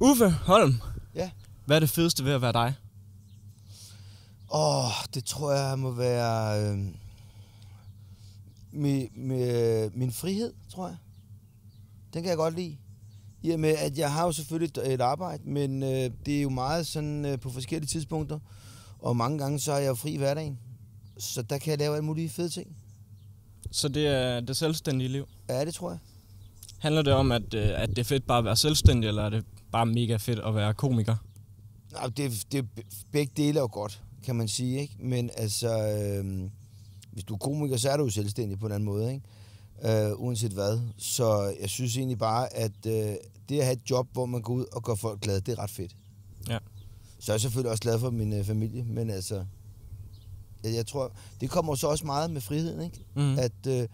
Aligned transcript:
Uffe 0.00 0.30
Holm. 0.30 0.74
Ja. 1.14 1.30
Hvad 1.66 1.76
er 1.76 1.80
det 1.80 1.90
fedeste 1.90 2.24
ved 2.24 2.32
at 2.32 2.42
være 2.42 2.52
dig? 2.52 2.74
Åh, 4.50 4.84
oh, 4.84 4.92
det 5.14 5.24
tror 5.24 5.52
jeg 5.52 5.78
må 5.78 5.90
være 5.90 6.62
øh, 6.62 6.78
med, 8.72 9.06
med 9.16 9.90
min 9.94 10.12
frihed, 10.12 10.52
tror 10.68 10.88
jeg. 10.88 10.96
Den 12.14 12.22
kan 12.22 12.30
jeg 12.30 12.36
godt 12.36 12.54
lide. 12.54 12.76
I 13.42 13.50
og 13.50 13.60
med, 13.60 13.70
at 13.70 13.98
jeg 13.98 14.12
har 14.12 14.24
jo 14.24 14.32
selvfølgelig 14.32 14.82
et, 14.82 14.92
et 14.92 15.00
arbejde, 15.00 15.42
men 15.46 15.82
øh, 15.82 16.10
det 16.26 16.38
er 16.38 16.42
jo 16.42 16.50
meget 16.50 16.86
sådan 16.86 17.24
øh, 17.24 17.40
på 17.40 17.50
forskellige 17.50 17.88
tidspunkter. 17.88 18.38
Og 18.98 19.16
mange 19.16 19.38
gange 19.38 19.60
så 19.60 19.72
er 19.72 19.78
jeg 19.78 19.88
jo 19.88 19.94
fri 19.94 20.10
i 20.10 20.16
hverdagen. 20.16 20.58
Så 21.18 21.42
der 21.42 21.58
kan 21.58 21.70
jeg 21.70 21.78
lave 21.78 21.94
alle 21.94 22.04
mulige 22.04 22.28
fede 22.28 22.48
ting. 22.48 22.76
Så 23.70 23.88
det 23.88 24.06
er 24.06 24.40
det 24.40 24.56
selvstændige 24.56 25.08
liv. 25.08 25.28
Ja, 25.48 25.64
det 25.64 25.74
tror 25.74 25.90
jeg. 25.90 25.98
Handler 26.78 27.02
det 27.02 27.12
om, 27.12 27.32
at, 27.32 27.54
øh, 27.54 27.82
at 27.82 27.88
det 27.88 27.98
er 27.98 28.04
fedt 28.04 28.26
bare 28.26 28.38
at 28.38 28.44
være 28.44 28.56
selvstændig, 28.56 29.08
eller 29.08 29.22
er 29.22 29.30
det 29.30 29.44
bare 29.74 29.86
mega 29.86 30.16
fedt 30.16 30.38
at 30.38 30.54
være 30.54 30.74
komiker? 30.74 31.16
Nej, 31.92 32.06
det, 32.06 32.46
det, 32.52 32.68
begge 33.12 33.32
dele 33.36 33.58
er 33.58 33.62
jo 33.62 33.68
godt, 33.72 34.02
kan 34.24 34.36
man 34.36 34.48
sige. 34.48 34.80
Ikke? 34.80 34.96
Men 34.98 35.30
altså, 35.36 35.68
øh, 35.68 36.50
hvis 37.12 37.24
du 37.24 37.34
er 37.34 37.38
komiker, 37.38 37.76
så 37.76 37.90
er 37.90 37.96
du 37.96 38.04
jo 38.04 38.10
selvstændig 38.10 38.58
på 38.58 38.66
en 38.66 38.72
anden 38.72 38.84
måde. 38.84 39.14
Ikke? 39.14 40.06
Øh, 40.06 40.20
uanset 40.20 40.52
hvad. 40.52 40.80
Så 40.98 41.54
jeg 41.60 41.70
synes 41.70 41.96
egentlig 41.96 42.18
bare, 42.18 42.56
at 42.56 42.86
øh, 42.86 43.16
det 43.48 43.58
at 43.58 43.64
have 43.64 43.72
et 43.72 43.90
job, 43.90 44.08
hvor 44.12 44.26
man 44.26 44.42
går 44.42 44.54
ud 44.54 44.64
og 44.72 44.82
gør 44.82 44.94
folk 44.94 45.20
glade, 45.20 45.40
det 45.40 45.52
er 45.52 45.58
ret 45.58 45.70
fedt. 45.70 45.96
Ja. 46.48 46.58
Så 47.18 47.32
er 47.32 47.34
jeg 47.34 47.40
selvfølgelig 47.40 47.70
også 47.70 47.82
glad 47.82 47.98
for 47.98 48.10
min 48.10 48.32
øh, 48.32 48.44
familie, 48.44 48.84
men 48.84 49.10
altså, 49.10 49.44
jeg, 50.64 50.74
jeg 50.74 50.86
tror, 50.86 51.12
det 51.40 51.50
kommer 51.50 51.74
så 51.74 51.86
også 51.88 52.06
meget 52.06 52.30
med 52.30 52.40
friheden, 52.40 52.80
ikke? 52.80 53.04
Mm. 53.14 53.38
At, 53.38 53.66
øh, 53.68 53.88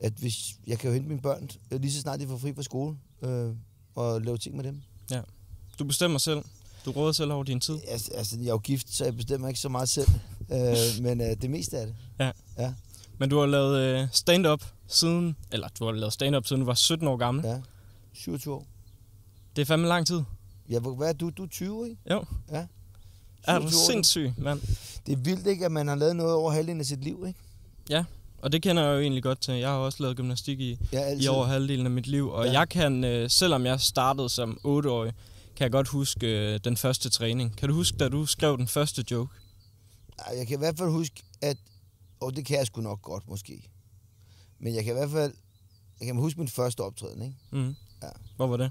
at 0.00 0.12
hvis 0.12 0.58
jeg 0.66 0.78
kan 0.78 0.88
jo 0.88 0.94
hente 0.94 1.08
mine 1.08 1.20
børn, 1.20 1.48
øh, 1.70 1.80
lige 1.80 1.92
så 1.92 2.00
snart 2.00 2.20
de 2.20 2.26
får 2.26 2.36
fri 2.36 2.54
fra 2.54 2.62
skole, 2.62 2.96
øh, 3.22 3.50
og 3.94 4.20
lave 4.20 4.38
ting 4.38 4.56
med 4.56 4.64
dem. 4.64 4.82
Du 5.78 5.84
bestemmer 5.84 6.18
selv. 6.18 6.42
Du 6.84 6.90
råder 6.92 7.12
selv 7.12 7.32
over 7.32 7.44
din 7.44 7.60
tid. 7.60 7.78
Altså, 7.88 8.10
altså, 8.14 8.36
jeg 8.38 8.46
er 8.46 8.50
jo 8.50 8.58
gift, 8.58 8.94
så 8.94 9.04
jeg 9.04 9.16
bestemmer 9.16 9.48
ikke 9.48 9.60
så 9.60 9.68
meget 9.68 9.88
selv, 9.88 10.08
øh, 10.52 10.76
men 11.04 11.20
øh, 11.20 11.36
det 11.42 11.50
meste 11.50 11.78
af 11.78 11.86
det. 11.86 11.96
Men 13.18 13.30
du 13.30 13.38
har 13.38 13.46
lavet 13.46 13.78
øh, 13.80 14.08
stand-up 14.12 14.64
siden, 14.88 15.36
eller 15.52 15.68
du 15.78 15.84
har 15.84 15.92
lavet 15.92 16.12
stand-up 16.12 16.46
siden 16.46 16.60
du 16.60 16.66
var 16.66 16.74
17 16.74 17.08
år 17.08 17.16
gammel. 17.16 17.44
Ja. 17.46 17.60
27 18.12 18.54
år. 18.54 18.66
Det 19.56 19.62
er 19.62 19.66
fandme 19.66 19.88
lang 19.88 20.06
tid. 20.06 20.22
Ja, 20.70 20.78
hvor- 20.78 20.94
hvad 20.94 21.08
er 21.08 21.12
du? 21.12 21.30
Du 21.30 21.42
er 21.42 21.46
20, 21.48 21.88
ikke? 21.90 22.00
Jo. 22.10 22.24
Ja. 22.52 22.66
Er 23.44 23.58
du 23.58 23.68
27 23.68 23.80
år, 23.80 23.86
sindssyg, 23.90 24.32
mand? 24.38 24.60
Det 25.06 25.12
er 25.12 25.16
vildt, 25.16 25.46
ikke, 25.46 25.64
at 25.64 25.72
man 25.72 25.88
har 25.88 25.94
lavet 25.94 26.16
noget 26.16 26.34
over 26.34 26.50
halvdelen 26.50 26.80
af 26.80 26.86
sit 26.86 27.04
liv, 27.04 27.24
ikke? 27.28 27.38
Og 28.38 28.52
det 28.52 28.62
kender 28.62 28.84
jeg 28.84 28.94
jo 28.94 29.00
egentlig 29.00 29.22
godt 29.22 29.40
til. 29.40 29.54
Jeg 29.54 29.68
har 29.68 29.76
også 29.76 30.02
lavet 30.02 30.16
gymnastik 30.16 30.60
i, 30.60 30.78
Ja, 30.92 30.98
altid. 31.00 31.24
i 31.24 31.28
over 31.28 31.46
halvdelen 31.46 31.86
af 31.86 31.90
mit 31.92 32.06
liv. 32.06 32.28
Og 32.30 32.44
Ja. 32.46 32.52
jeg 32.52 32.68
kan, 32.68 33.04
øh, 33.04 33.30
selvom 33.30 33.66
jeg 33.66 33.80
startede 33.80 34.28
som 34.28 34.58
8-årig, 34.64 35.12
kan 35.56 35.64
jeg 35.64 35.72
godt 35.72 35.88
huske 35.88 36.26
øh, 36.54 36.60
den 36.64 36.76
første 36.76 37.10
træning. 37.10 37.56
Kan 37.56 37.68
du 37.68 37.74
huske, 37.74 37.96
da 37.98 38.08
du 38.08 38.26
skrev 38.26 38.58
den 38.58 38.68
første 38.68 39.04
joke? 39.10 39.34
Jeg 40.36 40.46
kan 40.46 40.56
i 40.56 40.58
hvert 40.58 40.78
fald 40.78 40.90
huske, 40.90 41.22
at... 41.42 41.56
Og 42.20 42.36
det 42.36 42.44
kan 42.46 42.58
jeg 42.58 42.66
sgu 42.66 42.80
nok 42.80 43.02
godt, 43.02 43.28
måske. 43.28 43.62
Men 44.60 44.74
jeg 44.74 44.84
kan 44.84 44.92
i 44.92 44.96
hvert 44.98 45.10
fald... 45.10 45.32
Jeg 46.00 46.06
kan 46.06 46.16
huske 46.16 46.40
min 46.40 46.48
første 46.48 46.80
optræden, 46.80 47.22
ikke? 47.22 47.34
Mm. 47.50 47.74
Ja. 48.02 48.08
Hvor 48.36 48.46
var 48.46 48.56
det? 48.56 48.70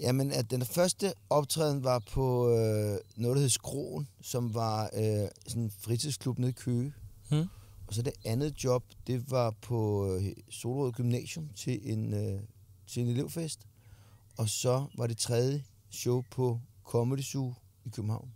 Jamen, 0.00 0.32
at 0.32 0.50
den 0.50 0.64
første 0.64 1.12
optræden 1.30 1.84
var 1.84 1.98
på 1.98 2.48
øh, 2.48 2.98
noget, 3.16 3.36
der 3.36 3.40
hed 3.40 3.48
Skroen, 3.48 4.08
som 4.22 4.54
var 4.54 4.82
øh, 4.94 5.28
sådan 5.46 5.62
en 5.62 5.72
fritidsklub 5.80 6.38
nede 6.38 6.50
i 6.50 6.52
Køge. 6.52 6.92
Mm. 7.30 7.48
Og 7.86 7.94
så 7.94 8.02
det 8.02 8.12
andet 8.24 8.64
job, 8.64 8.84
det 9.06 9.30
var 9.30 9.50
på 9.50 10.10
øh, 10.14 10.24
Solrød 10.50 10.92
Gymnasium 10.92 11.48
til 11.56 11.92
en, 11.92 12.14
øh, 12.14 12.40
til 12.86 13.02
en 13.02 13.08
elevfest. 13.08 13.60
Og 14.36 14.48
så 14.48 14.86
var 14.96 15.06
det 15.06 15.18
tredje 15.18 15.64
show 15.90 16.24
på 16.30 16.60
Comedy 16.84 17.22
Zoo 17.22 17.54
i 17.84 17.88
København. 17.88 18.30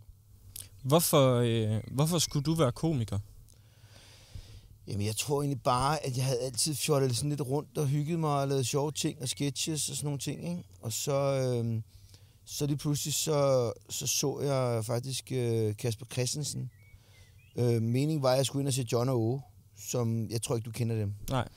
Hvorfor, 0.83 1.35
øh, 1.35 1.83
hvorfor 1.91 2.19
skulle 2.19 2.43
du 2.43 2.53
være 2.53 2.71
komiker? 2.71 3.19
Jamen, 4.87 5.05
jeg 5.05 5.15
tror 5.15 5.41
egentlig 5.41 5.61
bare, 5.61 6.05
at 6.05 6.17
jeg 6.17 6.25
havde 6.25 6.39
altid 6.39 6.75
fjollet 6.75 7.15
sådan 7.17 7.29
lidt 7.29 7.41
rundt 7.41 7.77
og 7.77 7.87
hygget 7.87 8.19
mig 8.19 8.41
og 8.41 8.47
lavet 8.47 8.67
sjove 8.67 8.91
ting 8.91 9.21
og 9.21 9.29
sketches 9.29 9.89
og 9.89 9.95
sådan 9.95 10.05
nogle 10.05 10.19
ting, 10.19 10.49
ikke? 10.49 10.63
Og 10.81 10.93
så, 10.93 11.13
øh, 11.13 11.81
så 12.45 12.65
lige 12.65 12.77
pludselig 12.77 13.13
så 13.13 13.73
så, 13.89 14.07
så 14.07 14.39
jeg 14.39 14.85
faktisk 14.85 15.31
øh, 15.31 15.75
Kasper 15.77 16.05
Christensen. 16.05 16.71
Øh, 17.55 17.81
meningen 17.81 18.21
var, 18.23 18.31
at 18.31 18.37
jeg 18.37 18.45
skulle 18.45 18.61
ind 18.61 18.67
og 18.67 18.73
se 18.73 18.85
John 18.91 19.09
og 19.09 19.21
Åge, 19.21 19.41
som 19.77 20.29
jeg 20.29 20.41
tror 20.41 20.55
ikke, 20.55 20.65
du 20.65 20.71
kender 20.71 20.95
dem. 20.95 21.13
Nej. 21.29 21.47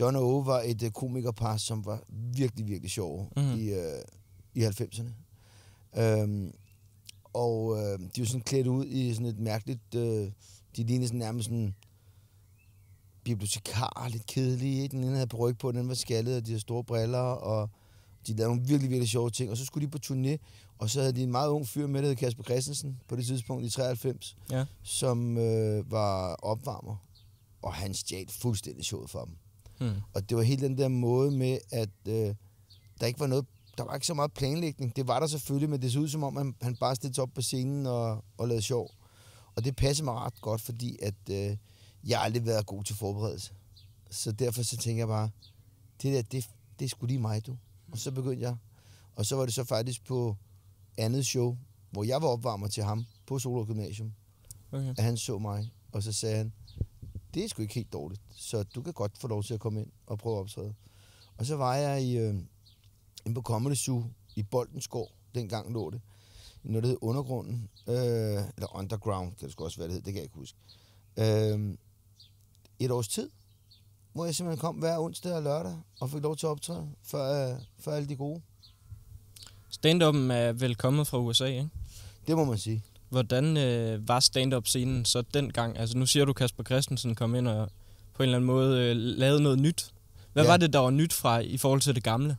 John 0.00 0.16
og 0.16 0.22
Åge 0.34 0.46
var 0.46 0.60
et 0.64 0.82
øh, 0.82 0.90
komikerpar, 0.90 1.56
som 1.56 1.84
var 1.86 2.02
virkelig, 2.36 2.68
virkelig 2.68 2.90
sjove 2.90 3.26
Mhm. 3.36 3.44
mm. 3.46 3.54
i, 3.58 3.68
øh, 3.70 4.02
i 4.54 4.64
90'erne. 4.64 5.10
Øhm, 6.00 6.52
og 7.24 7.76
øh, 7.78 7.98
de 8.16 8.20
var 8.20 8.26
sådan 8.26 8.40
klædt 8.40 8.66
ud 8.66 8.86
i 8.86 9.12
sådan 9.14 9.26
et 9.26 9.38
mærkeligt... 9.38 9.94
Øh, 9.94 10.30
de 10.76 10.82
lignede 10.82 11.06
sådan 11.08 11.18
nærmest 11.18 11.44
sådan 11.48 11.74
bibliotekar, 13.24 14.08
lidt 14.12 14.26
kedelige. 14.26 14.82
ikke? 14.82 14.96
Den 14.96 15.04
ene 15.04 15.14
havde 15.14 15.26
bryg 15.26 15.58
på, 15.58 15.72
den 15.72 15.88
var 15.88 15.94
skaldet, 15.94 16.36
og 16.36 16.42
de 16.46 16.50
havde 16.50 16.60
store 16.60 16.84
briller, 16.84 17.18
og 17.18 17.70
de 18.26 18.32
lavede 18.36 18.54
nogle 18.54 18.68
virkelig, 18.68 18.90
virkelig 18.90 19.08
sjove 19.08 19.30
ting. 19.30 19.50
Og 19.50 19.56
så 19.56 19.64
skulle 19.64 19.86
de 19.86 19.90
på 19.90 19.98
turné, 20.06 20.36
og 20.82 20.90
så 20.90 21.00
havde 21.00 21.12
de 21.12 21.22
en 21.22 21.30
meget 21.30 21.48
ung 21.48 21.66
fyr 21.68 21.86
med, 21.86 22.02
der 22.02 22.08
hed 22.08 22.16
Kasper 22.16 22.42
Christensen, 22.42 23.00
på 23.08 23.16
det 23.16 23.26
tidspunkt 23.26 23.64
i 23.64 23.70
93, 23.70 24.36
Ja. 24.50 24.64
som 24.82 25.38
øh, 25.38 25.90
var 25.90 26.34
opvarmer. 26.34 26.96
Og 27.62 27.74
han 27.74 27.94
stjal 27.94 28.28
fuldstændig 28.30 28.84
showet 28.84 29.10
for 29.10 29.24
dem. 29.24 29.36
Hmm. 29.80 30.00
Og 30.14 30.28
det 30.28 30.36
var 30.36 30.42
helt 30.42 30.60
den 30.62 30.78
der 30.78 30.88
måde 30.88 31.30
med, 31.30 31.58
at 31.72 31.88
øh, 32.08 32.34
der 33.00 33.06
ikke 33.06 33.20
var 33.20 33.26
noget, 33.26 33.46
der 33.78 33.84
var 33.84 33.94
ikke 33.94 34.06
så 34.06 34.14
meget 34.14 34.32
planlægning. 34.32 34.96
Det 34.96 35.08
var 35.08 35.20
der 35.20 35.26
selvfølgelig, 35.26 35.70
men 35.70 35.82
det 35.82 35.92
så 35.92 35.98
ud 35.98 36.08
som 36.08 36.22
om, 36.22 36.36
han, 36.36 36.54
han 36.62 36.76
bare 36.76 36.96
stillede 36.96 37.22
op 37.22 37.30
på 37.34 37.42
scenen 37.42 37.86
og, 37.86 38.24
og 38.38 38.48
lavede 38.48 38.62
sjov. 38.62 38.90
Og 39.56 39.64
det 39.64 39.76
passede 39.76 40.04
mig 40.04 40.14
ret 40.14 40.40
godt, 40.40 40.60
fordi 40.60 40.98
at 41.02 41.14
øh, 41.30 41.56
jeg 42.06 42.18
har 42.18 42.24
aldrig 42.24 42.46
været 42.46 42.66
god 42.66 42.84
til 42.84 42.96
forberedelse. 42.96 43.52
Så 44.10 44.32
derfor 44.32 44.62
så 44.62 44.76
tænker 44.76 45.00
jeg 45.00 45.08
bare, 45.08 45.30
det 46.02 46.12
der, 46.14 46.22
det, 46.22 46.48
det 46.78 46.84
er 46.84 46.88
sgu 46.88 47.06
lige 47.06 47.18
mig, 47.18 47.46
du. 47.46 47.56
Og 47.92 47.98
så 47.98 48.10
begyndte 48.10 48.42
jeg. 48.42 48.56
Og 49.16 49.26
så 49.26 49.36
var 49.36 49.44
det 49.44 49.54
så 49.54 49.64
faktisk 49.64 50.04
på 50.04 50.36
andet 50.98 51.26
show, 51.26 51.56
hvor 51.90 52.04
jeg 52.04 52.22
var 52.22 52.28
opvarmer 52.28 52.68
til 52.68 52.82
ham 52.82 53.04
på 53.26 53.38
Solo 53.38 53.64
Gymnasium, 53.64 54.12
Okay. 54.72 54.94
at 54.98 55.04
han 55.04 55.16
så 55.16 55.38
mig, 55.38 55.72
og 55.92 56.02
så 56.02 56.12
sagde 56.12 56.36
han, 56.36 56.52
det 57.34 57.44
er 57.44 57.48
sgu 57.48 57.62
ikke 57.62 57.74
helt 57.74 57.92
dårligt, 57.92 58.22
så 58.30 58.62
du 58.62 58.82
kan 58.82 58.92
godt 58.92 59.18
få 59.18 59.28
lov 59.28 59.42
til 59.42 59.54
at 59.54 59.60
komme 59.60 59.80
ind 59.80 59.90
og 60.06 60.18
prøve 60.18 60.36
at 60.36 60.40
optræde. 60.40 60.74
Og 61.36 61.46
så 61.46 61.56
var 61.56 61.74
jeg 61.76 62.02
i, 62.02 62.16
øh, 62.18 62.34
inde 63.24 63.34
på 63.34 63.42
Comedy 63.42 63.74
Zoo 63.74 64.04
i 64.36 64.42
Boldenskov, 64.42 65.08
dengang 65.34 65.72
lå 65.72 65.90
det, 65.90 66.00
i 66.64 66.68
noget, 66.68 66.82
der 66.82 66.88
hed 66.88 66.98
Undergrunden, 67.00 67.68
øh, 67.86 67.94
eller 67.94 68.76
Underground, 68.76 69.32
kan 69.34 69.44
det 69.46 69.52
sgu 69.52 69.64
også 69.64 69.78
være, 69.78 69.88
det 69.88 69.94
hed, 69.94 70.02
det 70.02 70.12
kan 70.12 70.16
jeg 70.16 70.24
ikke 70.24 70.34
huske. 70.38 70.58
Øh, 71.16 71.76
et 72.78 72.90
års 72.90 73.08
tid, 73.08 73.30
hvor 74.12 74.24
jeg 74.24 74.34
simpelthen 74.34 74.60
kom 74.60 74.76
hver 74.76 74.98
onsdag 74.98 75.32
og 75.34 75.42
lørdag, 75.42 75.76
og 76.00 76.10
fik 76.10 76.22
lov 76.22 76.36
til 76.36 76.46
at 76.46 76.50
optræde 76.50 76.90
for, 77.02 77.52
øh, 77.52 77.60
for 77.78 77.90
alle 77.90 78.08
de 78.08 78.16
gode. 78.16 78.42
Stand-up'en 79.76 80.32
er 80.32 80.52
vel 80.52 80.74
kommet 80.76 81.06
fra 81.06 81.18
USA, 81.18 81.44
ikke? 81.46 81.68
Det 82.26 82.36
må 82.36 82.44
man 82.44 82.58
sige. 82.58 82.82
Hvordan 83.08 83.56
øh, 83.56 84.08
var 84.08 84.20
stand-up-scenen 84.20 85.04
så 85.04 85.22
dengang? 85.34 85.78
Altså 85.78 85.98
nu 85.98 86.06
siger 86.06 86.24
du, 86.24 86.32
Kasper 86.32 86.64
Christensen 86.64 87.14
kom 87.14 87.34
ind 87.34 87.48
og 87.48 87.68
på 88.14 88.22
en 88.22 88.28
eller 88.28 88.36
anden 88.36 88.46
måde 88.46 88.80
øh, 88.80 88.96
lavede 88.96 89.42
noget 89.42 89.58
nyt. 89.58 89.92
Hvad 90.32 90.44
Ja. 90.44 90.50
var 90.50 90.56
det, 90.56 90.72
der 90.72 90.78
var 90.78 90.90
nyt 90.90 91.12
fra 91.12 91.38
i 91.38 91.56
forhold 91.56 91.80
til 91.80 91.94
det 91.94 92.02
gamle? 92.04 92.36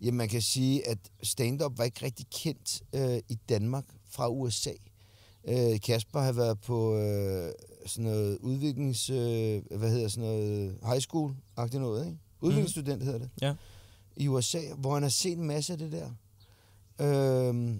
Jamen, 0.00 0.18
man 0.18 0.28
kan 0.28 0.42
sige, 0.42 0.88
at 0.88 0.98
stand-up 1.22 1.78
var 1.78 1.84
ikke 1.84 2.04
rigtig 2.06 2.26
kendt 2.30 2.82
øh, 2.92 3.18
i 3.28 3.38
Danmark 3.48 3.84
fra 4.10 4.28
USA. 4.28 4.70
Øh, 5.48 5.80
Kasper 5.80 6.20
har 6.20 6.32
været 6.32 6.60
på 6.60 6.96
øh, 6.98 7.52
sådan 7.86 8.04
noget 8.10 8.38
udviklings... 8.40 9.10
Øh, 9.10 9.62
hvad 9.78 9.90
hedder 9.90 10.08
sådan 10.08 10.28
noget... 10.28 10.74
High 10.86 11.00
school-agtigt 11.02 11.78
noget, 11.78 12.06
ikke? 12.06 12.18
Udviklingsstudent 12.40 13.02
hedder 13.02 13.18
det. 13.18 13.30
Ja. 13.42 13.54
I 14.16 14.28
USA, 14.28 14.60
hvor 14.78 14.94
han 14.94 15.02
har 15.02 15.10
set 15.10 15.38
en 15.38 15.46
masse 15.46 15.72
af 15.72 15.78
det 15.78 15.92
der. 15.92 16.10
Øh, 17.00 17.76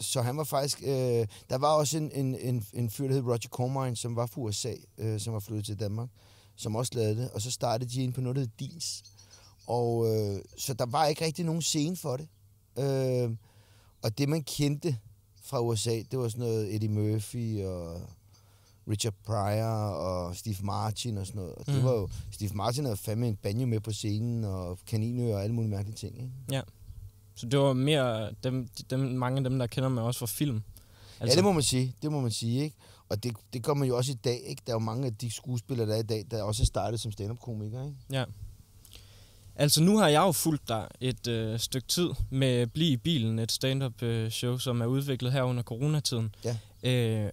så 0.00 0.22
han 0.22 0.36
var 0.36 0.44
faktisk... 0.44 0.82
Øh, 0.82 1.26
der 1.50 1.58
var 1.58 1.68
også 1.74 1.98
en, 1.98 2.12
en, 2.12 2.34
en, 2.34 2.66
en 2.72 2.90
fyr, 2.90 3.06
der 3.06 3.14
hed 3.14 3.22
Roger 3.22 3.48
Cormine, 3.48 3.96
som 3.96 4.16
var 4.16 4.26
fra 4.26 4.40
USA, 4.40 4.72
øh, 4.98 5.20
som 5.20 5.32
var 5.32 5.40
flyttet 5.40 5.64
til 5.66 5.80
Danmark, 5.80 6.08
som 6.56 6.76
også 6.76 6.92
lavede 6.94 7.16
det. 7.16 7.30
Og 7.30 7.42
så 7.42 7.50
startede 7.50 7.90
de 7.90 8.02
ind 8.02 8.12
på 8.12 8.20
noget, 8.20 8.36
der 8.36 8.42
hed 8.42 8.50
Dins. 8.60 9.04
Og 9.66 10.06
øh, 10.16 10.40
så 10.56 10.74
der 10.74 10.86
var 10.86 11.06
ikke 11.06 11.24
rigtig 11.24 11.44
nogen 11.44 11.62
scene 11.62 11.96
for 11.96 12.16
det. 12.16 12.28
Øh, 12.78 13.30
og 14.02 14.18
det, 14.18 14.28
man 14.28 14.42
kendte 14.42 14.98
fra 15.42 15.60
USA, 15.60 16.02
det 16.10 16.18
var 16.18 16.28
sådan 16.28 16.40
noget 16.46 16.74
Eddie 16.74 16.88
Murphy 16.88 17.64
og 17.64 18.00
Richard 18.90 19.14
Pryor 19.24 19.64
og 19.90 20.36
Steve 20.36 20.56
Martin 20.62 21.18
og 21.18 21.26
sådan 21.26 21.40
noget. 21.40 21.54
Og 21.54 21.66
det 21.66 21.74
Mhm. 21.74 21.84
var 21.84 21.92
jo, 21.92 22.08
Steve 22.30 22.50
Martin 22.54 22.84
havde 22.84 22.96
fandme 22.96 23.28
en 23.28 23.36
banjo 23.36 23.66
med 23.66 23.80
på 23.80 23.92
scenen, 23.92 24.44
og 24.44 24.78
kaninører 24.86 25.36
og 25.36 25.42
alle 25.42 25.54
mulige 25.54 25.70
mærkelige 25.70 25.96
ting. 25.96 26.14
Ikke? 26.16 26.30
Så 27.36 27.46
det 27.46 27.58
var 27.58 27.72
mere 27.72 28.30
dem, 28.42 28.68
dem, 28.90 29.00
mange 29.00 29.38
af 29.38 29.44
dem, 29.44 29.58
der 29.58 29.66
kender 29.66 29.88
mig 29.88 30.02
også 30.02 30.18
fra 30.18 30.26
film. 30.26 30.62
Altså, 31.20 31.32
ja, 31.32 31.36
det 31.36 31.44
må 31.44 31.52
man 31.52 31.62
sige. 31.62 31.94
Det 32.02 32.12
må 32.12 32.20
man 32.20 32.30
sige, 32.30 32.64
ikke? 32.64 32.76
Og 33.08 33.22
det, 33.22 33.32
det 33.52 33.62
gør 33.62 33.74
man 33.74 33.88
jo 33.88 33.96
også 33.96 34.12
i 34.12 34.14
dag, 34.14 34.42
ikke? 34.46 34.62
Der 34.66 34.72
er 34.72 34.74
jo 34.74 34.78
mange 34.78 35.06
af 35.06 35.14
de 35.14 35.30
skuespillere, 35.30 35.88
der 35.88 35.94
er 35.94 35.98
i 35.98 36.02
dag, 36.02 36.24
der 36.30 36.42
også 36.42 36.62
er 36.62 36.66
startet 36.66 37.00
som 37.00 37.12
stand-up-komikere, 37.12 37.86
ikke? 37.86 37.96
Ja. 38.10 38.24
Altså 39.56 39.82
nu 39.82 39.98
har 39.98 40.08
jeg 40.08 40.20
jo 40.20 40.32
fulgt 40.32 40.68
dig 40.68 40.88
et 41.00 41.26
øh, 41.26 41.58
stykke 41.58 41.88
tid 41.88 42.10
med 42.30 42.66
Bliv 42.66 42.92
i 42.92 42.96
bilen, 42.96 43.38
et 43.38 43.52
stand-up 43.52 44.02
øh, 44.02 44.30
show, 44.30 44.58
som 44.58 44.80
er 44.80 44.86
udviklet 44.86 45.32
her 45.32 45.42
under 45.42 45.62
coronatiden. 45.62 46.34
Ja. 46.44 46.56
Øh, 46.82 47.32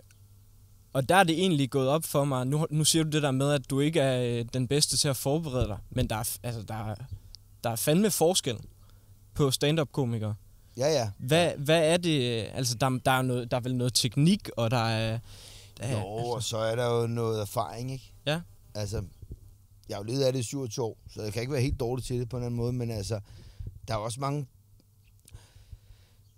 og 0.94 1.10
der 1.10 1.16
er 1.16 1.24
det 1.24 1.40
egentlig 1.40 1.70
gået 1.70 1.88
op 1.88 2.04
for 2.04 2.26
mig, 2.26 2.48
nu, 2.48 2.68
nu 2.70 2.84
siger 2.84 3.04
du 3.04 3.10
det 3.10 3.24
der 3.24 3.32
med, 3.32 3.52
at 3.52 3.70
du 3.70 3.80
ikke 3.80 4.00
er 4.00 4.40
øh, 4.40 4.46
den 4.54 4.68
bedste 4.68 4.98
til 4.98 5.08
at 5.08 5.18
forberede 5.18 5.68
dig, 5.68 5.78
men 5.90 6.10
der 6.10 6.16
er, 6.16 6.38
altså, 6.44 6.62
der 6.62 6.90
er, 6.90 6.96
der 7.64 7.70
er 7.70 7.76
fandme 7.76 8.12
forskel 8.12 8.58
på 9.34 9.52
stand-up-komikere. 9.52 10.36
Ja, 10.78 10.88
ja. 10.88 11.10
Hvad, 11.18 11.52
hvad 11.58 11.94
er 11.94 11.98
det, 11.98 12.48
altså 12.54 12.76
der, 12.76 13.00
der, 13.06 13.12
er 13.12 13.22
noget, 13.22 13.52
der 13.52 13.58
er 13.58 13.62
vel 13.62 13.76
noget 13.76 13.94
teknik, 13.94 14.50
og 14.58 14.72
der 14.72 14.78
er... 14.88 15.20
Der, 15.78 15.92
Jo, 15.92 15.98
er, 15.98 16.36
og 16.36 16.44
så 16.44 16.58
er 16.58 16.76
der 16.76 17.02
jo 17.02 17.08
noget 17.08 17.42
erfaring, 17.42 17.92
ikke? 17.92 18.14
Ja. 18.26 18.42
Altså, 18.76 19.04
jeg 19.90 19.98
har 19.98 20.04
jo 20.04 20.08
levet 20.08 20.24
af 20.24 20.34
det 20.34 20.40
i 20.40 20.44
27 20.44 20.86
år, 20.86 20.98
så 21.10 21.22
jeg 21.22 21.34
kan 21.34 21.42
ikke 21.42 21.54
være 21.54 21.62
helt 21.62 21.80
dårlig 21.80 22.06
til 22.06 22.20
det 22.20 22.30
på 22.30 22.38
en 22.38 22.42
eller 22.42 22.46
anden 22.46 22.58
måde, 22.58 22.74
men 22.74 22.92
altså, 22.92 23.20
der 23.88 23.94
er 23.94 23.98
også 23.98 24.20
mange... 24.20 24.48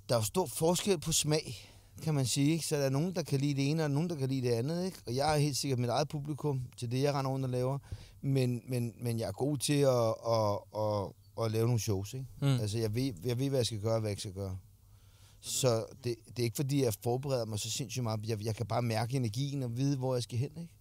Der 0.10 0.16
er 0.16 0.20
jo 0.20 0.26
stor 0.26 0.46
forskel 0.46 1.00
på 1.00 1.12
smag, 1.12 1.70
kan 2.04 2.14
man 2.14 2.26
sige, 2.26 2.52
ikke? 2.52 2.66
Så 2.66 2.76
der 2.76 2.86
er 2.86 2.90
nogen, 2.90 3.16
der 3.16 3.24
kan 3.24 3.40
lide 3.40 3.56
det 3.56 3.70
ene, 3.70 3.84
og 3.84 3.92
nogen, 3.92 4.10
der 4.10 4.16
kan 4.16 4.30
lide 4.30 4.48
det 4.48 4.54
andet, 4.54 4.86
ikke? 4.86 4.98
Og 5.08 5.16
jeg 5.16 5.34
er 5.34 5.38
helt 5.38 5.58
sikkert 5.58 5.80
mit 5.80 5.90
eget 5.90 6.08
publikum 6.08 6.62
til 6.78 6.92
det, 6.92 7.02
jeg 7.02 7.14
render 7.14 7.32
rundt 7.32 7.46
og 7.46 7.52
laver, 7.52 7.80
men, 8.22 8.62
men, 8.68 8.94
men 9.02 9.20
jeg 9.20 9.28
er 9.28 9.32
god 9.32 9.58
til 9.58 9.80
at, 9.80 10.14
at, 10.28 10.60
at, 10.82 11.25
at 11.42 11.52
lave 11.52 11.66
nogle 11.66 11.80
shows, 11.80 12.14
ikke? 12.14 12.26
Mm. 12.42 12.48
Altså, 12.48 12.78
jeg 12.78 12.96
ved, 12.96 13.14
jeg 13.24 13.40
ved, 13.40 13.50
hvad 13.50 13.60
jeg 13.60 13.66
skal 13.66 13.80
gøre, 13.80 13.94
og 13.94 14.00
hvad 14.00 14.12
jeg 14.12 14.20
skal 14.20 14.34
gøre. 14.34 14.58
Så 15.42 15.86
det, 16.04 16.16
det 16.28 16.40
er 16.40 16.44
ikke 16.44 16.56
fordi, 16.56 16.84
jeg 16.84 16.94
forbereder 17.04 17.46
mig 17.46 17.60
så 17.60 17.72
sindssygt 17.72 18.04
meget. 18.04 18.20
Jeg, 18.28 18.46
jeg 18.46 18.56
kan 18.56 18.66
bare 18.66 18.82
mærke 18.82 19.16
energien 19.16 19.64
og 19.64 19.78
vide, 19.78 19.98
hvor 19.98 20.14
jeg 20.14 20.24
skal 20.24 20.38
hen, 20.38 20.50
ikke? 20.58 20.74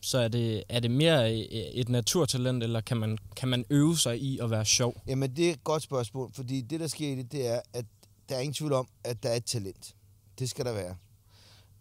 Så 0.00 0.18
er 0.18 0.28
det, 0.28 0.64
er 0.68 0.80
det 0.80 0.90
mere 0.90 1.34
et 1.74 1.88
naturtalent, 1.88 2.62
eller 2.62 2.80
kan 2.80 2.96
man, 2.96 3.18
kan 3.36 3.48
man 3.48 3.64
øve 3.70 3.98
sig 3.98 4.22
i 4.22 4.38
at 4.38 4.50
være 4.50 4.64
sjov? 4.64 5.02
Jamen, 5.06 5.36
det 5.36 5.48
er 5.48 5.52
et 5.52 5.64
godt 5.64 5.82
spørgsmål, 5.82 6.32
fordi 6.32 6.60
det, 6.60 6.80
der 6.80 6.86
sker 6.86 7.12
i 7.12 7.14
det, 7.14 7.32
det 7.32 7.46
er, 7.46 7.60
at 7.72 7.84
der 8.28 8.36
er 8.36 8.40
ingen 8.40 8.54
tvivl 8.54 8.72
om, 8.72 8.88
at 9.04 9.22
der 9.22 9.28
er 9.28 9.36
et 9.36 9.44
talent. 9.44 9.94
Det 10.38 10.50
skal 10.50 10.64
der 10.64 10.72
være. 10.72 10.96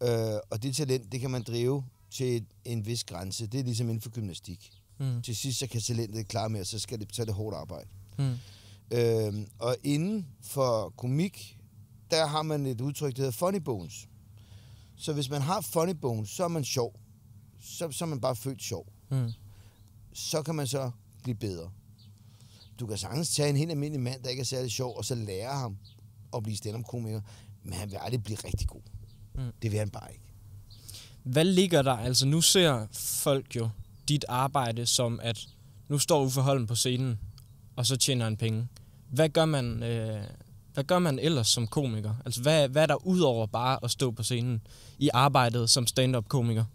Øh, 0.04 0.40
og 0.50 0.64
det 0.64 0.76
talent, 0.76 1.12
det 1.12 1.20
kan 1.20 1.32
man 1.32 1.44
drive 1.44 1.84
til 2.12 2.46
en 2.66 2.86
vis 2.86 3.04
grænse. 3.04 3.48
Det 3.48 3.60
er 3.60 3.64
ligesom 3.64 3.90
inden 3.90 4.02
for 4.02 4.10
gymnastik. 4.10 4.72
Mm. 5.00 5.22
Til 5.22 5.36
sidst, 5.36 5.60
så 5.60 5.68
kan 5.68 5.82
talentet 5.82 6.28
klare 6.28 6.50
med, 6.50 6.60
og 6.60 6.68
så 6.68 6.80
skal 6.80 7.00
det, 7.00 7.16
så 7.16 7.22
er 7.22 7.26
det 7.26 7.36
hårdt 7.36 7.56
arbejde. 7.56 7.88
Mm. 8.18 8.38
Øh, 8.92 9.34
og 9.60 9.78
inden 9.84 10.28
for 10.42 10.94
komik, 10.98 11.58
der 12.12 12.28
har 12.28 12.42
man 12.42 12.66
et 12.66 12.82
udtryk, 12.82 13.16
der 13.16 13.22
hedder 13.22 13.32
funny 13.32 13.60
bones. 13.60 14.08
Så 14.96 15.14
hvis 15.14 15.30
man 15.30 15.42
har 15.42 15.62
funny 15.62 15.94
bones, 15.94 16.30
så 16.30 16.44
er 16.44 16.48
man 16.48 16.64
sjov. 16.64 17.00
Så, 17.62 17.92
så 17.92 18.06
er 18.06 18.10
man 18.10 18.22
bare 18.22 18.36
født 18.36 18.64
sjov. 18.64 18.88
Mm. 19.10 19.32
Så 20.14 20.42
kan 20.42 20.56
man 20.56 20.68
så 20.68 20.92
blive 21.24 21.36
bedre. 21.36 21.70
Du 22.80 22.88
kan 22.88 22.98
sagtens 22.98 23.30
tage 23.30 23.50
en 23.50 23.58
helt 23.58 23.72
almindelig 23.72 24.04
mand, 24.04 24.24
der 24.24 24.30
ikke 24.30 24.42
er 24.42 24.46
særlig 24.46 24.72
sjov, 24.72 24.98
og 24.98 25.06
så 25.06 25.16
lære 25.16 25.54
ham 25.54 25.78
at 26.36 26.44
blive 26.44 26.58
stand-up-komiker. 26.58 27.22
Men 27.64 27.74
han 27.74 27.92
vil 27.92 27.98
aldrig 28.02 28.24
blive 28.24 28.38
rigtig 28.46 28.68
god. 28.68 28.82
Mm. 29.36 29.52
Det 29.62 29.72
vil 29.72 29.80
han 29.80 29.90
bare 29.90 30.14
ikke. 30.14 30.26
Hvad 31.24 31.46
ligger 31.46 31.82
der? 31.82 31.94
Altså 31.94 32.26
nu 32.26 32.42
ser 32.42 32.88
folk 32.94 33.56
jo 33.56 33.70
dit 34.08 34.26
arbejde 34.28 34.86
som, 34.86 35.20
at 35.24 35.48
nu 35.88 36.00
står 36.00 36.24
Uffe 36.24 36.42
Holm 36.42 36.68
på 36.68 36.76
scenen, 36.76 37.20
og 37.78 37.86
så 37.86 37.98
tjener 37.98 38.24
han 38.26 38.38
penge. 38.38 38.68
Hvad 39.10 39.30
gør 39.30 39.46
man, 39.46 39.84
øh, 39.84 40.24
hvad 40.74 40.84
gør 40.84 41.00
man 41.00 41.20
ellers 41.20 41.48
som 41.48 41.68
komiker? 41.68 42.14
Altså 42.26 42.42
hvad, 42.42 42.70
hvad 42.70 42.82
er 42.82 42.86
der 42.86 43.08
udover 43.08 43.46
bare 43.46 43.80
at 43.84 43.92
stå 43.92 44.12
på 44.12 44.24
scenen 44.24 44.62
i 45.00 45.10
arbejdet 45.14 45.70
som 45.70 45.88
stand-up-komiker? 45.88 46.66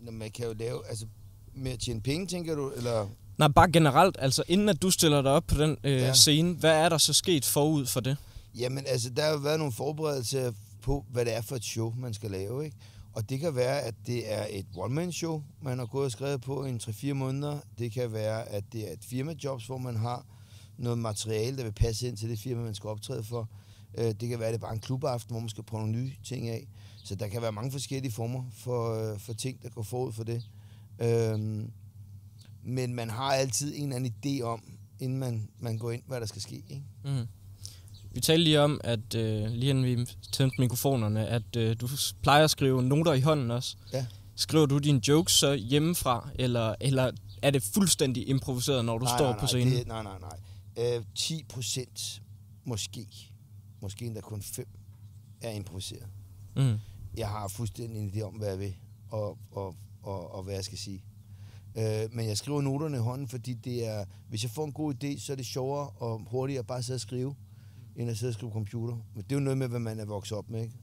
Når 0.00 0.12
man 0.12 0.30
kan 0.30 0.46
jo 0.46 0.52
lave, 0.58 0.80
altså 0.88 1.06
med 1.54 1.72
at 1.72 1.78
tjene 1.78 2.00
penge, 2.00 2.26
tænker 2.26 2.54
du, 2.54 2.70
eller... 2.76 3.06
Nej, 3.38 3.48
bare 3.48 3.72
generelt. 3.72 4.16
Altså 4.18 4.42
inden 4.48 4.68
at 4.68 4.82
du 4.82 4.90
stiller 4.90 5.22
dig 5.22 5.30
op 5.30 5.44
på 5.46 5.54
den 5.62 5.76
øh, 5.84 5.92
Ja. 5.92 5.98
ja. 6.06 6.12
scene, 6.12 6.54
hvad 6.54 6.74
er 6.74 6.88
der 6.88 6.98
så 6.98 7.12
sket 7.12 7.44
forud 7.44 7.86
for 7.86 8.00
det? 8.00 8.16
Jamen, 8.58 8.84
altså, 8.86 9.10
der 9.10 9.22
har 9.24 9.30
jo 9.30 9.36
været 9.36 9.58
nogle 9.58 9.72
forberedelser 9.72 10.52
på, 10.82 11.04
hvad 11.10 11.24
det 11.24 11.36
er 11.36 11.40
for 11.42 11.56
et 11.56 11.64
show, 11.64 11.94
man 11.98 12.14
skal 12.14 12.30
lave, 12.30 12.64
ikke? 12.64 12.76
Og 13.12 13.28
det 13.30 13.40
kan 13.40 13.54
være, 13.56 13.80
at 13.80 13.94
det 14.06 14.32
er 14.32 14.46
et 14.50 14.66
one-man-show, 14.76 15.42
man 15.62 15.78
har 15.78 15.86
gået 15.86 16.04
og 16.04 16.12
skrevet 16.12 16.40
på 16.40 16.64
i 16.64 16.68
en 16.68 16.80
3-4 16.82 17.12
måneder. 17.12 17.58
Det 17.78 17.92
kan 17.92 18.12
være, 18.12 18.48
at 18.48 18.64
det 18.72 18.88
er 18.88 18.92
et 18.92 19.04
firmajobs, 19.10 19.66
hvor 19.66 19.78
man 19.78 19.96
har 19.96 20.24
noget 20.78 20.98
materiale, 20.98 21.56
der 21.56 21.62
vil 21.62 21.72
passe 21.72 22.08
ind 22.08 22.16
til 22.16 22.30
det 22.30 22.38
firma, 22.38 22.62
man 22.62 22.74
skal 22.74 22.88
optræde 22.88 23.24
for. 23.24 23.48
Øh, 23.98 24.04
Det 24.20 24.28
kan 24.28 24.38
være, 24.38 24.48
at 24.48 24.52
det 24.52 24.58
er 24.58 24.66
bare 24.66 24.74
en 24.74 24.80
klubaften, 24.80 25.32
hvor 25.32 25.40
man 25.40 25.48
skal 25.48 25.64
prøve 25.64 25.80
nogle 25.86 26.02
nye 26.02 26.12
ting 26.24 26.48
af. 26.48 26.68
Så 27.04 27.14
der 27.14 27.28
kan 27.28 27.42
være 27.42 27.52
mange 27.52 27.72
forskellige 27.72 28.12
former 28.12 28.44
for, 28.52 29.12
øh, 29.12 29.18
for 29.20 29.32
ting, 29.32 29.62
der 29.62 29.68
går 29.68 29.82
forud 29.82 30.12
for 30.12 30.24
det. 30.24 30.42
Øhm, 30.98 31.70
Men 32.62 32.94
man 32.94 33.10
har 33.10 33.32
altid 33.32 33.72
en 33.76 33.82
eller 33.92 33.96
anden 33.96 34.14
idé 34.26 34.42
om, 34.42 34.62
inden 35.00 35.18
man, 35.18 35.48
man 35.58 35.78
går 35.78 35.90
ind, 35.90 36.02
hvad 36.06 36.20
der 36.20 36.26
skal 36.26 36.42
ske. 36.42 36.54
Ikke? 36.54 36.82
Mm. 37.04 37.26
Vi 38.12 38.20
talte 38.20 38.44
lige 38.44 38.60
om, 38.60 38.80
at 38.84 39.14
øh, 39.14 39.50
lige 39.50 39.70
inden 39.70 39.84
vi 39.84 40.06
tændte 40.32 40.54
mikrofonerne, 40.60 41.26
at 41.26 41.56
øh, 41.56 41.76
du 41.80 41.88
plejer 42.22 42.44
at 42.44 42.50
skrive 42.50 42.82
noter 42.82 43.12
i 43.12 43.20
hånden 43.20 43.50
også. 43.50 43.76
Ja. 43.92 44.06
Skriver 44.36 44.66
du 44.66 44.78
dine 44.78 45.00
jokes 45.08 45.32
så 45.32 45.54
hjemmefra, 45.54 46.28
eller, 46.34 46.74
eller 46.80 47.10
er 47.42 47.50
det 47.50 47.62
fuldstændig 47.62 48.28
improviseret, 48.28 48.84
når 48.84 48.98
du 48.98 49.04
nej, 49.04 49.16
står 49.18 49.26
nej, 49.30 49.34
på 49.38 49.40
nej, 49.42 49.46
scenen? 49.46 49.72
Det, 49.74 49.86
nej, 49.86 50.02
nej, 50.02 50.18
nej. 50.20 50.36
Øh, 50.78 51.04
10 51.14 51.44
procent 51.48 52.22
måske, 52.64 53.06
måske 53.80 54.06
endda 54.06 54.20
kun 54.20 54.42
5, 54.42 54.66
er 55.40 55.50
improviseret. 55.50 56.06
Mm. 56.56 56.78
Jeg 57.16 57.28
har 57.28 57.48
fuldstændig 57.48 58.02
en 58.02 58.10
idé 58.14 58.22
om, 58.22 58.34
hvad 58.34 58.48
jeg 58.48 58.58
vil, 58.58 58.74
og, 59.08 59.38
og, 59.50 59.74
og, 60.02 60.34
og 60.34 60.42
hvad 60.42 60.54
jeg 60.54 60.64
skal 60.64 60.78
sige. 60.78 61.04
Øh, 61.76 62.14
men 62.14 62.26
jeg 62.26 62.38
skriver 62.38 62.62
noterne 62.62 62.96
i 62.96 63.00
hånden, 63.00 63.28
fordi 63.28 63.54
det 63.54 63.86
er, 63.86 64.04
hvis 64.28 64.42
jeg 64.42 64.50
får 64.50 64.64
en 64.64 64.72
god 64.72 64.94
idé, 64.94 65.20
så 65.20 65.32
er 65.32 65.36
det 65.36 65.46
sjovere 65.46 65.88
og 65.88 66.26
hurtigere 66.30 66.60
at 66.60 66.66
bare 66.66 66.82
sidde 66.82 66.96
og 66.96 67.00
skrive, 67.00 67.34
end 67.96 68.10
at 68.10 68.18
sidde 68.18 68.30
og 68.30 68.34
skrive 68.34 68.52
computer. 68.52 68.94
Men 69.14 69.24
det 69.24 69.32
er 69.32 69.36
jo 69.36 69.40
noget 69.40 69.58
med, 69.58 69.68
hvad 69.68 69.80
man 69.80 70.00
er 70.00 70.04
vokset 70.04 70.38
op 70.38 70.50
med, 70.50 70.62
ikke? 70.62 70.74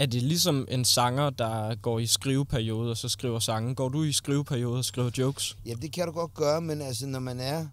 Er 0.00 0.06
det 0.06 0.22
ligesom 0.22 0.66
en 0.70 0.84
sanger, 0.84 1.30
der 1.30 1.74
går 1.74 1.98
i 1.98 2.06
skriveperiode 2.06 2.90
og 2.90 2.96
så 2.96 3.08
skriver 3.08 3.38
sange? 3.38 3.74
Går 3.74 3.88
du 3.88 4.02
i 4.02 4.12
skriveperiode 4.12 4.78
og 4.78 4.84
skriver 4.84 5.10
jokes? 5.18 5.56
Ja, 5.66 5.74
det 5.82 5.92
kan 5.92 6.06
du 6.06 6.12
godt 6.12 6.34
gøre, 6.34 6.60
men 6.60 6.82
altså, 6.82 7.06
når 7.06 7.18
man 7.18 7.40
er 7.40 7.66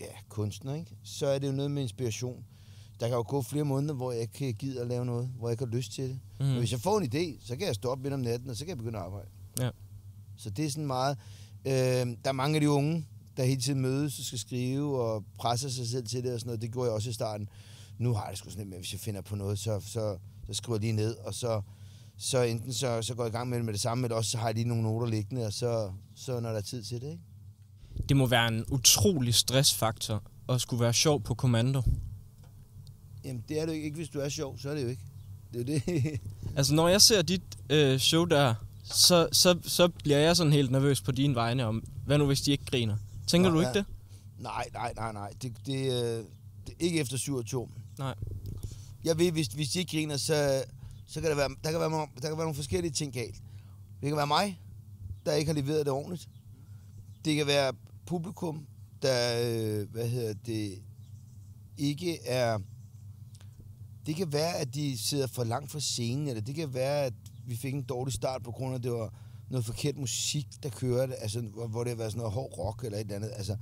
ja, 0.00 0.06
kunstner, 0.28 0.74
ikke? 0.74 0.96
så 1.02 1.26
er 1.26 1.38
det 1.38 1.46
jo 1.46 1.52
noget 1.52 1.70
med 1.70 1.82
inspiration. 1.82 2.44
Der 3.00 3.08
kan 3.08 3.16
jo 3.16 3.24
gå 3.28 3.42
flere 3.42 3.64
måneder, 3.64 3.94
hvor 3.94 4.12
jeg 4.12 4.20
ikke 4.20 4.32
kan 4.32 4.54
gide 4.54 4.80
at 4.80 4.86
lave 4.86 5.04
noget, 5.04 5.30
hvor 5.38 5.48
jeg 5.48 5.52
ikke 5.52 5.64
har 5.64 5.76
lyst 5.76 5.92
til 5.92 6.04
det. 6.04 6.20
Mm. 6.40 6.46
Men 6.46 6.58
hvis 6.58 6.72
jeg 6.72 6.80
får 6.80 6.98
en 6.98 7.04
idé, 7.04 7.46
så 7.46 7.56
kan 7.56 7.66
jeg 7.66 7.74
stå 7.74 7.88
op 7.88 8.00
midt 8.00 8.14
om 8.14 8.20
natten, 8.20 8.50
og 8.50 8.56
så 8.56 8.64
kan 8.64 8.68
jeg 8.68 8.78
begynde 8.78 8.98
at 8.98 9.04
arbejde. 9.04 9.28
Ja. 9.60 9.70
Så 10.36 10.50
det 10.50 10.64
er 10.64 10.70
sådan 10.70 10.86
meget... 10.86 11.18
Øh, 11.64 11.72
der 11.72 12.28
er 12.28 12.32
mange 12.32 12.54
af 12.54 12.60
de 12.60 12.70
unge, 12.70 13.06
der 13.36 13.44
hele 13.44 13.60
tiden 13.60 13.80
mødes 13.80 14.18
og 14.18 14.24
skal 14.24 14.38
skrive 14.38 15.02
og 15.02 15.24
presser 15.38 15.68
sig 15.68 15.88
selv 15.88 16.06
til 16.06 16.24
det 16.24 16.34
og 16.34 16.40
sådan 16.40 16.48
noget. 16.48 16.62
Det 16.62 16.72
gjorde 16.72 16.86
jeg 16.86 16.94
også 16.94 17.10
i 17.10 17.12
starten. 17.12 17.48
Nu 17.98 18.14
har 18.14 18.22
jeg 18.24 18.30
det 18.30 18.38
sgu 18.38 18.50
sådan 18.50 18.60
lidt 18.60 18.68
med, 18.68 18.78
hvis 18.78 18.92
jeg 18.92 19.00
finder 19.00 19.20
på 19.20 19.36
noget, 19.36 19.58
så, 19.58 19.80
så, 19.80 20.18
så 20.46 20.54
skriver 20.54 20.76
jeg 20.76 20.80
lige 20.80 20.92
ned, 20.92 21.16
og 21.16 21.34
så, 21.34 21.62
så 22.16 22.42
enten 22.42 22.72
så, 22.72 23.02
så 23.02 23.14
går 23.14 23.22
jeg 23.22 23.32
i 23.32 23.36
gang 23.36 23.48
med 23.48 23.56
det 23.56 23.64
med 23.64 23.72
det 23.72 23.80
samme, 23.80 24.04
eller 24.06 24.16
også 24.16 24.30
så 24.30 24.38
har 24.38 24.46
jeg 24.46 24.54
lige 24.54 24.68
nogle 24.68 24.82
noter 24.82 25.06
liggende, 25.06 25.46
og 25.46 25.52
så, 25.52 25.92
så 26.14 26.40
når 26.40 26.50
der 26.50 26.56
er 26.56 26.62
tid 26.62 26.82
til 26.82 27.00
det, 27.00 27.10
ikke? 27.10 27.22
Det 28.08 28.16
må 28.16 28.26
være 28.26 28.48
en 28.48 28.64
utrolig 28.68 29.34
stressfaktor 29.34 30.22
at 30.48 30.60
skulle 30.60 30.80
være 30.80 30.92
sjov 30.92 31.22
på 31.22 31.34
kommando. 31.34 31.82
Jamen, 33.24 33.44
det 33.48 33.60
er 33.60 33.66
det 33.66 33.72
jo 33.72 33.82
ikke. 33.82 33.96
Hvis 33.96 34.08
du 34.08 34.20
er 34.20 34.28
sjov, 34.28 34.58
så 34.58 34.70
er 34.70 34.74
det 34.74 34.82
jo 34.82 34.88
ikke. 34.88 35.02
Det 35.52 35.60
er 35.60 35.64
det. 35.64 36.20
Altså, 36.56 36.74
når 36.74 36.88
jeg 36.88 37.02
ser 37.02 37.22
dit 37.22 37.42
øh, 37.70 37.98
show 37.98 38.24
der, 38.24 38.54
så, 38.84 39.28
så, 39.32 39.58
så 39.62 39.88
bliver 39.88 40.18
jeg 40.18 40.36
sådan 40.36 40.52
helt 40.52 40.70
nervøs 40.70 41.00
på 41.00 41.12
dine 41.12 41.34
vegne 41.34 41.64
om, 41.66 41.84
hvad 42.06 42.18
nu 42.18 42.26
hvis 42.26 42.40
de 42.40 42.50
ikke 42.52 42.64
griner? 42.64 42.96
Tænker 43.26 43.50
Nå, 43.50 43.54
du 43.54 43.60
ikke 43.60 43.72
ja. 43.74 43.78
det? 43.78 43.84
nej, 44.38 44.64
nej, 44.72 44.92
nej, 44.96 45.12
nej. 45.12 45.32
Det, 45.42 45.52
det, 45.66 45.74
øh, 45.74 46.24
det 46.66 46.74
er 46.80 46.84
ikke 46.84 47.00
efter 47.00 47.16
27. 47.16 47.68
Nej. 47.98 48.14
Jeg 49.04 49.18
ved, 49.18 49.32
hvis, 49.32 49.46
hvis 49.46 49.68
de 49.68 49.78
ikke 49.78 49.90
griner, 49.90 50.16
så, 50.16 50.64
så 51.06 51.20
kan 51.20 51.30
der 51.30 51.36
være, 51.36 51.48
der 51.64 51.70
kan 51.70 51.80
være, 51.80 51.90
der 51.90 52.28
kan 52.28 52.36
være 52.36 52.36
nogle 52.36 52.54
forskellige 52.54 52.92
ting 52.92 53.12
galt. 53.12 53.36
Det 54.00 54.08
kan 54.08 54.16
være 54.16 54.26
mig, 54.26 54.60
der 55.26 55.32
ikke 55.32 55.48
har 55.48 55.60
leveret 55.60 55.86
det 55.86 55.92
ordentligt. 55.92 56.28
Det 57.24 57.36
kan 57.36 57.46
være 57.46 57.72
publikum, 58.08 58.66
der, 59.02 59.42
øh, 59.44 59.90
hvad 59.90 60.08
hedder 60.08 60.34
det, 60.46 60.82
ikke 61.76 62.26
er... 62.26 62.58
Det 64.06 64.16
kan 64.16 64.32
være, 64.32 64.56
at 64.56 64.74
de 64.74 64.98
sidder 64.98 65.26
for 65.26 65.44
langt 65.44 65.70
fra 65.70 65.80
scenen, 65.80 66.28
eller 66.28 66.40
det 66.40 66.54
kan 66.54 66.74
være, 66.74 67.04
at 67.04 67.14
vi 67.46 67.56
fik 67.56 67.74
en 67.74 67.82
dårlig 67.82 68.14
start 68.14 68.42
på 68.42 68.50
grund 68.50 68.74
af, 68.74 68.78
at 68.78 68.82
det 68.82 68.92
var 68.92 69.14
noget 69.50 69.64
forkert 69.64 69.96
musik, 69.96 70.46
der 70.62 70.68
kørte, 70.68 71.14
altså, 71.14 71.40
hvor 71.40 71.84
det 71.84 71.90
har 71.90 71.96
været 71.96 72.12
sådan 72.12 72.18
noget 72.18 72.32
hård 72.32 72.58
rock 72.58 72.84
eller 72.84 72.98
et 72.98 73.00
eller 73.00 73.16
andet. 73.16 73.32
Altså, 73.36 73.56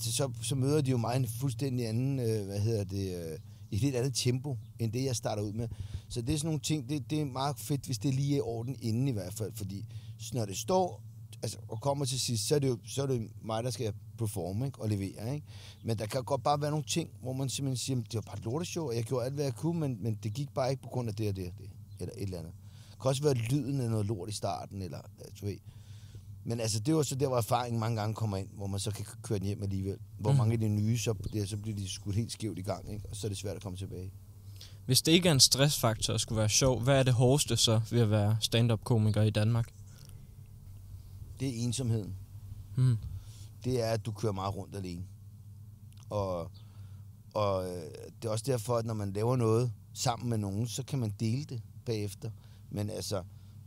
så, 0.00 0.30
så 0.42 0.54
møder 0.54 0.80
de 0.80 0.90
jo 0.90 0.96
mig 0.96 1.16
en 1.16 1.26
fuldstændig 1.26 1.88
anden, 1.88 2.18
øh, 2.18 2.46
hvad 2.46 2.60
hedder 2.60 2.84
det, 2.84 3.16
øh, 3.16 3.38
i 3.70 3.74
et 3.74 3.80
helt 3.80 3.96
andet 3.96 4.14
tempo, 4.14 4.58
end 4.78 4.92
det, 4.92 5.04
jeg 5.04 5.16
starter 5.16 5.42
ud 5.42 5.52
med. 5.52 5.68
Så 6.08 6.22
det 6.22 6.34
er 6.34 6.38
sådan 6.38 6.46
nogle 6.46 6.60
ting, 6.60 6.88
det, 6.88 7.10
det 7.10 7.20
er 7.20 7.24
meget 7.24 7.58
fedt, 7.58 7.86
hvis 7.86 7.98
det 7.98 8.14
lige 8.14 8.32
er 8.32 8.36
i 8.36 8.40
orden 8.40 8.76
inden 8.80 9.08
i 9.08 9.10
hvert 9.10 9.32
fald, 9.32 9.52
fordi 9.54 9.86
når 10.32 10.44
det 10.44 10.56
står 10.56 11.02
altså, 11.42 11.58
og 11.68 11.80
kommer 11.80 12.04
til 12.04 12.20
sidst, 12.20 12.48
så 12.48 12.54
er 12.54 12.58
det 12.58 12.68
jo 12.68 12.78
så 12.86 13.02
er 13.02 13.06
det 13.06 13.30
mig, 13.42 13.64
der 13.64 13.70
skal 13.70 13.92
performe 14.18 14.66
ikke? 14.66 14.80
og 14.80 14.88
levere. 14.88 15.34
Ikke? 15.34 15.46
Men 15.84 15.98
der 15.98 16.06
kan 16.06 16.24
godt 16.24 16.42
bare 16.42 16.60
være 16.60 16.70
nogle 16.70 16.84
ting, 16.88 17.10
hvor 17.22 17.32
man 17.32 17.48
simpelthen 17.48 17.76
siger, 17.76 17.94
"Jamen, 17.96 18.04
det 18.04 18.14
var 18.14 18.20
bare 18.20 18.38
et 18.38 18.44
lorteshow, 18.44 18.86
og 18.86 18.96
jeg 18.96 19.04
gjorde 19.04 19.24
alt, 19.24 19.34
hvad 19.34 19.44
jeg 19.44 19.54
kunne, 19.54 19.80
men, 19.80 19.98
men 20.00 20.18
det 20.22 20.34
gik 20.34 20.54
bare 20.54 20.70
ikke 20.70 20.82
på 20.82 20.88
grund 20.88 21.08
af 21.08 21.14
det 21.14 21.28
og 21.28 21.36
det 21.36 21.46
og 21.46 21.52
det, 21.58 21.70
eller 22.00 22.14
et 22.16 22.22
eller 22.22 22.38
andet. 22.38 22.52
Det 22.90 23.00
kan 23.00 23.08
også 23.08 23.22
være 23.22 23.34
lyden 23.34 23.80
af 23.80 23.90
noget 23.90 24.06
lort 24.06 24.28
i 24.28 24.32
starten, 24.32 24.82
eller 24.82 24.98
du 25.40 25.46
ved. 25.46 25.58
Men 26.44 26.60
altså, 26.60 26.80
det 26.80 26.94
var 26.94 27.02
så 27.02 27.14
der, 27.14 27.28
hvor 27.28 27.36
erfaringen 27.36 27.80
mange 27.80 28.00
gange 28.00 28.14
kommer 28.14 28.36
ind, 28.36 28.48
hvor 28.56 28.66
man 28.66 28.80
så 28.80 28.90
kan 28.90 29.06
køre 29.22 29.38
den 29.38 29.46
hjem 29.46 29.62
alligevel. 29.62 29.98
Hvor 30.18 30.32
mm. 30.32 30.38
mange 30.38 30.52
af 30.52 30.60
de 30.60 30.68
nye, 30.68 30.98
så, 30.98 31.14
det, 31.32 31.48
så 31.48 31.56
bliver 31.56 31.76
de 31.76 31.88
skudt 31.88 32.16
helt 32.16 32.32
skævt 32.32 32.58
i 32.58 32.62
gang, 32.62 32.92
ikke? 32.92 33.04
og 33.10 33.16
så 33.16 33.26
er 33.26 33.28
det 33.28 33.38
svært 33.38 33.56
at 33.56 33.62
komme 33.62 33.78
tilbage. 33.78 34.10
Hvis 34.86 35.02
det 35.02 35.12
ikke 35.12 35.28
er 35.28 35.32
en 35.32 35.40
stressfaktor 35.40 36.14
at 36.14 36.20
skulle 36.20 36.38
være 36.38 36.48
sjov, 36.48 36.80
hvad 36.80 36.98
er 36.98 37.02
det 37.02 37.14
hårdeste 37.14 37.56
så 37.56 37.80
ved 37.90 38.00
at 38.00 38.10
være 38.10 38.36
stand-up-komiker 38.40 39.22
i 39.22 39.30
Danmark? 39.30 39.68
Det 41.42 41.50
er 41.50 41.64
ensomheden. 41.64 42.14
Mm. 42.76 42.98
det 43.64 43.82
er, 43.82 43.90
at 43.90 44.06
du 44.06 44.12
kører 44.12 44.32
meget 44.32 44.56
rundt 44.56 44.76
alene. 44.76 45.02
Og, 46.10 46.50
og 47.34 47.64
øh, 47.64 47.82
det 48.22 48.28
er 48.28 48.30
også 48.30 48.44
derfor, 48.46 48.76
at 48.76 48.86
når 48.86 48.94
man 48.94 49.12
laver 49.12 49.36
noget 49.36 49.72
sammen 49.94 50.30
med 50.30 50.38
nogen, 50.38 50.68
så 50.68 50.82
kan 50.82 50.98
man 50.98 51.14
dele 51.20 51.44
det 51.44 51.62
bagefter. 51.86 52.30
Men 52.70 52.90
altså, 52.90 53.22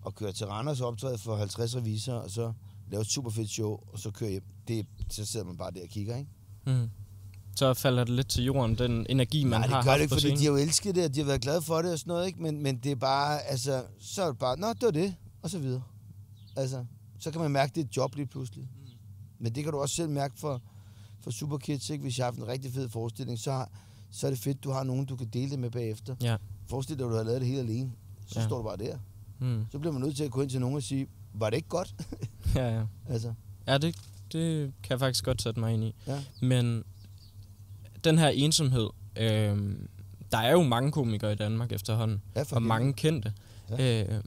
at 0.06 0.16
køre 0.16 0.32
til 0.32 0.48
Randers 0.48 0.82
og 0.82 0.88
optræde 0.88 1.18
for 1.18 1.36
50 1.36 1.76
revisorer, 1.76 2.18
og 2.18 2.32
så 2.32 2.54
lave 2.92 3.02
et 3.02 3.08
super 3.08 3.30
fedt 3.30 3.50
show, 3.50 3.80
og 3.94 4.00
så 4.00 4.12
køre 4.12 4.30
hjem, 4.30 4.44
det, 4.68 4.86
så 5.10 5.26
sidder 5.26 5.46
man 5.46 5.58
bare 5.58 5.72
der 5.72 5.82
og 5.84 5.90
kigger, 5.90 6.18
ikke? 6.18 6.32
Mm. 6.66 6.90
Så 7.56 7.74
falder 7.74 8.04
det 8.04 8.14
lidt 8.14 8.28
til 8.28 8.44
jorden, 8.44 8.78
den 8.78 9.06
energi, 9.10 9.44
man 9.44 9.60
Nej, 9.60 9.70
har 9.70 9.78
det 9.78 9.86
gør 9.86 9.94
det 9.94 10.02
ikke, 10.02 10.14
fordi 10.14 10.36
de 10.36 10.44
har 10.44 10.52
jo 10.52 10.56
elsket 10.58 10.96
det, 10.96 11.06
og 11.06 11.16
de 11.16 11.20
har 11.20 11.26
været 11.26 11.42
glade 11.42 11.62
for 11.62 11.82
det 11.82 11.92
og 11.92 12.00
sådan 12.00 12.12
noget, 12.12 12.28
ikke? 12.28 12.42
Men, 12.42 12.64
men 12.64 12.78
det 12.78 12.92
er 12.92 12.96
bare, 12.96 13.42
altså, 13.42 13.84
så 14.00 14.24
er 14.24 14.28
det 14.28 14.38
bare, 14.38 14.60
nå, 14.60 14.74
det 14.74 14.82
var 14.82 14.92
det, 14.92 15.16
og 15.42 15.50
så 15.50 15.60
videre. 15.60 15.84
Altså, 16.56 16.86
så 17.20 17.32
kan 17.32 17.42
man 17.42 17.52
mærke, 17.52 17.70
at 17.70 17.76
det 17.76 17.82
er 17.82 17.86
et 17.86 17.98
job 17.98 18.16
lige 18.16 18.26
pludselig. 18.26 18.64
Mm. 18.64 18.90
Men 19.40 19.56
det 19.56 19.64
kan 19.64 19.74
du 19.74 19.80
også 19.80 19.96
selv 19.96 20.10
mærke 20.10 20.40
for, 20.40 20.62
for 21.22 21.32
Superkids, 21.32 21.90
ikke? 21.90 22.02
Hvis 22.02 22.18
jeg 22.18 22.26
har 22.26 22.32
haft 22.32 22.40
en 22.40 22.48
rigtig 22.48 22.74
fed 22.74 22.90
forestilling, 22.90 23.40
så, 23.40 23.52
har, 23.52 23.70
så 24.12 24.28
er 24.28 24.32
det 24.32 24.40
fedt, 24.40 24.64
du 24.64 24.72
har 24.72 24.84
nogen, 24.84 25.06
du 25.06 25.16
kan 25.16 25.28
dele 25.28 25.52
det 25.52 25.60
med 25.60 25.72
bagefter. 25.72 26.16
Ja. 26.22 26.38
Forestil 26.70 26.98
dig, 27.00 27.06
at 27.06 27.10
du 27.12 27.16
har 27.16 27.24
lavet 27.24 27.42
det 27.42 27.48
helt 27.50 27.60
alene. 27.60 27.92
Så 28.28 28.40
Ja. 28.40 28.46
står 28.46 28.58
du 28.58 28.64
bare 28.64 28.78
der. 28.78 28.98
Mm. 29.40 29.66
Så 29.72 29.80
bliver 29.80 29.94
man 29.94 30.02
nødt 30.02 30.16
til 30.16 30.24
at 30.24 30.32
gå 30.32 30.42
ind 30.42 30.50
til 30.50 30.60
nogen 30.60 30.76
og 30.76 30.84
sige, 30.84 31.08
var 31.34 31.50
det 31.50 31.58
ikke 31.58 31.70
godt? 31.70 31.96
Ja, 32.56 32.78
ja. 32.80 32.86
altså, 33.14 33.34
Ja, 33.68 33.78
det, 33.78 33.96
det 34.32 34.74
kan 34.84 34.90
jeg 34.90 35.00
faktisk 35.00 35.24
godt 35.26 35.42
sætte 35.42 35.60
mig 35.60 35.74
ind 35.74 35.84
i. 35.84 35.96
ja. 36.08 36.24
Men 36.42 36.84
den 38.04 38.18
her 38.18 38.28
ensomhed, 38.30 38.90
øh, 39.18 39.76
der 40.32 40.38
er 40.38 40.52
jo 40.52 40.64
mange 40.64 40.92
komikere 40.92 41.32
i 41.34 41.36
Danmark 41.36 41.72
efterhånden, 41.72 42.22
ja 42.36 42.44
og 42.52 42.62
mange 42.62 42.94
kendte. 42.94 43.34
Ja. 43.70 44.04
Øh, 44.16 44.24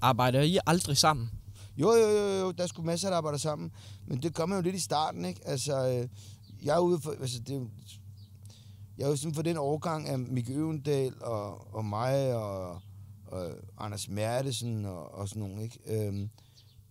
arbejder 0.00 0.40
I 0.40 0.58
aldrig 0.66 0.96
sammen? 0.96 1.30
Jo, 1.76 1.92
jo, 1.92 2.08
jo, 2.08 2.38
jo, 2.40 2.52
der 2.52 2.62
er 2.62 2.66
sgu 2.66 2.82
masser, 2.82 3.08
der 3.08 3.16
arbejder 3.16 3.38
sammen. 3.38 3.72
Men 4.06 4.22
det 4.22 4.34
man 4.46 4.58
jo 4.58 4.62
lidt 4.62 4.76
i 4.76 4.80
starten, 4.80 5.24
ikke? 5.24 5.40
Altså, 5.44 5.88
øh, 5.88 6.08
jeg 6.64 6.76
er 6.76 6.80
ude 6.80 7.00
for, 7.00 7.10
altså, 7.10 7.40
det, 7.40 7.68
jeg 8.98 9.04
er 9.04 9.08
jo 9.08 9.16
sådan 9.16 9.34
for 9.34 9.42
den 9.42 9.56
overgang 9.56 10.08
af 10.08 10.18
Mikke 10.18 10.54
Øvendal 10.54 11.22
og, 11.22 11.74
og 11.74 11.84
mig 11.84 12.34
og, 12.34 12.80
og 13.26 13.50
Anders 13.78 14.08
Mertesen 14.08 14.84
og, 14.84 15.14
og 15.14 15.28
sådan 15.28 15.42
nogen, 15.42 15.60
ikke? 15.60 15.78
Øhm, 15.86 16.30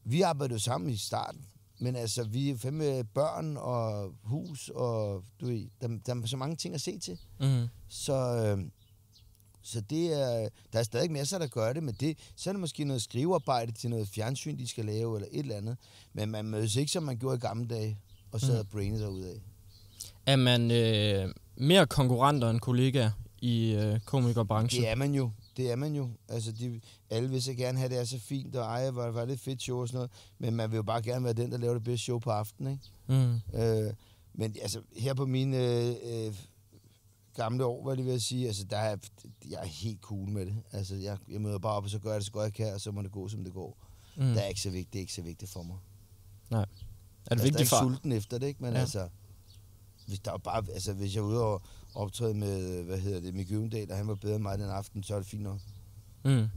vi 0.04 0.22
arbejdede 0.22 0.54
jo 0.54 0.60
sammen 0.60 0.90
i 0.90 0.98
starten, 0.98 1.46
men 1.80 1.96
altså, 1.96 2.24
vi 2.24 2.50
er 2.50 2.58
fandme 2.58 3.04
børn 3.04 3.58
og 3.58 4.14
hus, 4.24 4.70
og 4.70 5.24
du 5.42 5.46
ved, 5.46 5.68
der, 5.82 5.88
der 6.06 6.16
er 6.16 6.26
så 6.26 6.38
mange 6.38 6.56
ting 6.56 6.76
at 6.76 6.82
se 6.82 7.00
til. 7.00 7.20
Mm. 7.40 7.68
Så, 7.88 8.16
øh, 8.16 8.66
så 9.64 9.82
det 9.82 10.14
er, 10.22 10.50
der 10.74 10.80
er 10.80 10.84
stadig 10.84 11.12
masser, 11.12 11.38
der 11.38 11.48
gør 11.48 11.74
det, 11.74 11.84
men 11.84 11.96
det, 12.00 12.18
så 12.36 12.50
er 12.50 12.54
det 12.54 12.62
måske 12.62 12.84
noget 12.84 13.02
skrivearbejde 13.02 13.72
til 13.72 13.90
noget 13.90 14.08
fjernsyn, 14.08 14.58
de 14.58 14.68
skal 14.68 14.86
lave, 14.86 15.16
eller 15.16 15.28
et 15.32 15.40
eller 15.40 15.56
andet. 15.56 15.78
Men 16.14 16.32
man 16.32 16.46
mødes 16.46 16.76
ikke, 16.76 16.92
som 16.92 17.04
man 17.04 17.18
gjorde 17.18 17.36
i 17.36 17.40
gamle 17.40 17.68
dage, 17.68 17.98
og 18.32 18.42
sad 18.42 18.50
Mhm. 18.50 18.60
og 18.60 18.68
brainede 18.68 19.00
sig 19.00 19.10
ud 19.10 19.22
af. 19.22 19.42
Er 20.26 20.36
man 20.36 20.72
øh, 20.72 21.34
mere 21.58 21.88
konkurrenter 21.88 22.50
end 22.50 22.60
kollegaer 22.60 23.12
i 23.42 23.72
øh, 23.74 24.00
komikerbranchen? 24.00 24.82
Det 24.84 24.90
er 24.92 24.96
man 24.96 25.14
jo. 25.14 25.32
Det 25.58 25.72
er 25.72 25.76
man 25.76 25.96
jo. 25.96 26.10
Altså, 26.30 26.52
de, 26.52 26.82
alle 27.10 27.30
vil 27.30 27.44
så 27.44 27.54
gerne 27.54 27.78
have, 27.78 27.90
det 27.90 27.98
er 28.00 28.04
så 28.04 28.20
fint, 28.20 28.56
og 28.56 28.64
ej, 28.66 28.90
var, 28.90 29.12
var 29.12 29.26
det 29.26 29.34
et 29.34 29.40
fedt 29.40 29.62
show 29.62 29.82
og 29.82 29.88
sådan 29.88 29.98
noget. 29.98 30.12
Men 30.40 30.56
man 30.56 30.72
vil 30.72 30.76
jo 30.78 30.84
bare 30.84 31.02
gerne 31.02 31.26
være 31.26 31.34
den, 31.34 31.52
der 31.52 31.58
laver 31.58 31.74
det 31.74 31.84
bedste 31.84 32.04
show 32.04 32.20
på 32.20 32.30
aftenen, 32.30 32.72
ikke? 32.72 32.84
Mm. 33.54 33.60
Øh, 33.62 33.94
men 34.34 34.56
altså, 34.62 34.82
her 34.98 35.14
på 35.14 35.26
mine 35.26 35.58
øh, 35.58 35.96
øh, 36.06 36.34
gamle 37.36 37.66
år, 37.66 37.84
hvad 37.84 37.98
det 37.98 38.06
vil 38.06 38.12
jeg 38.12 38.22
sige, 38.22 38.48
altså, 38.48 38.64
der 38.64 38.78
er, 38.78 38.98
jeg 39.50 39.60
er 39.62 39.66
helt 39.66 40.02
cool 40.02 40.30
med 40.30 40.46
det. 40.46 40.56
Altså, 40.72 40.96
jeg, 40.96 41.18
jeg 41.32 41.42
møder 41.42 41.60
bare 41.60 41.74
op, 41.74 41.84
og 41.84 41.90
så 41.90 42.00
gør 42.00 42.10
jeg 42.10 42.20
det 42.20 42.26
så 42.26 42.32
godt 42.32 42.44
jeg 42.44 42.54
kan, 42.54 42.74
og 42.74 42.82
så 42.82 42.92
må 42.92 43.02
det 43.02 43.12
gå, 43.12 43.28
som 43.28 43.44
det 43.44 43.54
går. 43.54 43.78
Mm. 44.16 44.24
Det 44.24 44.44
er 44.44 44.48
ikke 44.48 44.62
så 44.62 44.70
vigtigt, 44.70 44.94
det 44.94 45.00
er 45.00 45.02
ikke 45.02 45.14
så 45.14 45.22
vigtigt 45.22 45.52
for 45.52 45.64
mig. 45.64 45.78
Er 46.52 46.56
det 46.60 46.68
jeg 47.30 47.38
er 47.38 47.44
vigtigt 47.44 47.70
for... 47.70 47.80
sulten 47.80 48.12
efter 48.12 48.38
det, 48.38 48.48
ikke? 48.48 48.64
Men 48.64 48.74
Ja. 48.74 48.80
altså, 48.80 49.08
hvis, 50.08 50.20
der 50.20 50.34
er 50.34 50.38
bare, 50.38 50.64
altså, 50.74 50.94
hvis 50.94 51.16
jeg 51.16 51.22
er 51.22 51.26
ude 51.26 51.44
og 51.44 51.62
optræde 51.96 52.34
med, 52.34 52.84
hvad 52.84 53.00
hedder 53.00 53.20
det, 53.20 53.34
Mikke 53.34 53.56
Øvendal, 53.56 53.92
og 53.92 53.98
han 53.98 54.08
var 54.08 54.16
bedre 54.16 54.36
end 54.36 54.44
mig 54.44 54.60
den 54.60 54.70
aften, 54.70 55.04
så 55.04 55.14
er 55.16 55.20
det 55.20 55.28
fint 55.28 55.44
nok. 55.44 55.60
Mm. 56.26 56.48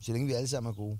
Så 0.00 0.12
længe 0.12 0.26
vi 0.26 0.32
alle 0.32 0.48
sammen 0.48 0.70
er 0.70 0.74
gode. 0.74 0.98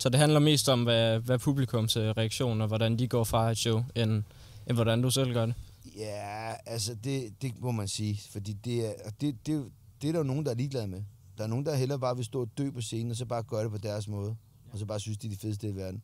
Så 0.00 0.08
det 0.08 0.20
handler 0.20 0.40
mest 0.40 0.68
om, 0.68 0.82
hvad, 0.82 1.18
hvad 1.18 1.38
publikums 1.38 1.96
øh, 1.96 2.10
reaktion 2.10 2.60
og 2.60 2.66
hvordan 2.68 2.98
de 2.98 3.08
går 3.08 3.24
fra 3.24 3.50
et 3.50 3.58
show, 3.58 3.84
end, 3.96 4.22
end 4.66 4.76
hvordan 4.76 5.02
du 5.02 5.10
selv 5.10 5.32
gør 5.32 5.46
det. 5.46 5.54
Ja, 5.84 6.54
altså 6.66 6.94
det, 6.94 7.42
det 7.42 7.60
må 7.60 7.70
man 7.70 7.88
sige, 7.88 8.20
fordi 8.30 8.52
det 8.52 8.86
er, 8.86 9.10
det, 9.20 9.46
det, 9.46 9.72
det 10.02 10.08
er 10.08 10.12
der 10.12 10.18
jo 10.18 10.24
nogen, 10.24 10.44
der 10.44 10.50
er 10.50 10.54
ligeglade 10.54 10.86
med. 10.86 11.02
Der 11.38 11.44
er 11.44 11.48
nogen, 11.48 11.66
der 11.66 11.74
hellere 11.74 11.98
bare 11.98 12.16
vil 12.16 12.24
stå 12.24 12.40
og 12.40 12.48
dø 12.58 12.70
på 12.70 12.80
scenen, 12.80 13.10
og 13.10 13.16
så 13.16 13.26
bare 13.26 13.42
gøre 13.42 13.62
det 13.62 13.70
på 13.70 13.78
deres 13.78 14.08
måde. 14.08 14.36
Og 14.72 14.78
så 14.78 14.86
bare 14.86 15.00
synes, 15.00 15.18
de 15.18 15.26
er 15.26 15.30
de 15.30 15.36
fedeste 15.36 15.68
i 15.68 15.76
verden. 15.76 16.02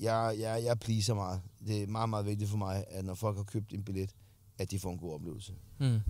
Jeg, 0.00 0.36
jeg, 0.38 0.62
jeg 0.64 0.78
pleaser 0.78 1.14
meget. 1.14 1.40
Det 1.66 1.82
er 1.82 1.86
meget, 1.86 2.08
meget 2.08 2.26
vigtigt 2.26 2.50
for 2.50 2.56
mig, 2.56 2.84
at 2.90 3.04
når 3.04 3.14
folk 3.14 3.36
har 3.36 3.44
købt 3.44 3.72
en 3.72 3.82
billet, 3.82 4.10
at 4.58 4.70
de 4.70 4.78
får 4.78 4.92
en 4.92 4.98
god 4.98 5.14
oplevelse. 5.14 5.52
Mm. 5.78 6.00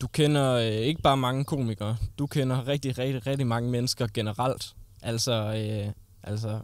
Du 0.00 0.06
kender 0.06 0.52
øh, 0.52 0.64
ikke 0.64 1.02
bare 1.02 1.16
mange 1.16 1.44
komikere, 1.44 1.96
du 2.18 2.26
kender 2.26 2.68
rigtig, 2.68 2.98
rigtig, 2.98 3.26
rigtig 3.26 3.46
mange 3.46 3.70
mennesker 3.70 4.06
generelt. 4.14 4.76
Altså, 5.02 5.32
øh, 5.32 5.92
altså 6.22 6.60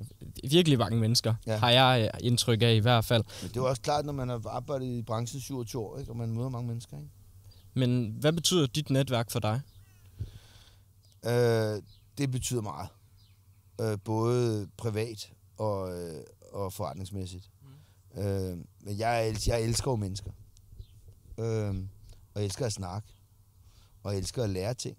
virkelig 0.50 0.78
mange 0.78 0.98
mennesker, 0.98 1.34
ja. 1.46 1.56
Har 1.56 1.70
jeg 1.70 2.10
øh, 2.14 2.20
indtryk 2.26 2.62
af 2.62 2.74
i 2.74 2.78
hvert 2.78 3.04
fald. 3.04 3.24
Men 3.42 3.48
det 3.48 3.56
er 3.56 3.60
jo 3.60 3.68
også 3.68 3.82
klart, 3.82 4.04
når 4.04 4.12
man 4.12 4.28
har 4.28 4.42
arbejdet 4.48 4.86
i 4.86 5.02
branchen 5.02 5.40
27 5.40 5.82
år, 5.82 5.98
ikke? 5.98 6.12
og 6.12 6.16
man 6.16 6.30
møder 6.30 6.48
mange 6.48 6.68
mennesker. 6.68 6.96
Ikke? 6.98 7.10
Men 7.74 8.16
hvad 8.20 8.32
betyder 8.32 8.66
dit 8.66 8.90
netværk 8.90 9.30
for 9.30 9.38
dig? 9.38 9.60
Øh, 11.26 11.82
det 12.18 12.30
betyder 12.30 12.60
meget. 12.60 12.88
Øh, 13.80 13.98
både 14.04 14.68
privat 14.76 15.32
og, 15.56 15.98
øh, 15.98 16.24
og 16.52 16.72
forretningsmæssigt. 16.72 17.50
Mm. 18.14 18.20
Øh, 18.20 18.58
men 18.80 18.98
jeg, 18.98 19.36
jeg 19.46 19.62
elsker 19.62 19.90
jo 19.90 19.96
mennesker. 19.96 20.30
Øh, 21.38 21.74
og 22.34 22.40
jeg 22.40 22.44
elsker 22.44 22.66
at 22.66 22.72
snakke. 22.72 23.08
Og 24.02 24.12
jeg 24.12 24.18
elsker 24.18 24.44
at 24.44 24.50
lære 24.50 24.74
ting. 24.74 24.96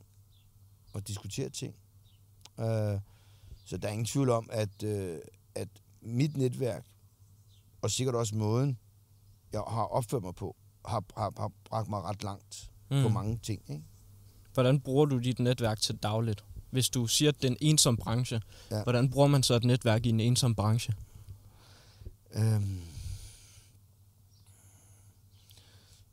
Og 0.93 1.07
diskutere 1.07 1.49
ting. 1.49 1.75
Øh, 2.59 2.99
så 3.69 3.77
der 3.77 3.87
er 3.87 3.91
ingen 3.91 4.05
tvivl 4.05 4.29
om, 4.29 4.49
at, 4.51 4.83
øh, 4.83 5.19
at 5.55 5.67
mit 6.01 6.37
netværk, 6.37 6.85
og 7.81 7.91
sikkert 7.91 8.15
også 8.15 8.35
måden, 8.35 8.77
jeg 9.53 9.59
har 9.67 9.83
opført 9.83 10.23
mig 10.23 10.35
på, 10.35 10.55
har, 10.85 11.03
har, 11.17 11.33
har 11.37 11.51
bragt 11.65 11.89
mig 11.89 12.01
ret 12.01 12.23
langt 12.23 12.69
mm. 12.91 13.03
på 13.03 13.09
mange 13.09 13.37
ting. 13.37 13.61
Ikke? 13.69 13.83
Hvordan 14.53 14.79
bruger 14.79 15.05
du 15.05 15.17
dit 15.17 15.39
netværk 15.39 15.81
til 15.81 15.95
dagligt? 15.95 16.45
Hvis 16.69 16.89
du 16.89 17.07
siger, 17.07 17.29
at 17.29 17.35
det 17.41 17.47
er 17.47 17.51
en 17.51 17.57
ensom 17.61 17.97
branche, 17.97 18.41
ja. 18.71 18.83
Hvordan 18.83 19.09
bruger 19.09 19.27
man 19.27 19.43
så 19.43 19.53
et 19.53 19.63
netværk 19.63 20.05
i 20.05 20.09
en 20.09 20.19
ensom 20.19 20.55
branche? 20.55 20.93
Øhm. 22.33 22.81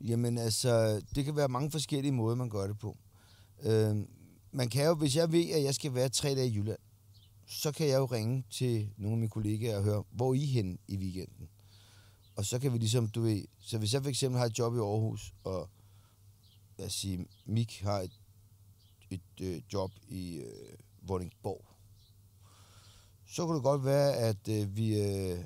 Jamen 0.01 0.37
altså, 0.37 1.01
det 1.15 1.25
kan 1.25 1.35
være 1.35 1.47
mange 1.47 1.71
forskellige 1.71 2.11
måder, 2.11 2.35
man 2.35 2.49
gør 2.49 2.67
det 2.67 2.79
på. 2.79 2.97
Øhm, 3.63 4.07
man 4.51 4.69
kan 4.69 4.85
jo, 4.85 4.93
hvis 4.93 5.15
jeg 5.15 5.31
ved, 5.31 5.49
at 5.49 5.63
jeg 5.63 5.75
skal 5.75 5.93
være 5.93 6.09
tre 6.09 6.35
dage 6.35 6.47
i 6.47 6.55
Jylland, 6.55 6.79
så 7.47 7.71
kan 7.71 7.87
jeg 7.87 7.97
jo 7.97 8.05
ringe 8.05 8.43
til 8.49 8.89
nogle 8.97 9.13
af 9.13 9.17
mine 9.17 9.29
kollegaer 9.29 9.77
og 9.77 9.83
høre, 9.83 10.03
hvor 10.11 10.29
er 10.29 10.33
I 10.33 10.45
henne 10.45 10.77
i 10.87 10.97
weekenden? 10.97 11.49
Og 12.35 12.45
så 12.45 12.59
kan 12.59 12.73
vi 12.73 12.77
ligesom, 12.77 13.07
du 13.07 13.21
ved, 13.21 13.43
så 13.59 13.77
hvis 13.77 13.93
jeg 13.93 14.01
for 14.01 14.09
eksempel 14.09 14.39
har 14.39 14.45
et 14.45 14.59
job 14.59 14.75
i 14.75 14.77
Aarhus, 14.77 15.33
og 15.43 15.69
lad 16.77 16.87
os 16.87 16.93
sige, 16.93 17.25
Mik 17.45 17.81
har 17.81 17.99
et, 17.99 18.19
et 19.09 19.41
øh, 19.41 19.61
job 19.73 19.91
i 20.07 20.35
øh, 20.35 20.77
Vordingborg, 21.01 21.65
så 23.25 23.45
kunne 23.45 23.55
det 23.55 23.63
godt 23.63 23.85
være, 23.85 24.13
at 24.13 24.47
øh, 24.49 24.77
vi, 24.77 25.01
øh, 25.01 25.39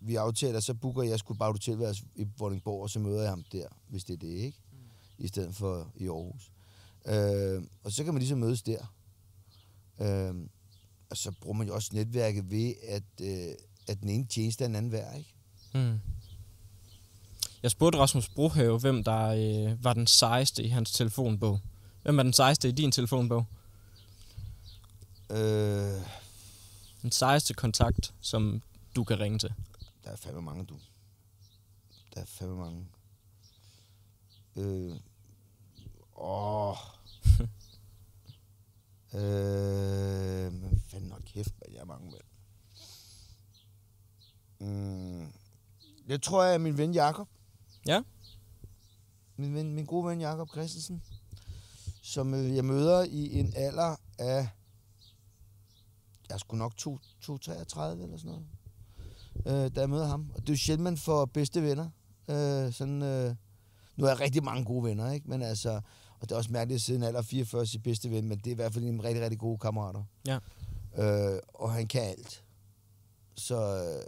vi 0.00 0.14
aftaler, 0.14 0.60
så 0.60 0.74
booker 0.74 1.02
jeg 1.02 1.18
sgu 1.18 1.34
bare 1.34 1.50
et 1.50 1.54
hotelværelse 1.54 2.04
i 2.16 2.26
Vordingborg, 2.38 2.82
og 2.82 2.90
så 2.90 2.98
møder 2.98 3.20
jeg 3.20 3.30
ham 3.30 3.44
der, 3.52 3.68
hvis 3.88 4.04
det 4.04 4.12
er 4.12 4.18
det, 4.18 4.28
ikke? 4.28 4.60
Mm. 4.72 5.24
I 5.24 5.28
stedet 5.28 5.54
for 5.54 5.92
i 5.96 6.08
Aarhus. 6.08 6.52
Øh, 7.06 7.62
og 7.82 7.92
så 7.92 8.04
kan 8.04 8.14
man 8.14 8.20
ligesom 8.20 8.38
mødes 8.38 8.62
der. 8.62 8.94
Øh, 10.00 10.48
og 11.10 11.16
så 11.16 11.30
bruger 11.40 11.56
man 11.56 11.66
jo 11.66 11.74
også 11.74 11.90
netværket 11.92 12.50
ved, 12.50 12.74
at, 12.88 13.02
øh, 13.20 13.54
at 13.88 14.00
den 14.00 14.08
ene 14.08 14.26
tjeneste 14.26 14.64
er 14.64 14.68
den 14.68 14.76
anden 14.76 14.92
værd, 14.92 15.18
ikke? 15.18 15.34
Hmm. 15.72 16.00
Jeg 17.62 17.70
spurgte 17.70 17.98
Rasmus 17.98 18.28
Brohave, 18.28 18.78
hvem 18.78 19.04
der 19.04 19.26
øh, 19.26 19.84
var 19.84 19.92
den 19.92 20.06
sejeste 20.06 20.62
i 20.62 20.68
hans 20.68 20.92
telefonbog. 20.92 21.60
Hvem 22.02 22.18
er 22.18 22.22
den 22.22 22.32
sejeste 22.32 22.68
i 22.68 22.72
din 22.72 22.92
telefonbog? 22.92 23.46
Øh, 25.30 26.00
Den 27.02 27.12
sejeste 27.12 27.54
kontakt, 27.54 28.14
som 28.20 28.62
du 28.96 29.04
kan 29.04 29.20
ringe 29.20 29.38
til. 29.38 29.54
der 30.04 30.10
er 30.10 30.16
fandme 30.16 30.42
mange, 30.42 30.64
du. 30.66 30.74
Der 32.14 32.20
er 32.20 32.24
fandme 32.26 32.56
mange. 32.56 32.86
Øh, 34.56 34.96
åh. 36.16 36.76
øh, 39.20 40.15
kæft, 41.36 41.54
hvad 41.58 41.68
jeg 41.72 41.80
er 41.80 41.84
mange 41.84 42.10
med. 42.10 42.20
Mm, 44.60 45.32
det 46.08 46.22
tror 46.22 46.44
jeg 46.44 46.54
er 46.54 46.58
min 46.58 46.78
ven 46.78 46.92
Jakob. 46.94 47.28
Ja. 47.86 48.02
Min, 49.36 49.54
ven, 49.54 49.74
min 49.74 49.86
gode 49.86 50.06
ven 50.06 50.20
Jakob 50.20 50.50
Christensen, 50.50 51.02
som 52.02 52.34
øh, 52.34 52.56
jeg 52.56 52.64
møder 52.64 53.04
i 53.04 53.38
en 53.38 53.52
alder 53.56 53.96
af, 54.18 54.48
jeg 56.30 56.40
skulle 56.40 56.58
nok 56.58 56.76
2, 56.76 56.98
2, 57.20 57.38
33 57.38 58.02
eller 58.02 58.16
sådan 58.16 58.44
noget, 59.44 59.64
øh, 59.64 59.74
da 59.74 59.80
jeg 59.80 59.90
møder 59.90 60.06
ham. 60.06 60.30
Og 60.34 60.40
det 60.40 60.48
er 60.48 60.52
jo 60.52 60.58
sjældent, 60.58 60.84
man 60.84 60.96
får 60.96 61.24
bedste 61.24 61.62
venner. 61.62 61.90
Øh, 62.28 62.72
sådan, 62.72 63.02
øh, 63.02 63.34
nu 63.96 64.04
har 64.04 64.10
jeg 64.10 64.20
rigtig 64.20 64.44
mange 64.44 64.64
gode 64.64 64.84
venner, 64.84 65.10
ikke? 65.10 65.30
Men 65.30 65.42
altså, 65.42 65.80
og 66.20 66.28
det 66.28 66.32
er 66.32 66.36
også 66.36 66.52
mærkeligt 66.52 66.76
at 66.78 66.82
sidde 66.82 66.98
en 66.98 67.02
alder 67.02 67.20
af 67.20 67.24
44 67.24 67.66
sit 67.66 67.82
bedste 67.82 68.10
ven, 68.10 68.28
men 68.28 68.38
det 68.38 68.46
er 68.46 68.50
i 68.50 68.54
hvert 68.54 68.74
fald 68.74 68.84
en 68.84 69.04
rigtig, 69.04 69.22
rigtig 69.22 69.38
gode 69.38 69.58
kammerater. 69.58 70.04
Ja. 70.26 70.38
Øh, 70.98 71.38
og 71.54 71.72
han 71.72 71.86
kan 71.86 72.02
alt. 72.02 72.42
Så, 73.36 73.56
øh, 73.56 74.02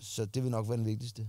så 0.00 0.24
det 0.24 0.42
vil 0.42 0.50
nok 0.50 0.68
være 0.68 0.76
den 0.76 0.86
vigtigste. 0.86 1.26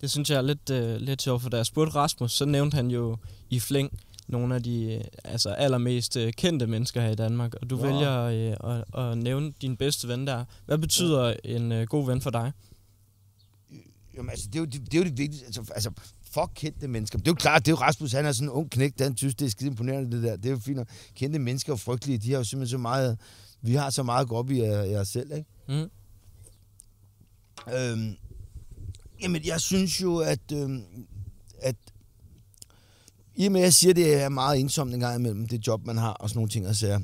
Det 0.00 0.10
synes 0.10 0.30
jeg 0.30 0.36
er 0.36 0.42
lidt, 0.42 0.70
øh, 0.70 0.96
lidt 0.96 1.22
sjovt, 1.22 1.42
for 1.42 1.50
da 1.50 1.56
jeg 1.56 1.66
spurgte 1.66 1.94
Rasmus, 1.94 2.32
så 2.32 2.44
nævnte 2.44 2.74
han 2.74 2.90
jo 2.90 3.16
i 3.50 3.60
flæng 3.60 4.00
nogle 4.28 4.54
af 4.54 4.62
de 4.62 4.94
øh, 4.94 5.04
altså 5.24 5.50
allermest 5.50 6.16
øh, 6.16 6.32
kendte 6.32 6.66
mennesker 6.66 7.00
her 7.00 7.10
i 7.10 7.14
Danmark, 7.14 7.54
og 7.54 7.70
du 7.70 7.76
Nå. 7.76 7.82
vælger 7.82 8.20
øh, 8.22 8.74
at, 8.74 9.04
at 9.04 9.18
nævne 9.18 9.52
din 9.62 9.76
bedste 9.76 10.08
ven 10.08 10.26
der. 10.26 10.44
Hvad 10.66 10.78
betyder 10.78 11.34
en 11.44 11.72
øh, 11.72 11.86
god 11.86 12.06
ven 12.06 12.20
for 12.20 12.30
dig? 12.30 12.52
Jamen, 14.16 14.30
altså, 14.30 14.46
det 14.46 14.54
er 14.54 14.60
jo 14.60 14.64
det, 14.64 14.80
det, 14.80 14.94
er 14.94 14.98
jo 14.98 15.04
det 15.04 15.18
vigtigste. 15.18 15.46
Altså, 15.46 15.64
altså, 15.74 15.90
fuck 16.22 16.50
kendte 16.54 16.88
mennesker. 16.88 17.18
Det 17.18 17.28
er 17.28 17.30
jo 17.30 17.34
klart, 17.34 17.66
det 17.66 17.72
er 17.72 17.76
jo 17.76 17.80
Rasmus, 17.80 18.12
han 18.12 18.26
er 18.26 18.32
sådan 18.32 18.48
en 18.48 18.52
ung 18.52 18.70
knægt, 18.70 19.00
han 19.00 19.16
synes, 19.16 19.34
det 19.34 19.46
er 19.46 19.50
skide 19.50 19.70
imponerende, 19.70 20.16
det 20.16 20.22
der. 20.22 20.36
Det 20.36 20.46
er 20.46 20.50
jo 20.50 20.58
fint. 20.58 20.88
Kendte 21.14 21.38
mennesker 21.38 21.72
er 21.72 21.76
frygtelige. 21.76 22.18
De 22.18 22.30
har 22.30 22.38
jo 22.38 22.44
simpelthen 22.44 22.70
så 22.70 22.78
meget, 22.78 23.18
vi 23.62 23.74
har 23.74 23.90
så 23.90 24.02
meget 24.02 24.28
godt 24.28 24.50
i 24.50 24.62
jer, 24.62 25.04
selv, 25.04 25.32
ikke? 25.32 25.50
Mm. 25.68 25.90
Øhm, 27.74 28.16
jamen, 29.22 29.44
jeg 29.44 29.60
synes 29.60 30.02
jo, 30.02 30.16
at, 30.18 30.52
øhm, 30.52 30.84
at 31.60 31.76
i 33.34 33.46
og 33.46 33.52
med, 33.52 33.60
at 33.60 33.64
jeg 33.64 33.72
siger, 33.72 33.90
at 33.90 33.96
det 33.96 34.22
er 34.22 34.28
meget 34.28 34.60
ensomt 34.60 34.94
en 34.94 35.00
gang 35.00 35.18
imellem, 35.18 35.48
det 35.48 35.66
job, 35.66 35.86
man 35.86 35.96
har, 35.96 36.12
og 36.12 36.28
sådan 36.28 36.38
nogle 36.38 36.50
ting 36.50 36.68
og 36.68 36.76
sager, 36.76 37.00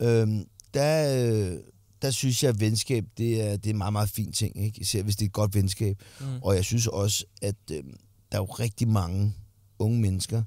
øhm, 0.00 0.46
der, 0.74 1.24
øh, 1.26 1.58
der 2.02 2.10
synes 2.10 2.42
jeg, 2.42 2.48
at 2.48 2.60
venskab, 2.60 3.04
det 3.18 3.42
er, 3.42 3.56
det 3.56 3.66
er 3.66 3.70
en 3.70 3.78
meget, 3.78 3.92
meget 3.92 4.08
fin 4.08 4.32
ting, 4.32 4.64
ikke? 4.64 4.80
Især 4.80 5.02
hvis 5.02 5.16
det 5.16 5.24
er 5.24 5.28
et 5.28 5.32
godt 5.32 5.54
venskab. 5.54 6.02
Mm. 6.20 6.26
Og 6.42 6.54
jeg 6.54 6.64
synes 6.64 6.86
også, 6.86 7.24
at 7.42 7.56
øh, 7.70 7.84
der 8.32 8.38
er 8.38 8.38
jo 8.38 8.44
rigtig 8.44 8.88
mange 8.88 9.34
unge 9.78 10.00
mennesker, 10.00 10.42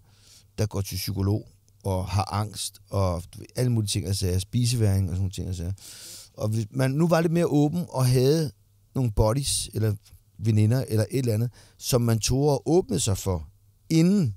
der 0.57 0.65
går 0.65 0.81
til 0.81 0.95
psykolog 0.95 1.47
og 1.83 2.05
har 2.05 2.33
angst 2.33 2.81
og 2.89 3.23
alle 3.55 3.71
mulige 3.71 3.87
ting, 3.87 4.07
altså 4.07 4.39
spiseværing 4.39 5.09
og 5.09 5.15
sådan 5.15 5.17
nogle 5.17 5.31
ting. 5.31 5.47
Altså. 5.47 5.71
Og 6.33 6.49
hvis 6.49 6.67
man 6.71 6.91
nu 6.91 7.07
var 7.07 7.21
lidt 7.21 7.33
mere 7.33 7.45
åben 7.45 7.85
og 7.89 8.05
havde 8.05 8.51
nogle 8.95 9.11
buddies 9.11 9.69
eller 9.73 9.95
veninder 10.37 10.85
eller 10.87 11.05
et 11.11 11.19
eller 11.19 11.33
andet, 11.33 11.51
som 11.77 12.01
man 12.01 12.19
tog 12.19 12.53
at 12.53 12.59
åbne 12.65 12.99
sig 12.99 13.17
for, 13.17 13.47
inden 13.89 14.35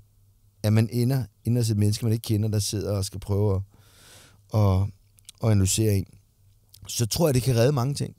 at 0.62 0.72
man 0.72 0.88
ender, 0.92 1.25
inden 1.44 1.61
at 1.61 1.70
et 1.70 1.76
menneske, 1.76 2.04
man 2.04 2.12
ikke 2.12 2.22
kender, 2.22 2.49
der 2.49 2.58
sidder 2.58 2.96
og 2.96 3.04
skal 3.04 3.20
prøve 3.20 3.54
at, 3.54 3.62
at, 4.61 4.82
at 5.42 5.50
analysere 5.50 5.94
en, 5.94 6.06
så 6.88 7.06
tror 7.06 7.28
jeg, 7.28 7.34
det 7.34 7.42
kan 7.42 7.56
redde 7.56 7.72
mange 7.72 7.94
ting. 7.94 8.16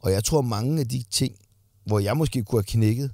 Og 0.00 0.12
jeg 0.12 0.24
tror, 0.24 0.40
mange 0.40 0.80
af 0.80 0.88
de 0.88 1.02
ting, 1.10 1.36
hvor 1.84 1.98
jeg 1.98 2.16
måske 2.16 2.44
kunne 2.44 2.58
have 2.58 2.64
knækket, 2.64 3.10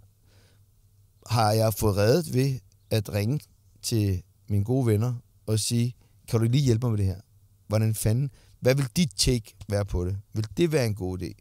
har 1.27 1.53
jeg 1.53 1.75
fået 1.75 1.97
reddet 1.97 2.35
ved 2.35 2.59
at 2.91 3.15
ringe 3.15 3.41
til 3.83 4.23
mine 4.53 4.65
gode 4.65 4.87
venner 4.87 5.15
og 5.47 5.59
sige, 5.59 5.95
kan 6.29 6.41
du 6.41 6.47
lige 6.47 6.65
hjælpe 6.65 6.87
mig 6.87 6.91
med 6.91 6.99
det 6.99 7.07
her? 7.07 7.21
Hvordan 7.67 7.95
fanden, 7.95 8.31
hvad 8.61 8.75
vil 8.75 8.87
dit 8.97 9.11
take 9.17 9.55
være 9.69 9.85
på 9.85 10.05
det? 10.05 10.17
Vil 10.33 10.47
det 10.57 10.73
være 10.73 10.87
en 10.87 10.95
god 10.95 11.23
idé? 11.23 11.33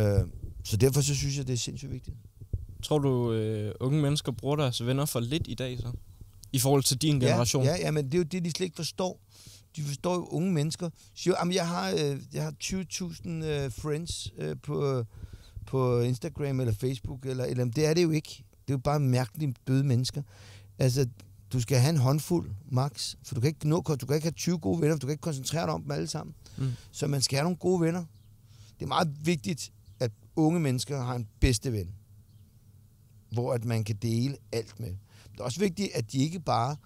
Øh, 0.00 0.26
så 0.64 0.76
derfor 0.76 1.00
så 1.00 1.14
synes 1.14 1.38
jeg, 1.38 1.46
det 1.46 1.52
er 1.52 1.56
sindssygt 1.56 1.92
vigtigt. 1.92 2.16
Tror 2.82 2.98
du, 2.98 3.32
øh, 3.32 3.74
unge 3.80 4.02
mennesker 4.02 4.32
bruger 4.32 4.56
deres 4.56 4.86
venner 4.86 5.04
for 5.04 5.20
lidt 5.20 5.42
i 5.48 5.54
dag 5.54 5.78
så? 5.78 5.92
I 6.52 6.58
forhold 6.58 6.82
til 6.82 6.96
din 7.02 7.20
generation? 7.20 7.64
Ja, 7.64 7.70
ja, 7.70 7.78
ja, 7.80 7.90
men 7.90 8.04
det 8.04 8.14
er 8.14 8.18
jo 8.18 8.24
det, 8.24 8.44
de 8.44 8.50
slet 8.50 8.64
ikke 8.64 8.76
forstår. 8.76 9.20
De 9.76 9.82
forstår 9.82 10.14
jo 10.14 10.24
unge 10.24 10.52
mennesker. 10.52 10.90
Siger, 11.14 11.34
jamen, 11.38 11.54
jeg 11.54 11.68
har, 11.68 11.90
øh, 11.90 12.20
jeg 12.32 12.42
har 12.42 12.54
20.000 12.64 13.28
øh, 13.28 13.72
friends 13.72 14.32
øh, 14.38 14.56
på, 14.62 15.04
på 15.66 16.00
Instagram 16.00 16.60
eller 16.60 16.72
Facebook, 16.72 17.26
eller, 17.26 17.44
eller 17.44 17.64
det 17.64 17.86
er 17.86 17.94
det 17.94 18.02
jo 18.02 18.10
ikke. 18.10 18.44
Det 18.50 18.72
er 18.72 18.74
jo 18.74 18.78
bare 18.78 19.00
mærkelige 19.00 19.54
døde 19.66 19.84
mennesker. 19.84 20.22
Altså, 20.78 21.06
du 21.52 21.60
skal 21.60 21.78
have 21.78 21.90
en 21.90 21.96
håndfuld, 21.96 22.50
max, 22.70 23.14
for 23.22 23.34
du 23.34 23.40
kan 23.40 23.48
ikke, 23.48 23.68
nå, 23.68 23.76
du 24.00 24.06
kan 24.06 24.14
ikke 24.14 24.24
have 24.24 24.32
20 24.32 24.58
gode 24.58 24.80
venner, 24.80 24.94
for 24.94 24.98
du 24.98 25.06
kan 25.06 25.12
ikke 25.12 25.20
koncentrere 25.20 25.66
dig 25.66 25.74
om 25.74 25.82
dem 25.82 25.90
alle 25.90 26.06
sammen. 26.06 26.34
Mm. 26.58 26.70
Så 26.92 27.06
man 27.06 27.22
skal 27.22 27.36
have 27.36 27.44
nogle 27.44 27.56
gode 27.56 27.80
venner. 27.80 28.04
Det 28.78 28.84
er 28.84 28.88
meget 28.88 29.26
vigtigt, 29.26 29.72
at 30.00 30.10
unge 30.36 30.60
mennesker 30.60 31.02
har 31.02 31.14
en 31.14 31.28
bedste 31.40 31.72
ven, 31.72 31.94
hvor 33.32 33.52
at 33.52 33.64
man 33.64 33.84
kan 33.84 33.96
dele 33.96 34.36
alt 34.52 34.80
med. 34.80 34.94
Det 35.32 35.40
er 35.40 35.44
også 35.44 35.60
vigtigt, 35.60 35.90
at 35.94 36.12
de 36.12 36.18
ikke 36.18 36.40
bare 36.40 36.76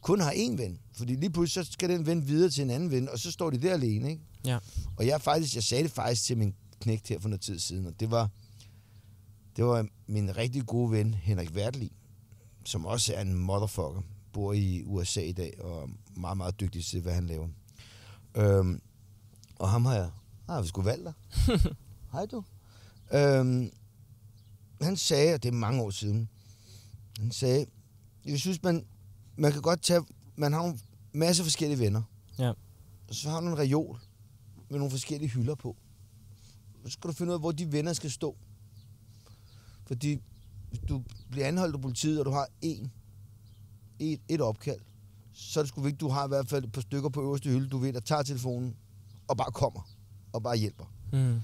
kun 0.00 0.20
har 0.20 0.32
én 0.32 0.56
ven. 0.56 0.78
Fordi 0.92 1.14
lige 1.14 1.30
pludselig 1.30 1.66
så 1.66 1.72
skal 1.72 1.88
den 1.90 2.06
ven 2.06 2.28
videre 2.28 2.50
til 2.50 2.62
en 2.62 2.70
anden 2.70 2.90
ven, 2.90 3.08
og 3.08 3.18
så 3.18 3.32
står 3.32 3.50
de 3.50 3.58
der 3.58 3.72
alene. 3.72 4.10
Ikke? 4.10 4.22
Ja. 4.44 4.58
Og 4.96 5.06
jeg, 5.06 5.20
faktisk, 5.20 5.54
jeg 5.54 5.62
sagde 5.62 5.84
det 5.84 5.92
faktisk 5.92 6.24
til 6.24 6.38
min 6.38 6.54
knægt 6.80 7.08
her 7.08 7.18
for 7.20 7.28
noget 7.28 7.40
tid 7.40 7.58
siden, 7.58 7.86
og 7.86 8.00
det 8.00 8.10
var, 8.10 8.30
det 9.56 9.64
var 9.64 9.86
min 10.06 10.36
rigtig 10.36 10.66
gode 10.66 10.90
ven, 10.90 11.14
Henrik 11.14 11.50
Wertli, 11.50 11.92
som 12.66 12.86
også 12.86 13.14
er 13.14 13.20
en 13.20 13.34
motherfucker, 13.34 14.02
bor 14.32 14.52
i 14.52 14.82
USA 14.84 15.20
i 15.20 15.32
dag, 15.32 15.60
og 15.60 15.82
er 15.82 15.88
meget, 16.16 16.36
meget 16.36 16.60
dygtig 16.60 16.84
til, 16.84 17.00
hvad 17.00 17.14
han 17.14 17.26
laver. 17.26 17.48
Øhm, 18.34 18.80
og 19.58 19.70
ham 19.70 19.84
har 19.84 19.94
jeg, 19.94 20.10
har 20.48 20.62
vi 20.62 20.68
sgu 20.68 20.82
valgt 20.82 21.04
dig. 21.04 21.14
Hej 22.12 22.26
du. 22.26 22.44
Øhm, 23.12 23.70
han 24.80 24.96
sagde, 24.96 25.34
og 25.34 25.42
det 25.42 25.48
er 25.48 25.52
mange 25.52 25.82
år 25.82 25.90
siden, 25.90 26.28
han 27.18 27.30
sagde, 27.30 27.66
jeg 28.24 28.40
synes, 28.40 28.62
man, 28.62 28.86
man 29.36 29.52
kan 29.52 29.62
godt 29.62 29.82
tage, 29.82 30.04
man 30.36 30.52
har 30.52 30.64
en 30.64 30.80
masse 31.12 31.42
forskellige 31.42 31.78
venner. 31.78 32.02
Ja. 32.38 32.52
Og 33.08 33.14
så 33.14 33.30
har 33.30 33.40
du 33.40 33.46
en 33.46 33.58
reol 33.58 33.98
med 34.68 34.78
nogle 34.78 34.90
forskellige 34.90 35.30
hylder 35.30 35.54
på. 35.54 35.76
Så 36.84 36.90
skal 36.92 37.08
du 37.08 37.14
finde 37.14 37.30
ud 37.30 37.34
af, 37.34 37.40
hvor 37.40 37.52
de 37.52 37.72
venner 37.72 37.92
skal 37.92 38.10
stå. 38.10 38.36
Fordi 39.86 40.20
hvis 40.76 40.88
du 40.88 41.02
bliver 41.30 41.46
anholdt 41.46 41.74
af 41.74 41.80
politiet, 41.80 42.18
og 42.18 42.24
du 42.24 42.30
har 42.30 42.48
en, 42.62 42.92
et, 43.98 44.20
et 44.28 44.40
opkald, 44.40 44.80
så 45.32 45.60
er 45.60 45.64
det 45.64 45.68
sgu 45.68 45.80
vigtigt, 45.80 46.00
du 46.00 46.08
har 46.08 46.24
i 46.24 46.28
hvert 46.28 46.48
fald 46.48 46.64
et 46.64 46.72
par 46.72 46.80
stykker 46.80 47.08
på 47.08 47.22
øverste 47.22 47.50
hylde, 47.50 47.68
du 47.68 47.78
ved, 47.78 47.92
der 47.92 48.00
tager 48.00 48.22
telefonen 48.22 48.76
og 49.28 49.36
bare 49.36 49.52
kommer 49.52 49.90
og 50.32 50.42
bare 50.42 50.56
hjælper. 50.56 50.84
Mm. 51.12 51.40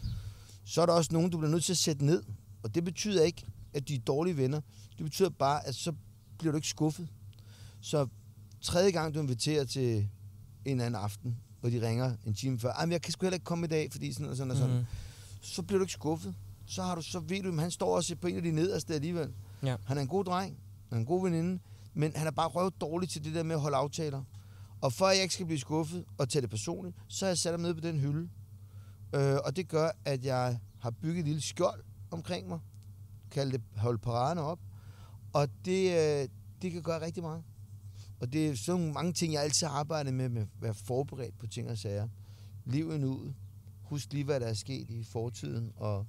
Så 0.64 0.82
er 0.82 0.86
der 0.86 0.92
også 0.92 1.12
nogen, 1.12 1.30
du 1.30 1.38
bliver 1.38 1.50
nødt 1.50 1.64
til 1.64 1.72
at 1.72 1.78
sætte 1.78 2.04
ned. 2.04 2.22
Og 2.62 2.74
det 2.74 2.84
betyder 2.84 3.22
ikke, 3.22 3.44
at 3.74 3.88
de 3.88 3.94
er 3.94 3.98
dårlige 3.98 4.36
venner. 4.36 4.60
Det 4.96 5.04
betyder 5.04 5.28
bare, 5.28 5.66
at 5.66 5.74
så 5.74 5.92
bliver 6.38 6.52
du 6.52 6.56
ikke 6.56 6.68
skuffet. 6.68 7.08
Så 7.80 8.06
tredje 8.60 8.90
gang, 8.90 9.14
du 9.14 9.20
inviterer 9.20 9.64
til 9.64 10.08
en 10.64 10.80
anden 10.80 10.94
aften, 10.94 11.36
hvor 11.60 11.70
de 11.70 11.88
ringer 11.88 12.16
en 12.26 12.34
time 12.34 12.58
før, 12.58 12.72
men 12.80 12.92
jeg 12.92 13.02
kan 13.02 13.12
sgu 13.12 13.26
heller 13.26 13.34
ikke 13.34 13.44
komme 13.44 13.66
i 13.66 13.68
dag, 13.68 13.92
fordi 13.92 14.12
sådan 14.12 14.26
og 14.26 14.36
sådan 14.36 14.50
og 14.50 14.56
sådan. 14.56 14.76
Mm. 14.76 14.84
Så 15.40 15.62
bliver 15.62 15.78
du 15.78 15.84
ikke 15.84 15.92
skuffet. 15.92 16.34
Så, 16.66 16.82
har 16.82 16.94
du, 16.94 17.02
så 17.02 17.20
ved 17.20 17.42
du, 17.42 17.48
at 17.48 17.60
han 17.60 17.70
står 17.70 17.96
også 17.96 18.16
på 18.16 18.26
en 18.26 18.36
af 18.36 18.42
de 18.42 18.50
nederste 18.50 18.94
alligevel. 18.94 19.32
Ja. 19.62 19.76
Han 19.84 19.96
er 19.98 20.02
en 20.02 20.08
god 20.08 20.24
dreng, 20.24 20.58
han 20.88 20.96
er 20.96 21.00
en 21.00 21.06
god 21.06 21.22
veninde, 21.22 21.62
men 21.94 22.16
han 22.16 22.26
er 22.26 22.30
bare 22.30 22.48
røvet 22.48 22.80
dårlig 22.80 23.08
til 23.08 23.24
det 23.24 23.34
der 23.34 23.42
med 23.42 23.54
at 23.54 23.60
holde 23.60 23.76
aftaler. 23.76 24.22
Og 24.80 24.92
for 24.92 25.06
at 25.06 25.14
jeg 25.14 25.22
ikke 25.22 25.34
skal 25.34 25.46
blive 25.46 25.58
skuffet 25.58 26.04
og 26.18 26.28
tage 26.28 26.42
det 26.42 26.50
personligt, 26.50 26.96
så 27.08 27.24
har 27.24 27.30
jeg 27.30 27.38
sat 27.38 27.52
ham 27.52 27.60
ned 27.60 27.74
på 27.74 27.80
den 27.80 27.98
hylde. 27.98 28.28
Øh, 29.14 29.36
og 29.44 29.56
det 29.56 29.68
gør, 29.68 29.90
at 30.04 30.24
jeg 30.24 30.58
har 30.80 30.90
bygget 30.90 31.18
et 31.18 31.24
lille 31.24 31.42
skjold 31.42 31.84
omkring 32.10 32.48
mig. 32.48 32.58
Kald 33.30 33.52
det 33.52 33.62
hold 33.76 33.98
paraderne 33.98 34.40
op. 34.40 34.58
Og 35.32 35.48
det, 35.64 35.90
øh, 35.90 36.28
det 36.62 36.72
kan 36.72 36.82
gøre 36.82 37.00
rigtig 37.00 37.22
meget. 37.22 37.42
Og 38.20 38.32
det 38.32 38.48
er 38.48 38.56
sådan 38.56 38.92
mange 38.92 39.12
ting, 39.12 39.32
jeg 39.32 39.42
altid 39.42 39.66
har 39.66 39.74
arbejdet 39.74 40.14
med, 40.14 40.28
med 40.28 40.42
at 40.42 40.48
være 40.60 40.74
forberedt 40.74 41.38
på 41.38 41.46
ting 41.46 41.70
og 41.70 41.78
sager. 41.78 42.08
Liv 42.64 42.92
i 42.94 42.98
nuet. 42.98 43.34
Husk 43.82 44.12
lige, 44.12 44.24
hvad 44.24 44.40
der 44.40 44.46
er 44.46 44.54
sket 44.54 44.90
i 44.90 45.04
fortiden, 45.04 45.72
og, 45.76 46.06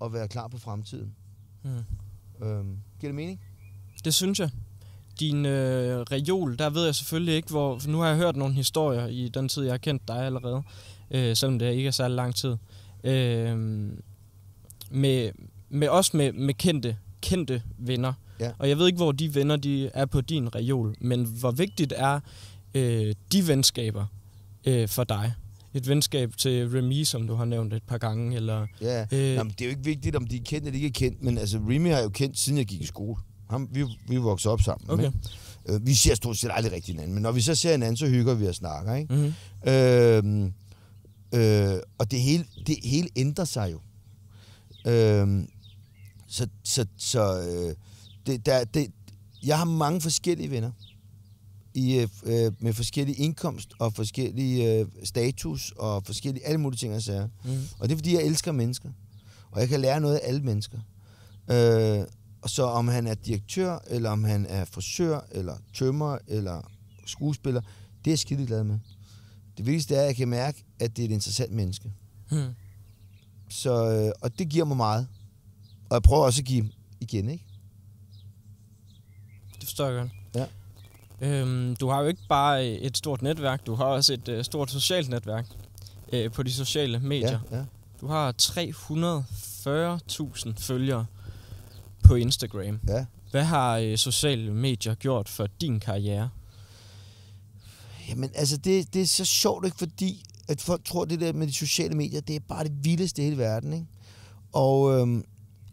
og 0.00 0.12
være 0.12 0.28
klar 0.28 0.48
på 0.48 0.58
fremtiden. 0.58 1.14
Mm. 1.62 1.70
Øhm, 2.46 2.78
giver 3.00 3.08
det 3.08 3.14
mening? 3.14 3.40
Det 4.04 4.14
synes 4.14 4.40
jeg. 4.40 4.50
Din 5.20 5.46
øh, 5.46 6.00
reol, 6.00 6.58
der 6.58 6.70
ved 6.70 6.84
jeg 6.84 6.94
selvfølgelig 6.94 7.34
ikke, 7.34 7.48
hvor... 7.48 7.88
Nu 7.88 7.98
har 7.98 8.08
jeg 8.08 8.16
hørt 8.16 8.36
nogle 8.36 8.54
historier 8.54 9.06
i 9.06 9.28
den 9.28 9.48
tid, 9.48 9.62
jeg 9.62 9.72
har 9.72 9.78
kendt 9.78 10.08
dig 10.08 10.26
allerede. 10.26 10.62
Øh, 11.10 11.36
selvom 11.36 11.58
det 11.58 11.74
ikke 11.74 11.86
er 11.86 11.90
særlig 11.90 12.16
lang 12.16 12.34
tid. 12.34 12.56
Øh, 13.04 13.58
med, 14.90 15.32
med 15.68 15.88
også 15.88 16.16
med, 16.16 16.32
med 16.32 16.54
kendte, 16.54 16.96
kendte 17.20 17.62
venner. 17.78 18.12
Ja. 18.40 18.50
Og 18.58 18.68
jeg 18.68 18.78
ved 18.78 18.86
ikke, 18.86 18.96
hvor 18.96 19.12
de 19.12 19.34
venner 19.34 19.56
de 19.56 19.90
er 19.94 20.06
på 20.06 20.20
din 20.20 20.54
reol. 20.54 20.94
Men 21.00 21.24
hvor 21.24 21.50
vigtigt 21.50 21.92
er 21.96 22.20
øh, 22.74 23.14
de 23.32 23.48
venskaber 23.48 24.06
øh, 24.64 24.88
for 24.88 25.04
dig? 25.04 25.34
Et 25.74 25.88
venskab 25.88 26.36
til 26.36 26.68
Remy, 26.68 27.04
som 27.04 27.26
du 27.26 27.34
har 27.34 27.44
nævnt 27.44 27.72
et 27.72 27.82
par 27.82 27.98
gange, 27.98 28.36
eller... 28.36 28.66
Ja, 28.80 29.00
Øh. 29.00 29.06
øh. 29.12 29.34
Jamen, 29.34 29.52
det 29.52 29.60
er 29.60 29.64
jo 29.64 29.70
ikke 29.70 29.84
vigtigt, 29.84 30.16
om 30.16 30.26
de 30.26 30.36
er 30.36 30.40
kendt 30.44 30.66
eller 30.66 30.74
ikke 30.74 30.86
er 30.86 31.08
kendt, 31.08 31.22
men 31.22 31.38
altså, 31.38 31.58
Remy 31.58 31.88
har 31.88 31.96
jeg 31.96 32.04
jo 32.04 32.08
kendt, 32.08 32.38
siden 32.38 32.58
jeg 32.58 32.66
gik 32.66 32.80
i 32.80 32.86
skole. 32.86 33.16
Ham, 33.50 33.68
vi, 33.72 33.84
vi 34.08 34.16
vokset 34.16 34.52
op 34.52 34.60
sammen. 34.60 34.90
Okay. 34.90 35.06
Ikke? 35.06 35.18
Øh, 35.68 35.86
vi 35.86 35.94
ser 35.94 36.14
stort 36.14 36.36
set 36.36 36.50
aldrig 36.54 36.72
rigtig 36.72 36.94
hinanden, 36.94 37.14
men 37.14 37.22
når 37.22 37.32
vi 37.32 37.40
så 37.40 37.54
ser 37.54 37.70
hinanden, 37.70 37.96
så 37.96 38.06
hygger 38.08 38.34
vi 38.34 38.46
og 38.46 38.54
snakker. 38.54 38.94
Ikke? 38.94 39.14
Mm-hmm. 39.14 39.32
Øh, 41.34 41.74
øh, 41.74 41.80
og 41.98 42.10
det 42.10 42.20
hele, 42.20 42.44
det 42.66 42.76
hele 42.84 43.08
ændrer 43.16 43.44
sig 43.44 43.72
jo. 43.72 43.80
Øhm, 44.90 45.48
så 46.28 46.48
så, 46.64 46.86
så 46.96 47.40
øh, 47.40 47.74
det, 48.26 48.46
der, 48.46 48.64
det, 48.64 48.86
jeg 49.42 49.58
har 49.58 49.64
mange 49.64 50.00
forskellige 50.00 50.50
venner 50.50 50.70
i, 51.74 51.94
øh, 51.94 52.08
øh, 52.22 52.52
med 52.58 52.72
forskellige 52.72 53.16
indkomst 53.16 53.72
og 53.78 53.92
forskellige 53.92 54.80
øh, 54.80 54.86
status 55.04 55.72
og 55.76 56.04
forskellige 56.04 56.46
alle 56.46 56.60
mulige 56.60 56.78
ting 56.78 56.94
og 56.94 57.02
sager. 57.02 57.28
Mm. 57.44 57.50
Og 57.78 57.88
det 57.88 57.94
er 57.94 57.98
fordi, 57.98 58.14
jeg 58.14 58.22
elsker 58.22 58.52
mennesker. 58.52 58.90
Og 59.50 59.60
jeg 59.60 59.68
kan 59.68 59.80
lære 59.80 60.00
noget 60.00 60.16
af 60.16 60.28
alle 60.28 60.40
mennesker. 60.40 60.78
Øh, 61.50 62.04
og 62.42 62.50
så 62.50 62.62
om 62.62 62.88
han 62.88 63.06
er 63.06 63.14
direktør, 63.14 63.78
eller 63.86 64.10
om 64.10 64.24
han 64.24 64.46
er 64.46 64.64
frisør, 64.64 65.20
eller 65.30 65.56
tømmer, 65.74 66.18
eller 66.26 66.70
skuespiller, 67.06 67.60
det 68.04 68.10
er 68.10 68.10
jeg 68.10 68.18
skide 68.18 68.46
glad 68.46 68.64
med. 68.64 68.78
Det 69.56 69.66
vigtigste 69.66 69.94
er, 69.94 70.00
at 70.00 70.06
jeg 70.06 70.16
kan 70.16 70.28
mærke, 70.28 70.64
at 70.78 70.96
det 70.96 71.02
er 71.02 71.08
et 71.08 71.12
interessant 71.12 71.52
menneske. 71.52 71.92
Mm. 72.30 72.54
Så, 73.48 73.90
øh, 73.90 74.12
og 74.20 74.38
det 74.38 74.48
giver 74.48 74.64
mig 74.64 74.76
meget. 74.76 75.08
Og 75.90 75.94
jeg 75.94 76.02
prøver 76.02 76.24
også 76.24 76.40
at 76.40 76.46
give 76.46 76.70
igen, 77.00 77.28
ikke? 77.28 77.44
Det 79.54 79.64
forstår 79.64 79.86
jeg 79.86 79.94
godt. 80.00 80.10
Ja. 80.34 80.46
Øhm, 81.20 81.76
du 81.76 81.88
har 81.88 82.00
jo 82.00 82.06
ikke 82.08 82.22
bare 82.28 82.66
et 82.66 82.96
stort 82.96 83.22
netværk, 83.22 83.66
du 83.66 83.74
har 83.74 83.84
også 83.84 84.12
et 84.12 84.28
øh, 84.28 84.44
stort 84.44 84.70
socialt 84.70 85.08
netværk 85.08 85.46
øh, 86.12 86.32
på 86.32 86.42
de 86.42 86.52
sociale 86.52 86.98
medier. 86.98 87.40
Ja, 87.50 87.56
ja. 87.56 87.64
Du 88.00 88.06
har 88.06 88.34
340.000 88.42 90.52
følgere 90.58 91.06
på 92.04 92.14
Instagram. 92.14 92.80
ja. 92.88 93.04
Hvad 93.30 93.44
har 93.44 93.78
øh, 93.78 93.96
sociale 93.96 94.52
medier 94.52 94.94
gjort 94.94 95.28
for 95.28 95.46
din 95.60 95.80
karriere? 95.80 96.28
Jamen, 98.08 98.30
altså, 98.34 98.56
det, 98.56 98.94
det 98.94 99.02
er 99.02 99.06
så 99.06 99.24
sjovt, 99.24 99.64
ikke? 99.64 99.78
Fordi 99.78 100.24
at 100.48 100.60
folk 100.60 100.84
tror, 100.84 101.04
det 101.04 101.20
der 101.20 101.32
med 101.32 101.46
de 101.46 101.52
sociale 101.52 101.94
medier, 101.94 102.20
det 102.20 102.36
er 102.36 102.40
bare 102.48 102.64
det 102.64 102.84
vildeste 102.84 103.22
i 103.22 103.24
hele 103.24 103.38
verden, 103.38 103.72
ikke? 103.72 103.86
Og 104.52 105.00
øhm, 105.00 105.24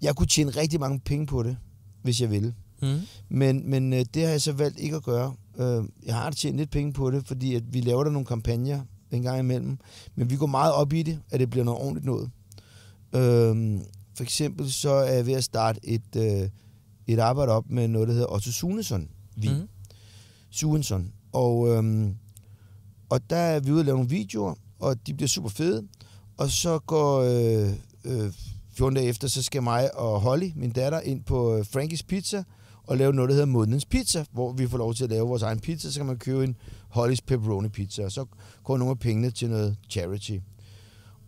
jeg 0.01 0.15
kunne 0.15 0.27
tjene 0.27 0.51
rigtig 0.51 0.79
mange 0.79 0.99
penge 0.99 1.27
på 1.27 1.43
det, 1.43 1.57
hvis 2.01 2.21
jeg 2.21 2.31
ville. 2.31 2.53
Mm. 2.81 2.99
Men, 3.29 3.69
men 3.69 3.93
øh, 3.93 4.05
det 4.13 4.23
har 4.23 4.29
jeg 4.29 4.41
så 4.41 4.51
valgt 4.51 4.79
ikke 4.79 4.95
at 4.95 5.03
gøre. 5.03 5.33
Øh, 5.57 5.83
jeg 6.05 6.15
har 6.15 6.31
tjent 6.31 6.57
lidt 6.57 6.71
penge 6.71 6.93
på 6.93 7.11
det, 7.11 7.27
fordi 7.27 7.55
at 7.55 7.63
vi 7.73 7.81
laver 7.81 8.03
der 8.03 8.11
nogle 8.11 8.25
kampagner 8.25 8.81
en 9.11 9.21
gang 9.21 9.39
imellem. 9.39 9.77
Men 10.15 10.29
vi 10.29 10.35
går 10.35 10.45
meget 10.45 10.73
op 10.73 10.93
i 10.93 11.03
det, 11.03 11.19
at 11.31 11.39
det 11.39 11.49
bliver 11.49 11.63
noget 11.63 11.81
ordentligt 11.81 12.05
noget. 12.05 12.29
Øh, 13.13 13.81
for 14.15 14.23
eksempel 14.23 14.71
så 14.71 14.89
er 14.89 15.13
jeg 15.13 15.25
ved 15.25 15.33
at 15.33 15.43
starte 15.43 15.79
et, 15.83 16.15
øh, 16.15 16.49
et 17.07 17.19
arbejde 17.19 17.51
op 17.51 17.69
med 17.69 17.87
noget, 17.87 18.07
der 18.07 18.13
hedder 18.13 18.33
Otto 18.33 18.51
Sunesson. 18.51 19.09
Vi. 19.35 19.49
Mm. 19.49 19.67
Suensson. 20.49 21.11
Og, 21.31 21.67
øhm, 21.67 22.15
og 23.09 23.29
der 23.29 23.37
er 23.37 23.59
vi 23.59 23.71
ude 23.71 23.81
og 23.81 23.85
lave 23.85 23.97
nogle 23.97 24.09
videoer, 24.09 24.55
og 24.79 25.07
de 25.07 25.13
bliver 25.13 25.27
super 25.27 25.49
fede. 25.49 25.87
Og 26.37 26.49
så 26.49 26.79
går 26.79 27.19
øh, 27.19 27.73
øh, 28.03 28.31
14 28.71 28.95
dage 28.95 29.07
efter, 29.07 29.27
så 29.27 29.43
skal 29.43 29.63
mig 29.63 29.97
og 29.97 30.21
Holly, 30.21 30.51
min 30.55 30.71
datter, 30.71 30.99
ind 30.99 31.23
på 31.23 31.55
øh, 31.55 31.65
Frankie's 31.75 32.01
Pizza 32.07 32.43
og 32.87 32.97
lave 32.97 33.13
noget, 33.13 33.29
der 33.29 33.33
hedder 33.33 33.47
Månedens 33.47 33.85
Pizza, 33.85 34.25
hvor 34.31 34.51
vi 34.51 34.67
får 34.67 34.77
lov 34.77 34.93
til 34.93 35.03
at 35.03 35.09
lave 35.09 35.27
vores 35.27 35.41
egen 35.41 35.59
pizza. 35.59 35.91
Så 35.91 35.99
kan 35.99 36.05
man 36.05 36.17
købe 36.17 36.43
en 36.43 36.55
Hollys 36.89 37.21
Pepperoni 37.21 37.69
Pizza, 37.69 38.03
og 38.03 38.11
så 38.11 38.25
går 38.63 38.77
nogle 38.77 38.91
af 38.91 38.99
pengene 38.99 39.31
til 39.31 39.49
noget 39.49 39.77
charity. 39.89 40.37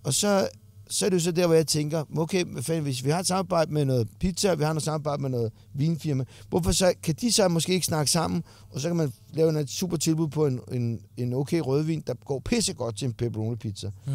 Og 0.04 0.13
så, 0.13 0.50
så 0.89 1.06
er 1.06 1.10
det 1.10 1.17
jo 1.17 1.24
så 1.24 1.32
der, 1.32 1.45
hvor 1.45 1.56
jeg 1.56 1.67
tænker, 1.67 2.04
okay, 2.17 2.43
hvad 2.45 2.63
fanden, 2.63 2.84
hvis 2.84 3.06
vi 3.06 3.10
har 3.10 3.19
et 3.19 3.28
samarbejde 3.28 3.74
med 3.74 3.86
noget 3.86 4.08
pizza, 4.19 4.54
vi 4.54 4.63
har 4.63 4.74
noget 4.74 4.84
samarbejde 4.84 5.22
med 5.22 5.30
noget 5.30 5.52
vinfirma, 5.74 6.26
hvorfor 6.50 6.72
så, 6.72 6.93
kan 7.04 7.15
de 7.22 7.32
så 7.32 7.48
måske 7.48 7.74
ikke 7.74 7.86
snakke 7.86 8.12
sammen, 8.12 8.43
og 8.69 8.80
så 8.82 8.88
kan 8.89 8.98
man 8.98 9.13
lave 9.34 9.62
et 9.62 9.69
super 9.69 9.98
tilbud 9.98 10.28
på 10.28 10.45
en, 10.45 10.60
en, 10.72 11.02
en 11.17 11.34
okay 11.34 11.60
rødvin, 11.60 12.04
der 12.08 12.13
går 12.13 12.39
pissegodt 12.39 12.98
til 12.98 13.06
en 13.06 13.13
pepperoni 13.13 13.56
pizza. 13.56 13.91
Mm. 14.08 14.13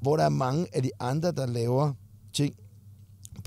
Hvor 0.00 0.16
der 0.16 0.24
er 0.24 0.28
mange 0.28 0.66
af 0.72 0.82
de 0.82 0.90
andre, 1.00 1.32
der 1.32 1.46
laver 1.46 1.92
ting 2.32 2.54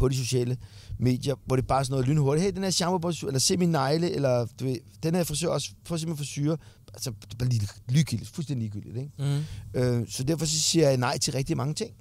på 0.02 0.10
de 0.10 0.16
sociale 0.16 0.58
medier, 1.00 1.36
hvor 1.46 1.56
det 1.56 1.68
bare 1.68 1.80
er 1.80 1.84
sådan 1.84 1.94
noget 1.94 2.08
lynhurtigt. 2.08 2.44
Hey, 2.46 2.54
den 2.56 2.64
her 2.64 2.70
shampoo, 2.70 3.12
eller 3.28 3.40
se 3.40 3.58
min 3.58 3.70
negle, 3.70 4.12
eller 4.12 4.48
du 4.60 4.66
ved, 4.66 4.78
den 5.04 5.16
her 5.16 5.24
frisør 5.24 5.48
også, 5.50 5.70
prøv 5.86 5.98
simpelthen 5.98 6.18
for 6.26 6.26
syre. 6.26 6.58
Altså, 6.94 7.12
det 7.22 7.34
er 7.34 7.38
bare 7.38 7.50
lige 7.50 7.68
ligegyldigt, 7.88 8.30
fuldstændig 8.30 8.70
ligegyldigt, 8.72 8.98
ikke? 8.98 9.44
Mm. 9.74 9.80
Øh, 9.82 10.08
så 10.10 10.24
derfor 10.24 10.46
så 10.46 10.60
siger 10.60 10.88
jeg 10.90 10.98
nej 10.98 11.18
til 11.18 11.34
rigtig 11.34 11.58
mange 11.58 11.74
ting. 11.74 11.92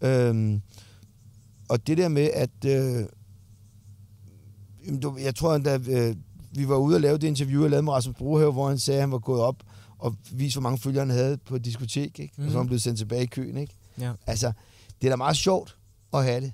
Øhm, 0.00 0.60
og 1.68 1.86
det 1.86 1.98
der 1.98 2.08
med, 2.08 2.30
at... 2.34 2.64
Øh, 2.66 3.04
jeg 5.22 5.34
tror, 5.34 5.58
da 5.58 5.78
øh, 5.88 6.16
vi 6.52 6.68
var 6.68 6.76
ude 6.76 6.94
og 6.96 7.00
lave 7.00 7.18
det 7.18 7.26
interview, 7.26 7.62
jeg 7.62 7.70
lavede 7.70 7.82
med 7.84 7.92
Rasmus 7.92 8.16
Brohave, 8.16 8.52
hvor 8.52 8.68
han 8.68 8.78
sagde, 8.78 8.98
at 8.98 9.02
han 9.02 9.12
var 9.12 9.18
gået 9.18 9.40
op 9.40 9.62
og 9.98 10.16
viste, 10.32 10.54
hvor 10.60 10.62
mange 10.62 10.78
følgere 10.78 11.06
han 11.06 11.10
havde 11.16 11.36
på 11.36 11.56
et 11.56 11.64
diskotek, 11.64 12.18
ikke? 12.18 12.34
Mm. 12.36 12.44
og 12.44 12.50
så 12.50 12.52
var 12.54 12.58
han 12.58 12.64
Mhm. 12.64 12.66
blevet 12.68 12.82
sendt 12.82 12.98
tilbage 12.98 13.22
i 13.22 13.26
køen. 13.26 13.56
Ikke? 13.56 13.74
Ja. 13.98 14.12
Altså, 14.26 14.52
det 15.00 15.06
er 15.06 15.10
da 15.10 15.16
meget 15.16 15.36
sjovt 15.36 15.76
at 16.14 16.24
have 16.24 16.40
det. 16.40 16.52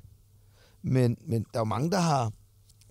Men, 0.87 1.16
men 1.29 1.42
der 1.42 1.49
er 1.55 1.61
jo 1.61 1.64
mange, 1.64 1.90
der 1.90 2.01
har, 2.01 2.33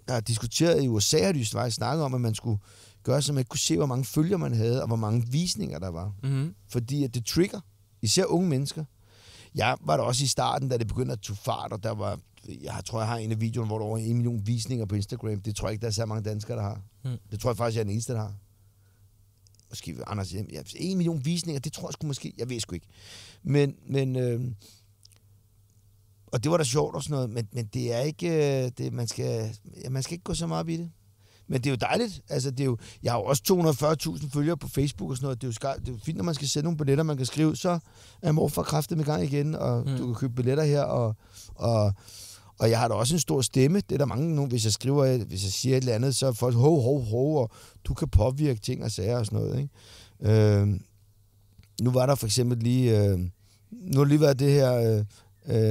der 0.07 0.13
har 0.13 0.21
diskuteret 0.21 0.83
i 0.83 0.87
USA, 0.87 1.25
har 1.25 1.31
de 1.31 1.45
faktisk 1.45 1.75
snakket 1.75 2.03
om, 2.05 2.13
at 2.13 2.21
man 2.21 2.35
skulle 2.35 2.59
gøre, 3.03 3.21
så 3.21 3.33
man 3.33 3.43
kunne 3.45 3.59
se, 3.59 3.77
hvor 3.77 3.85
mange 3.85 4.05
følgere 4.05 4.39
man 4.39 4.53
havde, 4.53 4.81
og 4.81 4.87
hvor 4.87 4.95
mange 4.95 5.27
visninger 5.31 5.79
der 5.79 5.87
var 5.89 6.13
Mm. 6.23 6.55
fordi 6.69 7.03
at 7.03 7.13
det 7.15 7.25
trigger, 7.25 7.59
især 8.01 8.25
unge 8.25 8.49
mennesker. 8.49 8.85
Jeg 9.55 9.77
var 9.81 9.97
der 9.97 10.03
også 10.03 10.23
i 10.23 10.27
starten, 10.27 10.69
da 10.69 10.77
det 10.77 10.87
begyndte 10.87 11.13
at 11.13 11.21
tage 11.21 11.37
fart, 11.37 11.73
og 11.73 11.83
der 11.83 11.91
var, 11.91 12.19
jeg 12.61 12.81
tror, 12.85 12.99
jeg 12.99 13.07
har 13.07 13.17
en 13.17 13.31
af 13.31 13.41
videoerne, 13.41 13.67
hvor 13.67 13.77
der 13.77 13.85
var 13.85 13.89
over 13.89 13.97
en 13.97 14.15
million 14.15 14.47
visninger 14.47 14.85
på 14.85 14.95
Instagram. 14.95 15.41
Det 15.41 15.55
tror 15.55 15.67
jeg 15.67 15.73
ikke, 15.73 15.81
der 15.81 15.87
er 15.87 15.91
så 15.91 16.05
mange 16.05 16.29
danskere, 16.29 16.57
der 16.57 16.63
har. 16.63 16.81
Mm. 17.03 17.17
Det 17.31 17.39
tror 17.39 17.49
jeg 17.49 17.57
faktisk, 17.57 17.75
jeg 17.75 17.79
er 17.81 17.83
den 17.83 17.93
eneste, 17.93 18.13
der 18.13 18.19
har. 18.19 18.33
Måske 19.69 19.97
Anders 20.07 20.31
Hjem. 20.31 20.47
Ja, 20.51 20.61
en 20.75 20.97
million 20.97 21.25
visninger, 21.25 21.59
det 21.59 21.73
tror 21.73 21.87
jeg 21.87 21.93
sgu 21.93 22.07
måske, 22.07 22.33
jeg 22.37 22.49
ved 22.49 22.59
sgu 22.59 22.73
ikke. 22.75 22.87
Men, 23.43 23.75
men 23.87 24.15
øh, 24.15 24.41
og 26.35 26.43
det 26.43 26.51
var 26.51 26.57
da 26.57 26.63
sjovt 26.63 26.95
og 26.95 27.03
sådan 27.03 27.13
noget, 27.15 27.29
men, 27.29 27.47
men 27.53 27.65
det 27.73 27.93
er 27.93 27.99
ikke, 27.99 28.63
øh, 28.65 28.71
det, 28.77 28.93
man, 28.93 29.07
skal, 29.07 29.49
ja, 29.83 29.89
man 29.89 30.03
skal 30.03 30.13
ikke 30.13 30.23
gå 30.23 30.33
så 30.33 30.47
meget 30.47 30.59
op 30.59 30.69
i 30.69 30.77
det. 30.77 30.91
Men 31.47 31.61
det 31.61 31.65
er 31.67 31.71
jo 31.71 31.77
dejligt. 31.81 32.21
Altså, 32.29 32.51
det 32.51 32.59
er 32.59 32.65
jo, 32.65 32.77
jeg 33.03 33.11
har 33.11 33.19
jo 33.19 33.25
også 33.25 33.43
240.000 34.23 34.29
følgere 34.33 34.57
på 34.57 34.67
Facebook 34.67 35.09
og 35.11 35.17
sådan 35.17 35.25
noget. 35.25 35.41
Det 35.41 35.47
er, 35.47 35.49
jo 35.49 35.53
skar, 35.53 35.73
det 35.73 35.87
er 35.87 35.91
jo 35.91 35.97
fint, 36.03 36.17
når 36.17 36.23
man 36.23 36.35
skal 36.35 36.47
sende 36.47 36.63
nogle 36.63 36.77
billetter, 36.77 37.03
man 37.03 37.17
kan 37.17 37.25
skrive, 37.25 37.55
så 37.55 37.79
er 38.21 38.31
morfar 38.31 38.63
kraftet 38.63 38.97
med 38.97 39.05
gang 39.05 39.23
igen, 39.23 39.55
og 39.55 39.83
Mm. 39.87 39.97
du 39.97 40.05
kan 40.05 40.15
købe 40.15 40.33
billetter 40.33 40.63
her, 40.63 40.81
og, 40.81 41.15
og, 41.55 41.93
og 42.59 42.69
jeg 42.69 42.79
har 42.79 42.87
da 42.87 42.93
også 42.93 43.15
en 43.15 43.19
stor 43.19 43.41
stemme. 43.41 43.79
Det 43.79 43.91
er 43.91 43.97
der 43.97 44.05
mange 44.05 44.35
nu, 44.35 44.45
hvis 44.45 44.63
jeg 44.63 44.73
skriver, 44.73 45.17
hvis 45.25 45.43
jeg 45.43 45.51
siger 45.51 45.77
et 45.77 45.81
eller 45.81 45.95
andet, 45.95 46.15
så 46.15 46.27
er 46.27 46.31
folk, 46.31 46.55
hov, 46.55 46.81
hov, 46.81 47.03
hov, 47.03 47.37
og 47.41 47.49
du 47.85 47.93
kan 47.93 48.07
påvirke 48.09 48.59
ting 48.59 48.83
og 48.83 48.91
sager 48.91 49.17
og 49.17 49.25
sådan 49.25 49.39
noget, 49.39 49.59
ikke? 49.59 50.49
Øh, 50.59 50.67
nu 51.81 51.91
var 51.91 52.05
der 52.05 52.15
for 52.15 52.25
eksempel 52.25 52.57
lige, 52.57 53.03
øh, 53.05 53.19
nu 53.71 53.97
har 53.99 54.05
lige 54.05 54.21
været 54.21 54.39
det 54.39 54.51
her 54.51 54.73
øh, 54.73 55.05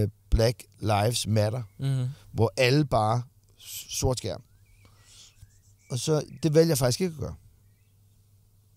øh, 0.03 0.09
Black 0.35 0.65
Lives 0.81 1.27
Matter, 1.27 1.63
Mm. 1.79 2.07
hvor 2.33 2.53
alle 2.57 2.85
bare 2.85 3.23
sort 3.89 4.19
skærm. 4.19 4.43
Og 5.91 5.99
så, 5.99 6.23
det 6.43 6.55
vælger 6.55 6.69
jeg 6.71 6.79
faktisk 6.79 7.01
ikke 7.01 7.15
at 7.15 7.21
gøre. 7.21 7.35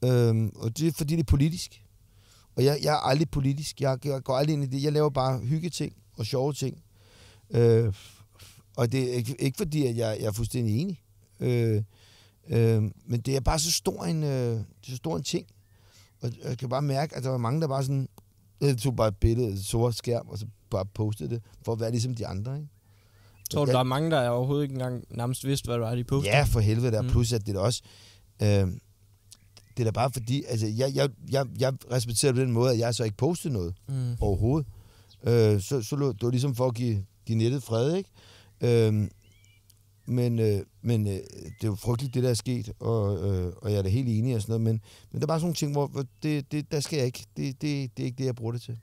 Øhm, 0.03 0.51
og 0.55 0.77
det 0.77 0.87
er 0.87 0.91
fordi, 0.91 1.13
det 1.13 1.19
er 1.19 1.23
politisk. 1.25 1.83
Og 2.55 2.63
jeg, 2.65 2.79
jeg 2.83 2.93
er 2.93 2.97
aldrig 2.99 3.29
politisk. 3.29 3.81
Jeg, 3.81 4.05
jeg 4.05 4.23
går 4.23 4.37
aldrig 4.37 4.53
ind 4.53 4.63
i 4.63 4.67
det. 4.67 4.83
Jeg 4.83 4.93
laver 4.93 5.09
bare 5.09 5.39
hyggeting 5.39 5.93
og 6.17 6.25
sjove 6.25 6.53
ting. 6.53 6.83
Øh, 7.49 7.93
og 8.77 8.91
det 8.91 9.09
er 9.09 9.13
ikke, 9.13 9.41
ikke 9.41 9.57
fordi, 9.57 9.85
at 9.85 9.97
jeg, 9.97 10.17
jeg 10.19 10.27
er 10.27 10.31
fuldstændig 10.31 10.81
enig. 10.81 11.01
Øh, 11.39 11.83
øh, 12.49 12.83
men 13.05 13.21
det 13.21 13.35
er 13.35 13.39
bare 13.39 13.59
så 13.59 13.71
stor 13.71 14.03
en, 14.05 14.23
øh, 14.23 14.29
det 14.51 14.59
er 14.87 14.89
så 14.89 14.95
stor 14.95 15.17
en 15.17 15.23
ting. 15.23 15.47
Og 16.21 16.31
jeg 16.43 16.57
kan 16.57 16.69
bare 16.69 16.81
mærke, 16.81 17.15
at 17.15 17.23
der 17.23 17.29
var 17.29 17.37
mange, 17.37 17.61
der 17.61 17.67
bare 17.67 17.83
sådan, 17.83 18.09
jeg 18.61 18.77
tog 18.77 18.95
bare 18.95 19.07
et 19.07 19.17
billede 19.17 19.47
af 19.47 19.51
et 19.51 19.65
sort 19.65 19.95
skærm, 19.95 20.27
og 20.27 20.37
så 20.37 20.45
bare 20.69 20.85
postede 20.85 21.29
det, 21.29 21.41
for 21.65 21.73
at 21.73 21.79
være 21.79 21.91
ligesom 21.91 22.15
de 22.15 22.27
andre, 22.27 22.55
ikke? 22.55 22.69
Tror 23.51 23.65
du, 23.65 23.71
der 23.71 23.79
er 23.79 23.83
mange, 23.83 24.11
der 24.11 24.29
overhovedet 24.29 24.63
ikke 24.63 24.73
engang 24.73 25.03
nærmest 25.09 25.45
vidste, 25.45 25.65
hvad 25.65 25.75
det 25.75 25.81
var, 25.83 25.95
de 25.95 26.03
postede? 26.03 26.35
Ja, 26.35 26.43
for 26.43 26.59
helvede 26.59 26.91
der. 26.91 27.01
Mm. 27.01 27.09
Plus 27.09 27.33
at 27.33 27.45
det 27.45 27.55
er 27.55 27.59
også... 27.59 27.81
Øh, 28.41 28.47
det 28.47 29.79
er 29.79 29.83
da 29.83 29.91
bare 29.91 30.11
fordi... 30.11 30.43
Altså, 30.47 30.67
jeg, 30.67 30.91
jeg, 30.95 31.09
jeg, 31.31 31.45
jeg 31.59 31.73
respekterer 31.91 32.33
på 32.33 32.39
den 32.39 32.51
måde, 32.51 32.71
at 32.71 32.79
jeg 32.79 32.95
så 32.95 33.03
ikke 33.03 33.17
postede 33.17 33.53
noget 33.53 33.73
Mm. 33.89 34.15
overhovedet. 34.21 34.67
Øh, 35.23 35.61
så, 35.61 35.81
så 35.81 35.95
det 35.95 36.23
var 36.23 36.29
ligesom 36.29 36.55
for 36.55 36.67
at 36.67 36.75
give, 36.75 37.05
give 37.25 37.37
nettet 37.37 37.63
fred, 37.63 37.95
ikke? 37.95 38.09
Øh, 38.61 39.07
men 40.09 40.39
øh, 40.39 40.61
men 40.81 41.07
øh, 41.07 41.13
det 41.13 41.63
er 41.63 41.67
jo 41.67 41.75
frygteligt, 41.75 42.13
det 42.13 42.23
der 42.23 42.29
er 42.29 42.33
sket, 42.33 42.71
og, 42.79 43.29
øh, 43.29 43.53
og 43.61 43.71
jeg 43.71 43.77
er 43.77 43.81
da 43.81 43.89
helt 43.89 44.09
enig 44.09 44.35
og 44.35 44.41
sådan 44.41 44.51
noget, 44.53 44.61
men, 44.61 44.81
men 45.11 45.21
der 45.21 45.25
er 45.25 45.27
bare 45.27 45.39
sådan 45.39 45.45
nogle 45.45 45.55
ting, 45.55 45.71
hvor 45.71 45.87
hvor 45.87 46.05
det, 46.23 46.51
det, 46.51 46.71
der 46.71 46.79
skal 46.79 46.97
jeg 46.97 47.05
ikke. 47.05 47.25
Det, 47.37 47.61
det, 47.61 47.91
det 47.97 48.03
er 48.03 48.05
ikke 48.05 48.17
det, 48.17 48.25
jeg 48.25 48.35
bruger 48.35 48.51
det 48.51 48.61
til. 48.61 48.77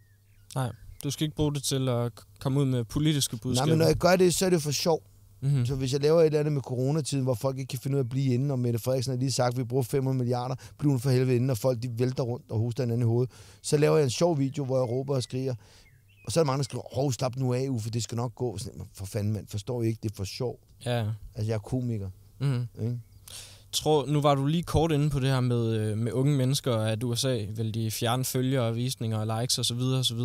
Du 1.05 1.11
skal 1.11 1.25
ikke 1.25 1.37
bruge 1.37 1.55
det 1.55 1.63
til 1.63 1.89
at 1.89 2.13
komme 2.41 2.61
ud 2.61 2.65
med 2.65 2.85
politiske 2.85 3.37
budskaber. 3.37 3.67
Nej, 3.67 3.73
men 3.75 3.79
når 3.79 3.87
jeg 3.87 3.97
gør 3.97 4.17
det, 4.17 4.35
så 4.35 4.47
er 4.47 4.51
det 4.51 4.63
for 4.63 4.71
sjov. 4.71 5.03
mm. 5.41 5.67
Så 5.67 5.75
hvis 5.75 5.93
jeg 5.93 6.01
laver 6.01 6.21
et 6.21 6.27
eller 6.27 6.39
andet 6.39 6.53
med 6.53 6.63
coronatiden, 6.63 7.25
hvor 7.25 7.35
folk 7.35 7.59
ikke 7.59 7.69
kan 7.71 7.79
finde 7.79 7.95
ud 7.97 7.99
af 7.99 8.05
at 8.05 8.09
blive 8.09 8.35
inde, 8.35 8.53
og 8.53 8.59
Mette 8.59 8.79
Frederiksen 8.79 9.11
har 9.13 9.19
lige 9.19 9.33
sagt, 9.33 9.53
at 9.55 9.59
vi 9.59 9.65
bruger 9.65 9.83
500 9.83 10.19
milliarder, 10.19 10.55
bliver 10.79 10.91
hun 10.93 11.01
for 11.01 11.11
helvede 11.11 11.37
inde, 11.37 11.53
og 11.53 11.59
folk 11.59 11.83
de 11.83 11.99
vælter 11.99 12.23
rundt 12.23 12.51
og 12.51 12.59
hoster 12.59 12.83
hinanden 12.83 13.03
i 13.03 13.09
hovedet, 13.09 13.33
så 13.63 13.77
laver 13.77 13.97
jeg 13.97 14.05
en 14.05 14.11
sjov 14.11 14.39
video, 14.39 14.65
hvor 14.65 14.77
jeg 14.79 14.89
råber 14.89 15.15
og 15.15 15.23
skriger. 15.23 15.55
Og 16.27 16.33
så 16.33 16.41
er 16.41 16.45
der 16.45 16.47
mange, 16.47 16.59
der 16.59 16.65
skriver, 16.65 16.85
hov, 16.95 17.13
slap 17.13 17.37
nu 17.37 17.53
af, 17.55 17.67
Uffe, 17.69 17.91
det 17.91 18.03
skal 18.03 18.17
nok 18.17 18.35
gå. 18.35 18.59
Sådan, 18.59 18.81
for 18.95 19.07
fanden, 19.07 19.33
mand, 19.33 19.47
forstår 19.49 19.83
I 19.83 19.87
ikke, 19.87 19.99
det 20.03 20.11
er 20.11 20.15
for 20.15 20.25
sjov. 20.25 20.59
Ja. 20.85 20.99
Altså, 21.35 21.49
jeg 21.51 21.55
er 21.55 21.59
komiker, 21.59 22.09
Mm. 22.41 22.67
ikke? 22.83 22.99
Tror, 23.75 24.07
nu 24.07 24.21
var 24.21 24.35
du 24.35 24.47
lige 24.47 24.63
kort 24.63 24.93
inde 24.93 25.11
på 25.11 25.21
det 25.21 25.31
her 25.31 25.41
med, 25.41 25.77
øh, 25.77 25.99
med 25.99 26.13
unge 26.13 26.37
mennesker, 26.37 26.77
at 26.77 27.03
USA 27.03 27.45
vil 27.57 27.75
de 27.75 27.91
fjerne 27.91 28.25
følgere, 28.25 28.75
visninger, 28.75 29.41
likes 29.41 29.59
osv. 29.59 29.81
osv. 29.81 30.21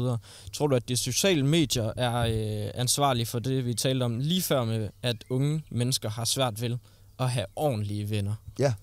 Tror 0.54 0.68
du, 0.68 0.76
at 0.76 0.90
de 0.90 0.98
sociale 0.98 1.46
medier 1.46 1.94
er 1.98 2.16
øh, 2.16 2.72
ansvarlige 2.74 3.26
for 3.26 3.40
det, 3.40 3.66
vi 3.66 3.74
talte 3.74 4.04
om 4.04 4.20
lige 4.20 4.42
før 4.42 4.66
med, 4.66 4.90
at 5.02 5.24
unge 5.30 5.64
mennesker 5.72 6.10
har 6.10 6.26
svært 6.26 6.62
ved 6.62 6.78
at 7.20 7.30
have 7.30 7.46
ordentlige 7.56 8.10
venner? 8.10 8.36
Ja, 8.60 8.74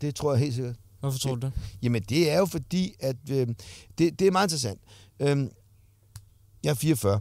det 0.00 0.14
tror 0.14 0.32
jeg 0.32 0.40
helt 0.40 0.54
sikkert. 0.54 0.76
Hvorfor 1.00 1.18
tror 1.18 1.34
du 1.34 1.40
det? 1.46 1.52
Jamen, 1.82 2.02
det 2.02 2.30
er 2.30 2.38
jo 2.38 2.46
fordi, 2.46 2.94
at 3.00 3.16
øh, 3.30 3.46
det, 3.98 4.18
det 4.18 4.26
er 4.26 4.30
meget 4.30 4.46
interessant. 4.46 4.80
Øh, 5.20 5.50
jeg 6.64 6.70
er 6.70 6.74
44. 6.74 7.20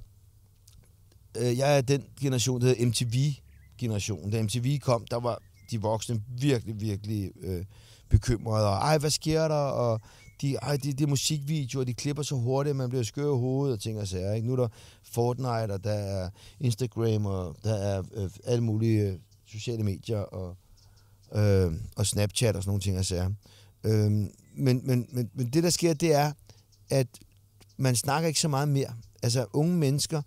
Øh, 1.38 1.58
jeg 1.58 1.78
er 1.78 1.82
den 1.82 2.04
generation, 2.22 2.62
der 2.62 2.68
hedder 2.68 2.86
MTV-generationen. 2.86 4.32
Da 4.32 4.44
MTV 4.44 4.80
kom, 4.80 5.06
der 5.12 5.20
var 5.20 5.40
de 5.72 5.82
voksne 5.82 6.22
virkelig, 6.28 6.82
virkelig 6.82 7.32
øh, 7.42 7.66
bekymrede. 8.10 8.68
Og, 8.70 8.76
ej, 8.76 8.98
hvad 8.98 9.10
sker 9.10 9.48
der? 9.48 9.56
Og 9.56 10.02
de, 10.42 10.56
ej, 10.56 10.78
de, 10.78 11.04
er 11.04 11.08
musikvideoer, 11.08 11.84
de 11.84 11.94
klipper 11.94 12.24
så 12.24 12.36
hurtigt, 12.36 12.72
at 12.72 12.76
man 12.76 12.90
bliver 12.90 13.04
skør 13.04 13.34
i 13.36 13.40
hovedet 13.40 13.74
og 13.74 13.82
ting 13.82 14.00
og 14.00 14.08
sager. 14.08 14.34
Ikke? 14.34 14.48
Nu 14.48 14.54
er 14.54 14.58
der 14.58 14.68
Fortnite, 15.04 15.74
og 15.74 15.84
der 15.84 15.94
er 15.94 16.30
Instagram, 16.60 17.26
og 17.26 17.56
der 17.64 17.74
er 17.74 18.04
øh, 18.14 18.30
alle 18.46 18.64
mulige 18.64 19.02
øh, 19.02 19.20
sociale 19.46 19.84
medier, 19.84 20.18
og, 20.18 20.58
øh, 21.36 21.74
og 21.96 22.06
Snapchat 22.06 22.56
og 22.56 22.64
sådan 22.64 22.70
nogle 22.70 22.82
ting 22.82 22.98
og 22.98 23.06
sager. 23.06 23.32
Øh, 23.84 24.12
men, 24.12 24.32
men, 24.56 25.08
men, 25.12 25.30
men 25.34 25.50
det, 25.54 25.64
der 25.64 25.70
sker, 25.70 25.94
det 25.94 26.14
er, 26.14 26.32
at 26.90 27.08
man 27.78 27.96
snakker 27.96 28.28
ikke 28.28 28.40
så 28.40 28.48
meget 28.48 28.68
mere. 28.68 28.94
Altså, 29.24 29.46
unge 29.54 29.78
mennesker, 29.78 30.22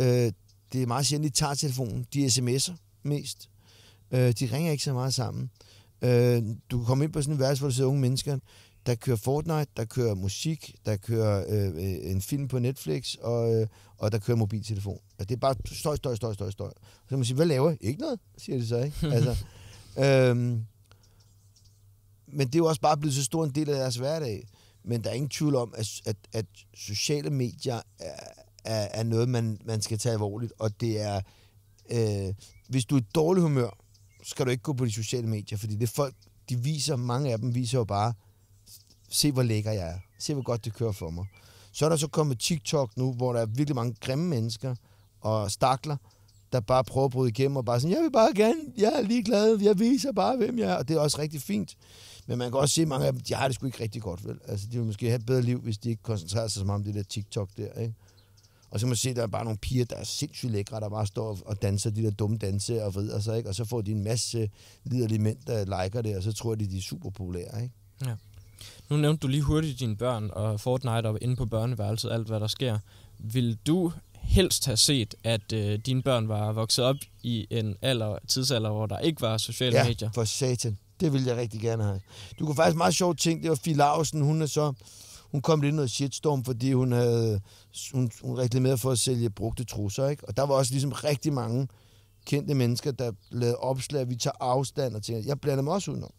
øh, 0.00 0.32
det 0.72 0.82
er 0.82 0.86
meget 0.86 1.06
sjældent, 1.06 1.34
de 1.34 1.38
tager 1.38 1.54
telefonen. 1.54 2.06
De 2.14 2.26
sms'er 2.26 2.72
mest. 3.02 3.48
Øh, 4.10 4.32
de 4.32 4.48
ringer 4.52 4.72
ikke 4.72 4.84
så 4.84 4.92
meget 4.92 5.14
sammen. 5.14 5.50
Øh, 6.02 6.42
du 6.70 6.78
kan 6.78 6.86
komme 6.86 7.04
ind 7.04 7.12
på 7.12 7.22
sådan 7.22 7.34
en 7.34 7.40
værelse, 7.40 7.60
hvor 7.60 7.68
du 7.68 7.74
sidder 7.74 7.88
unge 7.88 8.00
mennesker, 8.00 8.38
der 8.86 8.94
kører 8.94 9.16
Fortnite, 9.16 9.70
der 9.76 9.84
kører 9.84 10.14
musik, 10.14 10.74
der 10.86 10.96
kører 10.96 11.44
øh, 11.48 12.10
en 12.10 12.22
film 12.22 12.48
på 12.48 12.58
Netflix, 12.58 13.14
og, 13.14 13.54
øh, 13.54 13.66
og 13.98 14.12
der 14.12 14.18
kører 14.18 14.36
mobiltelefon. 14.36 14.98
Altså, 15.18 15.24
det 15.24 15.34
er 15.34 15.40
bare 15.40 15.54
støj, 15.72 15.96
støj, 15.96 16.14
støj, 16.14 16.32
støj, 16.34 16.50
støj. 16.50 16.70
Så 16.70 17.08
kan 17.08 17.18
man 17.18 17.24
sige, 17.24 17.36
hvad 17.36 17.46
laver 17.46 17.70
I? 17.70 17.76
Ikke 17.80 18.00
noget, 18.00 18.20
siger 18.38 18.58
de 18.58 18.66
så, 18.66 18.78
ikke? 18.78 19.06
altså, 19.16 19.36
øhm, 19.98 20.64
men 22.26 22.46
det 22.46 22.54
er 22.54 22.58
jo 22.58 22.66
også 22.66 22.80
bare 22.80 22.96
blevet 22.96 23.14
så 23.14 23.24
stor 23.24 23.44
en 23.44 23.50
del 23.50 23.68
af 23.68 23.76
deres 23.76 23.96
hverdag. 23.96 24.48
Men 24.84 25.04
der 25.04 25.10
er 25.10 25.14
ingen 25.14 25.28
tvivl 25.28 25.54
om, 25.54 25.74
at, 25.76 26.00
at, 26.04 26.16
at 26.32 26.46
sociale 26.74 27.30
medier 27.30 27.80
er, 27.98 28.14
er, 28.64 28.88
er 28.90 29.02
noget, 29.02 29.28
man, 29.28 29.58
man 29.64 29.82
skal 29.82 29.98
tage 29.98 30.12
alvorligt. 30.12 30.52
Og 30.58 30.80
det 30.80 31.00
er, 31.00 31.20
øh, 31.90 32.34
hvis 32.68 32.84
du 32.84 32.96
er 32.96 33.00
i 33.00 33.04
dårlig 33.14 33.42
humør, 33.42 33.70
skal 34.28 34.46
du 34.46 34.50
ikke 34.50 34.62
gå 34.62 34.72
på 34.72 34.84
de 34.84 34.92
sociale 34.92 35.26
medier, 35.26 35.58
fordi 35.58 35.76
det 35.76 35.88
folk, 35.88 36.14
de 36.48 36.56
viser, 36.56 36.96
mange 36.96 37.32
af 37.32 37.38
dem 37.38 37.54
viser 37.54 37.78
jo 37.78 37.84
bare, 37.84 38.12
se 39.08 39.32
hvor 39.32 39.42
lækker 39.42 39.72
jeg 39.72 39.88
er, 39.88 39.98
se 40.18 40.34
hvor 40.34 40.42
godt 40.42 40.64
det 40.64 40.74
kører 40.74 40.92
for 40.92 41.10
mig. 41.10 41.26
Så 41.72 41.84
er 41.84 41.88
der 41.88 41.96
så 41.96 42.08
kommet 42.08 42.38
TikTok 42.38 42.96
nu, 42.96 43.12
hvor 43.12 43.32
der 43.32 43.40
er 43.40 43.46
virkelig 43.46 43.74
mange 43.74 43.94
grimme 44.00 44.28
mennesker 44.28 44.74
og 45.20 45.50
stakler, 45.50 45.96
der 46.52 46.60
bare 46.60 46.84
prøver 46.84 47.04
at 47.04 47.10
bryde 47.10 47.28
igennem 47.28 47.56
og 47.56 47.64
bare 47.64 47.80
sådan, 47.80 47.96
jeg 47.96 48.02
vil 48.02 48.12
bare 48.12 48.34
gerne, 48.34 48.60
jeg 48.76 48.92
er 48.94 49.02
ligeglad, 49.02 49.60
jeg 49.60 49.78
viser 49.78 50.12
bare, 50.12 50.36
hvem 50.36 50.58
jeg 50.58 50.70
er, 50.70 50.74
og 50.74 50.88
det 50.88 50.96
er 50.96 51.00
også 51.00 51.18
rigtig 51.18 51.42
fint. 51.42 51.76
Men 52.26 52.38
man 52.38 52.50
kan 52.50 52.60
også 52.60 52.74
se, 52.74 52.82
at 52.82 52.88
mange 52.88 53.06
af 53.06 53.12
dem, 53.12 53.20
de 53.20 53.34
har 53.34 53.48
det 53.48 53.54
sgu 53.54 53.66
ikke 53.66 53.82
rigtig 53.82 54.02
godt, 54.02 54.24
vel? 54.24 54.38
Altså, 54.48 54.66
de 54.66 54.76
vil 54.76 54.86
måske 54.86 55.06
have 55.06 55.18
et 55.18 55.26
bedre 55.26 55.42
liv, 55.42 55.60
hvis 55.60 55.78
de 55.78 55.90
ikke 55.90 56.02
koncentrerer 56.02 56.48
sig 56.48 56.60
så 56.60 56.64
meget 56.64 56.78
om 56.78 56.84
det 56.84 56.94
der 56.94 57.02
TikTok 57.02 57.48
der, 57.56 57.72
ikke? 57.72 57.94
Og 58.70 58.80
så 58.80 58.86
kan 58.86 58.88
man 58.88 58.96
se, 58.96 59.14
der 59.14 59.22
er 59.22 59.26
bare 59.26 59.44
nogle 59.44 59.58
piger, 59.58 59.84
der 59.84 59.96
er 59.96 60.04
sindssygt 60.04 60.52
lækre, 60.52 60.80
der 60.80 60.88
bare 60.88 61.06
står 61.06 61.38
og 61.44 61.62
danser 61.62 61.90
de 61.90 62.02
der 62.02 62.10
dumme 62.10 62.38
danse 62.38 62.84
og 62.84 62.94
vrider 62.94 63.20
sig, 63.20 63.36
ikke? 63.36 63.48
Og 63.48 63.54
så 63.54 63.64
får 63.64 63.80
de 63.80 63.90
en 63.90 64.04
masse 64.04 64.50
liderlige 64.84 65.18
mænd, 65.18 65.38
der 65.46 65.82
liker 65.82 66.02
det, 66.02 66.16
og 66.16 66.22
så 66.22 66.32
tror 66.32 66.54
de, 66.54 66.70
de 66.70 66.78
er 66.78 66.82
super 66.82 67.10
populære, 67.10 67.62
ikke? 67.62 67.74
Ja. 68.06 68.14
Nu 68.88 68.96
nævnte 68.96 69.20
du 69.20 69.28
lige 69.28 69.42
hurtigt 69.42 69.80
dine 69.80 69.96
børn 69.96 70.30
og 70.32 70.60
Fortnite 70.60 71.08
og 71.08 71.18
inde 71.20 71.36
på 71.36 71.46
børneværelset, 71.46 72.10
alt 72.10 72.26
hvad 72.26 72.40
der 72.40 72.46
sker. 72.46 72.78
Vil 73.18 73.58
du 73.66 73.92
helst 74.14 74.66
have 74.66 74.76
set, 74.76 75.14
at 75.24 75.52
øh, 75.52 75.78
dine 75.86 76.02
børn 76.02 76.28
var 76.28 76.52
vokset 76.52 76.84
op 76.84 76.96
i 77.22 77.46
en 77.50 77.76
alder, 77.82 78.18
tidsalder, 78.28 78.70
hvor 78.70 78.86
der 78.86 78.98
ikke 78.98 79.20
var 79.20 79.38
sociale 79.38 79.76
ja, 79.76 79.84
medier? 79.84 80.10
for 80.14 80.24
satan. 80.24 80.78
Det 81.00 81.12
ville 81.12 81.28
jeg 81.28 81.36
rigtig 81.36 81.60
gerne 81.60 81.82
have. 81.82 82.00
Du 82.38 82.46
kunne 82.46 82.56
faktisk 82.56 82.76
meget 82.76 82.94
sjovt 82.94 83.18
ting. 83.18 83.42
Det 83.42 83.50
var 83.50 83.56
Fie 83.64 83.74
Lausen, 83.74 84.22
hun 84.22 84.42
er 84.42 84.46
så... 84.46 84.72
Hun 85.30 85.40
kom 85.40 85.60
lidt 85.60 85.72
i 85.72 85.76
noget 85.76 85.90
shitstorm, 85.90 86.44
fordi 86.44 86.72
hun 86.72 86.92
havde 86.92 87.40
hun, 87.92 88.10
hun 88.22 88.38
reklamerede 88.38 88.78
for 88.78 88.90
at 88.90 88.98
sælge 88.98 89.30
brugte 89.30 89.64
trusser, 89.64 90.08
ikke? 90.08 90.28
Og 90.28 90.36
der 90.36 90.42
var 90.42 90.54
også 90.54 90.72
ligesom 90.72 90.92
rigtig 90.92 91.32
mange 91.32 91.68
kendte 92.26 92.54
mennesker, 92.54 92.90
der 92.90 93.12
lavede 93.30 93.56
opslag, 93.56 94.08
vi 94.08 94.16
tager 94.16 94.34
afstand 94.40 94.94
og 94.94 95.02
ting. 95.02 95.26
Jeg 95.26 95.40
blander 95.40 95.62
mig 95.62 95.72
også 95.72 95.90
udenom. 95.90 96.10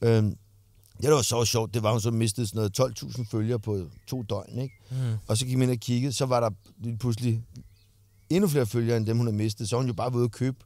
Øhm, 0.00 0.36
det, 0.96 1.04
der 1.04 1.14
var 1.14 1.22
så 1.22 1.44
sjovt, 1.44 1.74
det 1.74 1.82
var, 1.82 1.88
at 1.88 1.94
hun 1.94 2.00
så 2.00 2.10
mistede 2.10 2.46
sådan 2.46 2.70
noget 2.78 3.02
12.000 3.02 3.30
følgere 3.30 3.58
på 3.58 3.86
to 4.06 4.22
døgn, 4.22 4.58
ikke? 4.58 4.74
Mm. 4.90 4.96
Og 5.26 5.36
så 5.36 5.46
gik 5.46 5.58
man 5.58 5.68
ind 5.68 5.76
og 5.76 5.80
kiggede, 5.80 6.12
så 6.12 6.26
var 6.26 6.40
der 6.40 6.50
pludselig 7.00 7.42
endnu 8.30 8.48
flere 8.48 8.66
følgere, 8.66 8.96
end 8.96 9.06
dem, 9.06 9.16
hun 9.16 9.26
havde 9.26 9.36
mistet. 9.36 9.68
Så 9.68 9.76
hun 9.76 9.86
jo 9.86 9.92
bare 9.92 10.14
ved 10.14 10.24
at 10.24 10.32
købe 10.32 10.56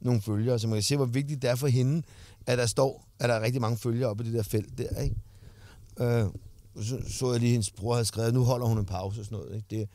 nogle 0.00 0.22
følgere, 0.22 0.58
så 0.58 0.68
man 0.68 0.76
kan 0.76 0.82
se, 0.82 0.96
hvor 0.96 1.04
vigtigt 1.04 1.42
det 1.42 1.50
er 1.50 1.54
for 1.54 1.66
hende, 1.66 2.02
at 2.46 2.58
der 2.58 2.66
står, 2.66 3.06
at 3.18 3.28
der 3.28 3.34
er 3.34 3.40
rigtig 3.40 3.60
mange 3.60 3.76
følgere 3.76 4.10
oppe 4.10 4.24
i 4.24 4.26
det 4.26 4.34
der 4.34 4.42
felt 4.42 4.78
der, 4.78 5.00
ikke? 5.00 5.16
Øh, 6.00 6.26
så, 6.76 7.02
så 7.08 7.32
jeg 7.32 7.40
lige, 7.40 7.52
hendes 7.52 7.70
bror 7.70 7.94
havde 7.94 8.04
skrevet, 8.04 8.34
nu 8.34 8.44
holder 8.44 8.66
hun 8.66 8.78
en 8.78 8.86
pause 8.86 9.20
og 9.20 9.24
sådan 9.24 9.38
noget, 9.38 9.56
ikke? 9.56 9.66
Det, 9.70 9.88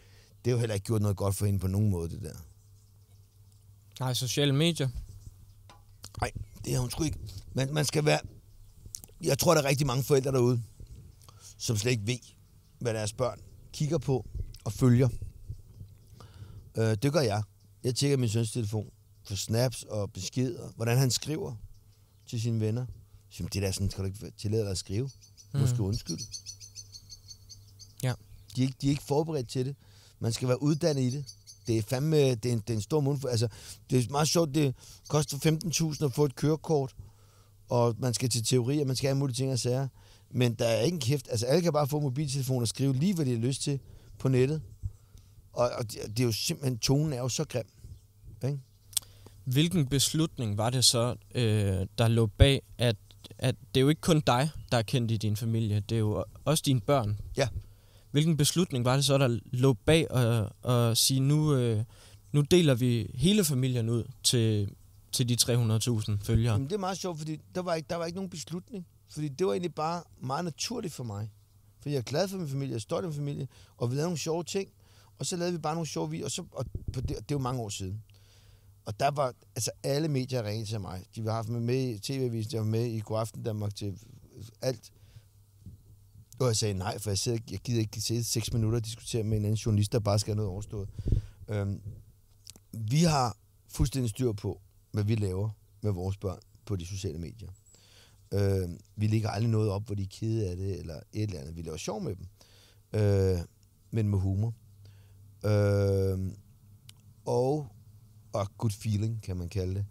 det 0.45 0.51
har 0.51 0.51
jo 0.51 0.59
heller 0.59 0.73
ikke 0.73 0.85
gjort 0.85 1.01
noget 1.01 1.17
godt 1.17 1.35
for 1.35 1.45
hende 1.45 1.59
på 1.59 1.67
nogen 1.67 1.89
måde, 1.89 2.09
det 2.09 2.21
der. 2.21 2.35
Nej, 3.99 4.13
sociale 4.13 4.55
medier. 4.55 4.89
Nej, 6.21 6.31
det 6.65 6.73
har 6.73 6.79
hun 6.79 6.91
sgu 6.91 7.03
ikke. 7.03 7.19
Man, 7.53 7.73
man 7.73 7.85
skal 7.85 8.05
være... 8.05 8.19
Jeg 9.21 9.39
tror, 9.39 9.53
der 9.53 9.61
er 9.61 9.65
rigtig 9.65 9.87
mange 9.87 10.03
forældre 10.03 10.31
derude, 10.31 10.61
som 11.57 11.77
slet 11.77 11.91
ikke 11.91 12.07
ved, 12.07 12.17
hvad 12.79 12.93
deres 12.93 13.13
børn 13.13 13.39
kigger 13.73 13.97
på 13.97 14.25
og 14.63 14.73
følger. 14.73 15.09
Øh, 16.77 16.97
det 17.01 17.13
gør 17.13 17.21
jeg. 17.21 17.43
Jeg 17.83 17.95
tjekker 17.95 18.17
min 18.17 18.29
søns 18.29 18.51
telefon 18.51 18.89
for 19.23 19.35
snaps 19.35 19.83
og 19.83 20.11
beskeder, 20.11 20.69
hvordan 20.75 20.97
han 20.97 21.11
skriver 21.11 21.55
til 22.27 22.41
sine 22.41 22.59
venner. 22.59 22.85
Så 23.29 23.43
det 23.53 23.61
der 23.61 23.71
sådan, 23.71 23.89
skal 23.89 24.03
du 24.03 24.07
ikke 24.07 24.31
tillade 24.37 24.63
dig 24.63 24.71
at 24.71 24.77
skrive. 24.77 25.09
Du 25.53 25.57
mm. 25.57 25.91
Ja. 26.09 26.15
De 28.55 28.61
er, 28.61 28.65
ikke, 28.65 28.77
de 28.81 28.87
er 28.87 28.91
ikke 28.91 29.03
forberedt 29.03 29.49
til 29.49 29.65
det. 29.65 29.75
Man 30.19 30.33
skal 30.33 30.47
være 30.47 30.63
uddannet 30.63 31.01
i 31.01 31.09
det. 31.09 31.25
Det 31.67 31.77
er 31.77 31.81
fandme, 31.81 32.17
det 32.17 32.45
er 32.45 32.53
en, 32.53 32.59
det 32.59 32.69
er 32.69 32.73
en 32.73 32.81
stor 32.81 32.99
mund. 32.99 33.25
Altså, 33.25 33.47
det 33.89 34.05
er 34.05 34.11
meget 34.11 34.27
sjovt, 34.27 34.55
det 34.55 34.75
koster 35.07 35.37
15.000 35.97 36.05
at 36.05 36.13
få 36.13 36.25
et 36.25 36.35
kørekort, 36.35 36.95
og 37.69 37.95
man 37.99 38.13
skal 38.13 38.29
til 38.29 38.43
teori, 38.43 38.79
og 38.79 38.87
man 38.87 38.95
skal 38.95 39.07
have 39.07 39.17
mulige 39.17 39.35
ting 39.35 39.51
og 39.51 39.59
sager. 39.59 39.87
Men 40.31 40.53
der 40.53 40.65
er 40.65 40.81
ikke 40.81 40.95
en 40.95 41.01
kæft. 41.01 41.27
Altså, 41.29 41.45
alle 41.45 41.61
kan 41.61 41.73
bare 41.73 41.87
få 41.87 41.99
mobiltelefon 41.99 42.61
og 42.61 42.67
skrive 42.67 42.93
lige, 42.93 43.13
hvad 43.15 43.25
de 43.25 43.31
har 43.31 43.37
lyst 43.37 43.61
til 43.61 43.79
på 44.19 44.27
nettet. 44.27 44.61
Og, 45.53 45.69
og 45.77 45.91
det, 45.91 45.99
det 46.07 46.19
er 46.19 46.23
jo 46.23 46.31
simpelthen, 46.31 46.77
tonen 46.77 47.13
er 47.13 47.17
jo 47.17 47.29
så 47.29 47.45
grim. 47.45 47.65
Ikke? 48.43 48.59
Hvilken 49.43 49.87
beslutning 49.87 50.57
var 50.57 50.69
det 50.69 50.85
så, 50.85 51.15
øh, 51.35 51.87
der 51.97 52.07
lå 52.07 52.25
bag, 52.25 52.61
at, 52.77 52.95
at 53.37 53.55
det 53.73 53.79
er 53.79 53.81
jo 53.81 53.89
ikke 53.89 54.01
kun 54.01 54.19
dig, 54.27 54.49
der 54.71 54.77
er 54.77 54.81
kendt 54.81 55.11
i 55.11 55.17
din 55.17 55.35
familie, 55.35 55.79
det 55.79 55.95
er 55.95 55.99
jo 55.99 56.25
også 56.45 56.63
dine 56.65 56.81
børn. 56.81 57.19
Ja. 57.37 57.47
Hvilken 58.15 58.37
beslutning 58.37 58.85
var 58.85 58.95
det 58.95 59.05
så, 59.05 59.17
der 59.17 59.39
lå 59.45 59.73
bag 59.73 60.11
at, 60.11 60.71
at 60.71 60.97
sige, 60.97 61.19
nu, 61.19 61.55
øh, 61.55 61.83
nu 62.31 62.41
deler 62.41 62.75
vi 62.75 63.11
hele 63.13 63.43
familien 63.43 63.89
ud 63.89 64.03
til, 64.23 64.71
til 65.11 65.29
de 65.29 65.37
300.000 65.41 66.17
følgere? 66.23 66.53
Jamen, 66.53 66.67
det 66.67 66.73
er 66.73 66.79
meget 66.79 66.97
sjovt, 66.97 67.17
fordi 67.17 67.41
der 67.55 67.61
var, 67.61 67.73
ikke, 67.73 67.87
der 67.89 67.95
var 67.95 68.05
ikke 68.05 68.15
nogen 68.15 68.29
beslutning. 68.29 68.87
Fordi 69.09 69.27
det 69.27 69.47
var 69.47 69.53
egentlig 69.53 69.75
bare 69.75 70.03
meget 70.21 70.45
naturligt 70.45 70.93
for 70.93 71.03
mig. 71.03 71.31
Fordi 71.79 71.93
jeg 71.93 71.99
er 71.99 72.03
glad 72.03 72.27
for 72.27 72.37
min 72.37 72.49
familie, 72.49 72.69
jeg 72.69 72.75
er 72.75 72.79
stolt 72.79 73.03
af 73.03 73.09
min 73.09 73.17
familie, 73.17 73.47
og 73.77 73.91
vi 73.91 73.95
lavede 73.95 74.07
nogle 74.07 74.17
sjove 74.17 74.43
ting. 74.43 74.69
Og 75.19 75.25
så 75.25 75.37
lavede 75.37 75.53
vi 75.53 75.59
bare 75.59 75.73
nogle 75.73 75.87
sjove 75.87 76.09
videoer, 76.09 76.25
og, 76.25 76.31
så, 76.31 76.43
og 76.51 76.65
på 76.93 77.01
det, 77.01 77.09
det 77.09 77.15
er 77.17 77.25
jo 77.31 77.39
mange 77.39 77.61
år 77.61 77.69
siden. 77.69 78.03
Og 78.85 78.99
der 78.99 79.11
var, 79.11 79.33
altså 79.55 79.71
alle 79.83 80.07
medier 80.07 80.43
ringede 80.43 80.69
til 80.69 80.81
mig. 80.81 81.05
De 81.15 81.21
har 81.21 81.31
haft 81.31 81.49
mig 81.49 81.61
med 81.61 81.89
i 81.89 81.99
TV-avisen, 81.99 82.51
de 82.51 82.57
var 82.57 82.63
med 82.63 82.85
i 82.85 82.99
Godaften 82.99 83.43
Danmark 83.43 83.75
til 83.75 83.99
alt. 84.61 84.91
Og 86.39 86.47
jeg 86.47 86.55
sagde 86.55 86.73
nej, 86.73 86.99
for 86.99 87.09
jeg, 87.09 87.17
sidder, 87.17 87.37
jeg 87.51 87.59
gider 87.59 87.79
ikke 87.79 88.01
sidde 88.01 88.23
seks 88.23 88.53
minutter 88.53 88.79
og 88.79 88.85
diskutere 88.85 89.23
med 89.23 89.37
en 89.37 89.45
anden 89.45 89.55
journalist, 89.55 89.91
der 89.91 89.99
bare 89.99 90.19
skal 90.19 90.31
have 90.31 90.35
noget 90.35 90.51
overstået. 90.51 90.89
Øhm, 91.47 91.81
vi 92.71 93.03
har 93.03 93.37
fuldstændig 93.67 94.09
styr 94.09 94.31
på, 94.31 94.61
hvad 94.91 95.03
vi 95.03 95.15
laver 95.15 95.49
med 95.81 95.91
vores 95.91 96.17
børn 96.17 96.39
på 96.65 96.75
de 96.75 96.85
sociale 96.85 97.19
medier. 97.19 97.49
Øhm, 98.33 98.79
vi 98.95 99.07
lægger 99.07 99.29
aldrig 99.29 99.51
noget 99.51 99.69
op, 99.69 99.85
hvor 99.85 99.95
de 99.95 100.03
er 100.03 100.07
kede 100.09 100.49
af 100.49 100.57
det, 100.57 100.79
eller 100.79 100.99
et 101.13 101.23
eller 101.23 101.39
andet. 101.39 101.55
Vi 101.55 101.61
laver 101.61 101.77
sjov 101.77 102.01
med 102.01 102.15
dem. 102.15 102.27
Øh, 102.93 103.39
men 103.91 104.09
med 104.09 104.19
humor. 104.19 104.53
Øh, 105.45 106.31
og, 107.25 107.67
og 108.33 108.57
good 108.57 108.71
feeling, 108.71 109.21
kan 109.21 109.37
man 109.37 109.49
kalde 109.49 109.75
det. 109.75 109.85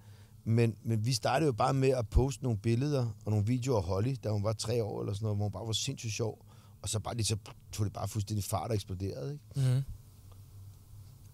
Men, 0.44 0.76
men 0.82 1.06
vi 1.06 1.12
startede 1.12 1.46
jo 1.46 1.52
bare 1.52 1.74
med 1.74 1.88
at 1.88 2.08
poste 2.08 2.42
nogle 2.42 2.58
billeder 2.58 3.06
og 3.24 3.30
nogle 3.30 3.46
videoer 3.46 3.78
af 3.78 3.84
Holly, 3.84 4.14
da 4.24 4.30
hun 4.30 4.44
var 4.44 4.52
tre 4.52 4.84
år 4.84 5.00
eller 5.00 5.12
sådan 5.14 5.24
noget, 5.24 5.36
hvor 5.38 5.44
hun 5.44 5.52
bare 5.52 5.66
var 5.66 5.72
sindssygt 5.72 6.12
sjov. 6.12 6.44
Og 6.82 6.88
så, 6.88 6.98
bare, 6.98 7.14
lige, 7.14 7.26
så 7.26 7.36
tog 7.72 7.84
det 7.86 7.92
bare 7.92 8.08
fuldstændig 8.08 8.44
fart 8.44 8.68
og 8.70 8.74
eksploderede. 8.74 9.32
Ikke? 9.32 9.74
Mm. 9.76 9.82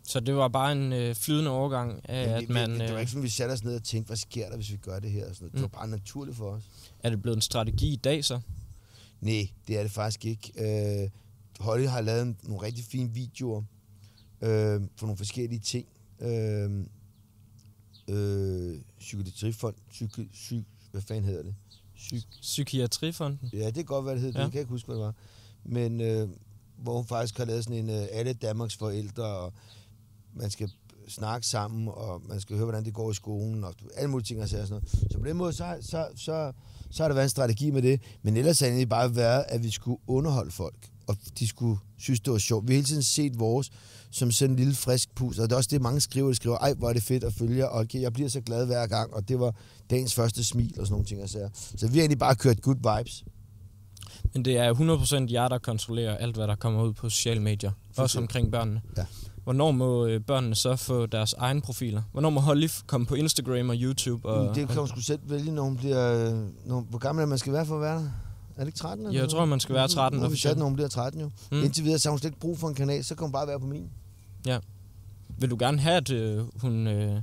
Så 0.04 0.20
det 0.20 0.34
var 0.34 0.48
bare 0.48 0.72
en 0.72 0.92
øh, 0.92 1.14
flydende 1.14 1.50
overgang 1.50 2.00
af, 2.10 2.26
Men 2.26 2.34
at 2.36 2.48
vi- 2.48 2.52
man... 2.54 2.70
det 2.70 2.88
var 2.88 2.94
Øh, 2.94 3.00
ikke 3.00 3.10
sådan, 3.12 3.22
vi 3.22 3.28
satte 3.28 3.52
os 3.52 3.64
ned 3.64 3.74
og 3.76 3.82
tænkte, 3.82 4.06
hvad 4.06 4.16
sker 4.16 4.48
der, 4.48 4.56
hvis 4.56 4.72
vi 4.72 4.76
gør 4.76 4.98
det 4.98 5.10
her? 5.10 5.28
Og 5.28 5.34
sådan 5.34 5.44
noget. 5.44 5.52
Det 5.52 5.58
Mm. 5.60 5.62
var 5.62 5.68
bare 5.78 5.88
naturligt 5.88 6.36
for 6.36 6.50
os. 6.50 6.70
er 7.02 7.10
det 7.10 7.22
blevet 7.22 7.36
en 7.36 7.42
strategi 7.42 7.92
i 7.92 7.96
dag 7.96 8.24
så? 8.24 8.40
Nej, 9.20 9.48
det 9.68 9.78
er 9.78 9.82
det 9.82 9.90
faktisk 9.92 10.24
ikke. 10.24 10.52
Øh, 11.04 11.10
Holly 11.60 11.86
har 11.86 12.00
lavet 12.00 12.22
en- 12.22 12.36
nogle 12.42 12.62
rigtig 12.62 12.84
fine 12.84 13.10
videoer 13.14 13.62
øh, 14.42 14.80
for 14.96 15.06
nogle 15.06 15.16
forskellige 15.16 15.60
ting. 15.60 15.86
Øh, 16.20 16.86
øh, 18.10 18.80
psykiatrifond, 18.98 19.74
psyki, 19.90 20.28
psy, 20.32 20.54
hvad 20.90 21.02
fanden 21.02 21.24
hedder 21.24 21.42
det? 21.42 21.54
Psyk, 21.96 22.26
Psykiatrifonden? 22.40 23.50
ja, 23.52 23.66
det 23.66 23.74
kan 23.74 23.84
godt 23.84 24.04
være, 24.04 24.14
det 24.14 24.22
hedder. 24.22 24.40
Ja. 24.40 24.44
Det 24.44 24.52
kan 24.52 24.58
jeg 24.58 24.62
ikke 24.62 24.70
huske, 24.70 24.86
hvad 24.86 24.96
det 24.96 25.04
var. 25.04 25.14
Men 25.64 26.00
øh, 26.00 26.28
hvor 26.76 26.96
hun 26.96 27.06
faktisk 27.06 27.38
har 27.38 27.44
lavet 27.44 27.64
sådan 27.64 27.78
en 27.78 27.90
øh, 27.90 28.06
alle 28.10 28.32
Danmarks 28.32 28.76
forældre, 28.76 29.24
og 29.24 29.52
man 30.34 30.50
skal 30.50 30.70
snakke 31.08 31.46
sammen, 31.46 31.88
og 31.88 32.22
man 32.28 32.40
skal 32.40 32.56
høre, 32.56 32.64
hvordan 32.64 32.84
det 32.84 32.94
går 32.94 33.10
i 33.10 33.14
skolen, 33.14 33.64
og 33.64 33.74
alle 33.96 34.10
mulige 34.10 34.24
ting 34.26 34.42
og 34.42 34.48
sådan 34.48 34.66
noget. 34.68 34.84
Så 35.10 35.18
på 35.18 35.24
den 35.24 35.36
måde, 35.36 35.52
så, 35.52 35.76
så, 35.80 36.08
så, 36.16 36.52
så 36.90 37.02
har 37.02 37.08
der 37.08 37.14
været 37.14 37.26
en 37.26 37.30
strategi 37.30 37.70
med 37.70 37.82
det. 37.82 38.00
Men 38.22 38.36
ellers 38.36 38.60
har 38.60 38.66
det 38.66 38.72
egentlig 38.72 38.88
bare 38.88 39.16
været, 39.16 39.44
at 39.48 39.62
vi 39.62 39.70
skulle 39.70 40.00
underholde 40.06 40.50
folk, 40.50 40.88
og 41.10 41.16
de 41.38 41.48
skulle 41.48 41.78
synes, 41.98 42.20
det 42.20 42.32
var 42.32 42.38
sjovt. 42.38 42.68
Vi 42.68 42.72
har 42.72 42.76
hele 42.76 42.86
tiden 42.86 43.02
set 43.02 43.38
vores 43.38 43.70
som 44.10 44.30
sådan 44.32 44.50
en 44.50 44.56
lille 44.56 44.74
frisk 44.74 45.14
pus, 45.14 45.38
og 45.38 45.48
det 45.48 45.52
er 45.52 45.56
også 45.56 45.68
det, 45.72 45.82
mange 45.82 46.00
skriver. 46.00 46.28
De 46.28 46.34
skriver, 46.34 46.58
ej, 46.58 46.74
hvor 46.74 46.88
er 46.88 46.92
det 46.92 47.02
fedt 47.02 47.24
at 47.24 47.32
følge, 47.32 47.68
og 47.68 47.80
okay, 47.80 48.00
jeg 48.00 48.12
bliver 48.12 48.28
så 48.28 48.40
glad 48.40 48.66
hver 48.66 48.86
gang, 48.86 49.14
og 49.14 49.28
det 49.28 49.40
var 49.40 49.54
dagens 49.90 50.14
første 50.14 50.44
smil, 50.44 50.74
og 50.78 50.86
sådan 50.86 50.92
nogle 50.92 51.06
ting 51.06 51.22
og 51.22 51.28
sager. 51.28 51.48
Så 51.54 51.88
vi 51.88 51.94
har 51.94 52.00
egentlig 52.00 52.18
bare 52.18 52.34
kørt 52.34 52.62
good 52.62 52.76
vibes. 52.76 53.24
Men 54.34 54.44
det 54.44 54.56
er 54.56 54.74
100% 55.28 55.32
jer, 55.32 55.48
der 55.48 55.58
kontrollerer 55.58 56.16
alt, 56.16 56.36
hvad 56.36 56.48
der 56.48 56.54
kommer 56.54 56.82
ud 56.82 56.92
på 56.92 57.08
sociale 57.08 57.40
medier. 57.40 57.70
Også 57.96 58.18
omkring 58.18 58.52
børnene. 58.52 58.80
Ja. 58.96 59.04
Hvornår 59.44 59.70
må 59.70 60.06
øh, 60.06 60.20
børnene 60.20 60.54
så 60.54 60.76
få 60.76 61.06
deres 61.06 61.32
egne 61.32 61.60
profiler? 61.60 62.02
Hvornår 62.12 62.30
må 62.30 62.40
Holly 62.40 62.68
komme 62.86 63.06
på 63.06 63.14
Instagram 63.14 63.68
og 63.68 63.76
YouTube? 63.78 64.28
Og, 64.28 64.54
det 64.54 64.68
kan 64.68 64.76
hun 64.76 64.88
sgu 64.88 65.00
selv 65.00 65.20
vælge, 65.24 65.52
når 65.52 65.62
hun 65.62 65.76
bliver... 65.76 66.30
Når, 66.66 66.80
hvor 66.80 66.98
gammel 66.98 67.22
er 67.22 67.26
man 67.26 67.38
skal 67.38 67.52
være 67.52 67.66
for 67.66 67.74
at 67.74 67.80
være 67.80 67.98
der? 67.98 68.10
Er 68.60 68.64
det 68.64 68.68
ikke 68.68 68.78
13? 68.78 69.06
eller 69.06 69.12
Jeg 69.12 69.18
noget? 69.18 69.30
tror, 69.30 69.44
man 69.44 69.60
skal 69.60 69.74
være 69.74 69.88
13 69.88 70.20
Nu 70.20 70.26
officielt. 70.26 70.58
når 70.58 70.64
hun 70.64 70.74
bliver 70.74 70.88
13 70.88 71.20
jo. 71.20 71.30
Mm. 71.52 71.62
Indtil 71.64 71.84
videre, 71.84 71.98
så 71.98 72.08
har 72.08 72.10
hun 72.12 72.18
slet 72.18 72.28
ikke 72.30 72.40
brug 72.40 72.58
for 72.58 72.68
en 72.68 72.74
kanal, 72.74 73.04
så 73.04 73.14
kan 73.14 73.24
hun 73.24 73.32
bare 73.32 73.46
være 73.46 73.60
på 73.60 73.66
min. 73.66 73.90
Vil 75.38 75.50
du 75.50 75.56
gerne 75.58 75.78
have, 75.80 75.96
at 75.96 76.10
øh, 76.10 76.44
hun 76.60 76.86
øh, 76.86 77.22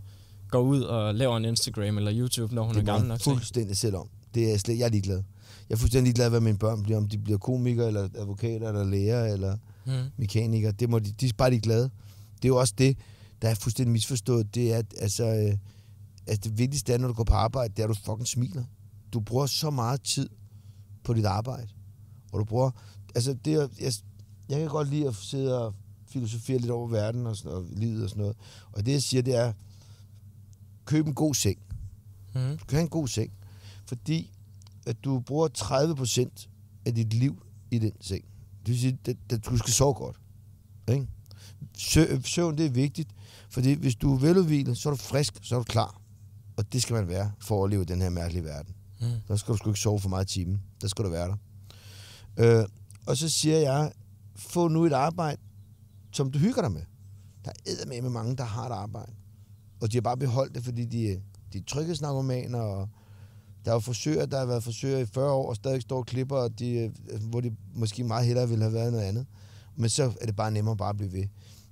går 0.50 0.60
ud 0.62 0.82
og 0.82 1.16
laver 1.16 1.38
en 1.38 1.46
Instagram 1.46 1.98
eller 1.98 2.12
YouTube, 2.16 2.56
når 2.56 2.64
hun 2.64 2.74
det 2.76 2.82
er 2.82 2.86
gammel 2.86 3.08
nok 3.08 3.22
fuldstændig 3.22 3.78
selv 3.78 3.96
om. 3.96 4.08
Det 4.36 4.44
er 4.46 4.50
jeg 4.50 4.60
slet, 4.60 4.78
jeg 4.80 4.86
er 4.86 4.90
ligeglad. 4.90 5.24
Jeg 5.70 5.76
er 5.76 5.80
fuldstændig 5.80 6.04
ligeglad, 6.08 6.30
hvad 6.30 6.40
mine 6.42 6.58
børn 6.58 6.84
bliver. 6.84 6.98
Om 6.98 7.08
de 7.10 7.18
bliver 7.18 7.38
komikere, 7.40 7.88
eller 7.88 8.10
advokater, 8.16 8.68
eller 8.70 8.84
læger, 8.84 9.26
eller 9.26 9.58
Mm. 9.86 9.92
mekanikere. 10.18 10.72
Det 10.72 10.90
må 10.90 11.00
de, 11.00 11.12
de 11.12 11.26
er 11.26 11.30
bare 11.38 11.50
ligeglade. 11.50 11.84
Det 12.36 12.46
er 12.46 12.48
jo 12.48 12.58
også 12.58 12.74
det, 12.78 12.98
der 13.42 13.50
er 13.50 13.56
fuldstændig 13.56 13.92
misforstået. 13.92 14.56
Det 14.56 14.74
er, 14.74 14.78
at 14.78 14.86
altså, 14.98 15.26
øh, 15.26 15.58
at 16.28 16.44
det 16.44 16.58
vigtigste 16.58 16.94
er, 16.94 16.98
når 16.98 17.08
du 17.08 17.14
går 17.14 17.24
på 17.24 17.34
arbejde, 17.34 17.74
det 17.78 17.84
er, 17.84 17.88
at 17.88 17.96
du 17.96 18.02
fucking 18.06 18.28
smiler. 18.28 18.64
Du 19.14 19.20
bruger 19.20 19.46
så 19.46 19.70
meget 19.70 20.02
tid 20.02 20.30
på 21.08 21.14
dit 21.14 21.26
arbejde. 21.26 21.68
Og 22.32 22.40
du 22.40 22.46
bruger... 22.46 22.72
Altså, 23.16 23.34
det 23.46 23.54
er, 23.54 23.68
jeg, 23.80 23.94
jeg 24.50 24.60
kan 24.60 24.68
godt 24.68 24.90
lide 24.90 25.08
at 25.08 25.16
sidde 25.16 25.66
og 25.66 25.74
filosofere 26.08 26.58
lidt 26.58 26.72
over 26.72 26.88
verden 26.88 27.28
og, 27.28 27.36
sådan, 27.38 27.52
og 27.52 27.66
livet 27.72 28.04
og 28.04 28.10
sådan 28.10 28.22
noget. 28.22 28.36
Og 28.72 28.86
det, 28.86 28.92
jeg 28.92 29.04
siger, 29.04 29.22
det 29.22 29.36
er, 29.36 29.54
køb 30.86 31.08
en 31.08 31.14
god 31.14 31.34
seng. 31.34 31.60
Mm. 32.36 32.58
Du 32.58 32.66
kan 32.66 32.76
have 32.78 32.82
en 32.82 32.90
god 32.90 33.08
seng, 33.08 33.32
fordi 33.86 34.32
at 34.86 35.04
du 35.04 35.20
bruger 35.20 35.48
30% 36.38 36.48
af 36.86 36.96
dit 36.96 37.14
liv 37.14 37.44
i 37.72 37.80
den 37.80 37.92
seng. 38.02 38.24
Det 38.60 38.68
vil 38.68 38.80
sige, 38.80 38.98
at, 39.08 39.18
at 39.34 39.46
du 39.46 39.58
skal 39.58 39.74
sove 39.74 39.94
godt. 39.94 40.20
Ikke? 40.92 41.08
Sø- 41.78 42.20
Søvn, 42.24 42.58
det 42.58 42.66
er 42.66 42.70
vigtigt, 42.70 43.10
fordi 43.50 43.74
hvis 43.74 43.96
du 43.96 44.14
er 44.14 44.20
veludvilet, 44.20 44.78
så 44.78 44.90
er 44.90 44.94
du 44.94 44.98
frisk, 44.98 45.34
så 45.42 45.56
er 45.56 45.60
du 45.60 45.64
klar. 45.64 46.02
Og 46.58 46.74
det 46.74 46.82
skal 46.82 46.94
man 46.94 47.08
være 47.08 47.32
for 47.40 47.64
at 47.64 47.70
leve 47.70 47.82
i 47.82 47.86
den 47.86 48.02
her 48.02 48.10
mærkelige 48.10 48.44
verden. 48.44 48.74
Mm. 49.02 49.08
Der 49.28 49.36
skal 49.36 49.52
du 49.52 49.58
sgu 49.58 49.70
ikke 49.70 49.80
sove 49.80 50.00
for 50.00 50.10
meget 50.10 50.32
i 50.32 50.34
timen. 50.34 50.62
Der 50.82 50.88
skal 50.88 51.06
du 51.06 51.10
være 51.10 51.28
der. 51.28 51.38
Øh, 52.38 52.66
og 53.06 53.18
så 53.18 53.30
siger 53.30 53.58
jeg, 53.58 53.92
få 54.36 54.68
nu 54.68 54.86
et 54.86 54.94
arbejde, 54.94 55.42
som 56.12 56.32
du 56.32 56.40
hygger 56.40 56.62
dig 56.62 56.72
med. 56.72 56.82
Der 57.46 57.52
er 57.66 57.88
med 57.88 58.02
med 58.02 58.10
mange, 58.10 58.36
der 58.36 58.44
har 58.44 58.66
et 58.66 58.74
arbejde. 58.74 59.12
Og 59.82 59.92
de 59.92 59.98
har 59.98 60.02
bare 60.02 60.18
beholdt 60.18 60.56
det, 60.56 60.64
fordi 60.64 60.86
de, 60.86 61.22
de 61.54 61.58
er 61.58 61.64
tryghedsnarkomaner, 61.68 62.60
og 62.60 62.90
der 63.66 63.72
er 63.72 63.76
jo 63.76 63.80
frisører, 63.80 64.26
der 64.26 64.40
har 64.40 64.46
været 64.46 64.64
frisører 64.64 65.00
i 65.00 65.06
40 65.06 65.32
år, 65.32 65.50
og 65.50 65.56
stadig 65.56 65.82
står 65.82 65.98
og 65.98 66.06
klipper, 66.06 66.36
og 66.36 66.60
de, 66.60 66.92
øh, 67.10 67.22
hvor 67.30 67.42
de 67.42 67.56
måske 67.76 68.04
meget 68.04 68.26
hellere 68.26 68.50
ville 68.50 68.64
have 68.64 68.74
været 68.74 68.92
noget 68.92 69.06
andet. 69.06 69.26
Men 69.76 69.90
så 69.90 70.14
er 70.22 70.26
det 70.26 70.36
bare 70.36 70.52
nemmere 70.52 70.78
bare 70.78 70.90
at 70.90 70.98
blive 70.98 71.14
ved. 71.14 71.24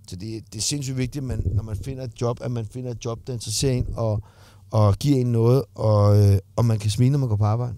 Så 0.08 0.16
det, 0.16 0.54
det 0.54 0.60
er 0.60 0.62
sindssygt 0.62 0.98
vigtigt, 0.98 1.22
at 1.22 1.28
man, 1.28 1.44
når 1.54 1.64
man 1.64 1.78
finder 1.78 2.04
et 2.04 2.22
job, 2.22 2.40
at 2.42 2.52
man 2.52 2.66
finder 2.66 2.92
et 2.92 3.06
job, 3.06 3.28
der 3.28 3.34
interesserer 3.34 3.74
en, 3.74 3.94
og, 3.96 4.24
og 4.72 4.96
giver 5.00 5.18
en 5.22 5.32
noget, 5.32 5.64
og, 5.76 6.18
øh, 6.24 6.38
og 6.56 6.66
man 6.66 6.80
kan 6.80 6.90
smile, 6.92 7.12
når 7.12 7.20
man 7.20 7.30
går 7.30 7.36
på 7.36 7.46
arbejde. 7.46 7.76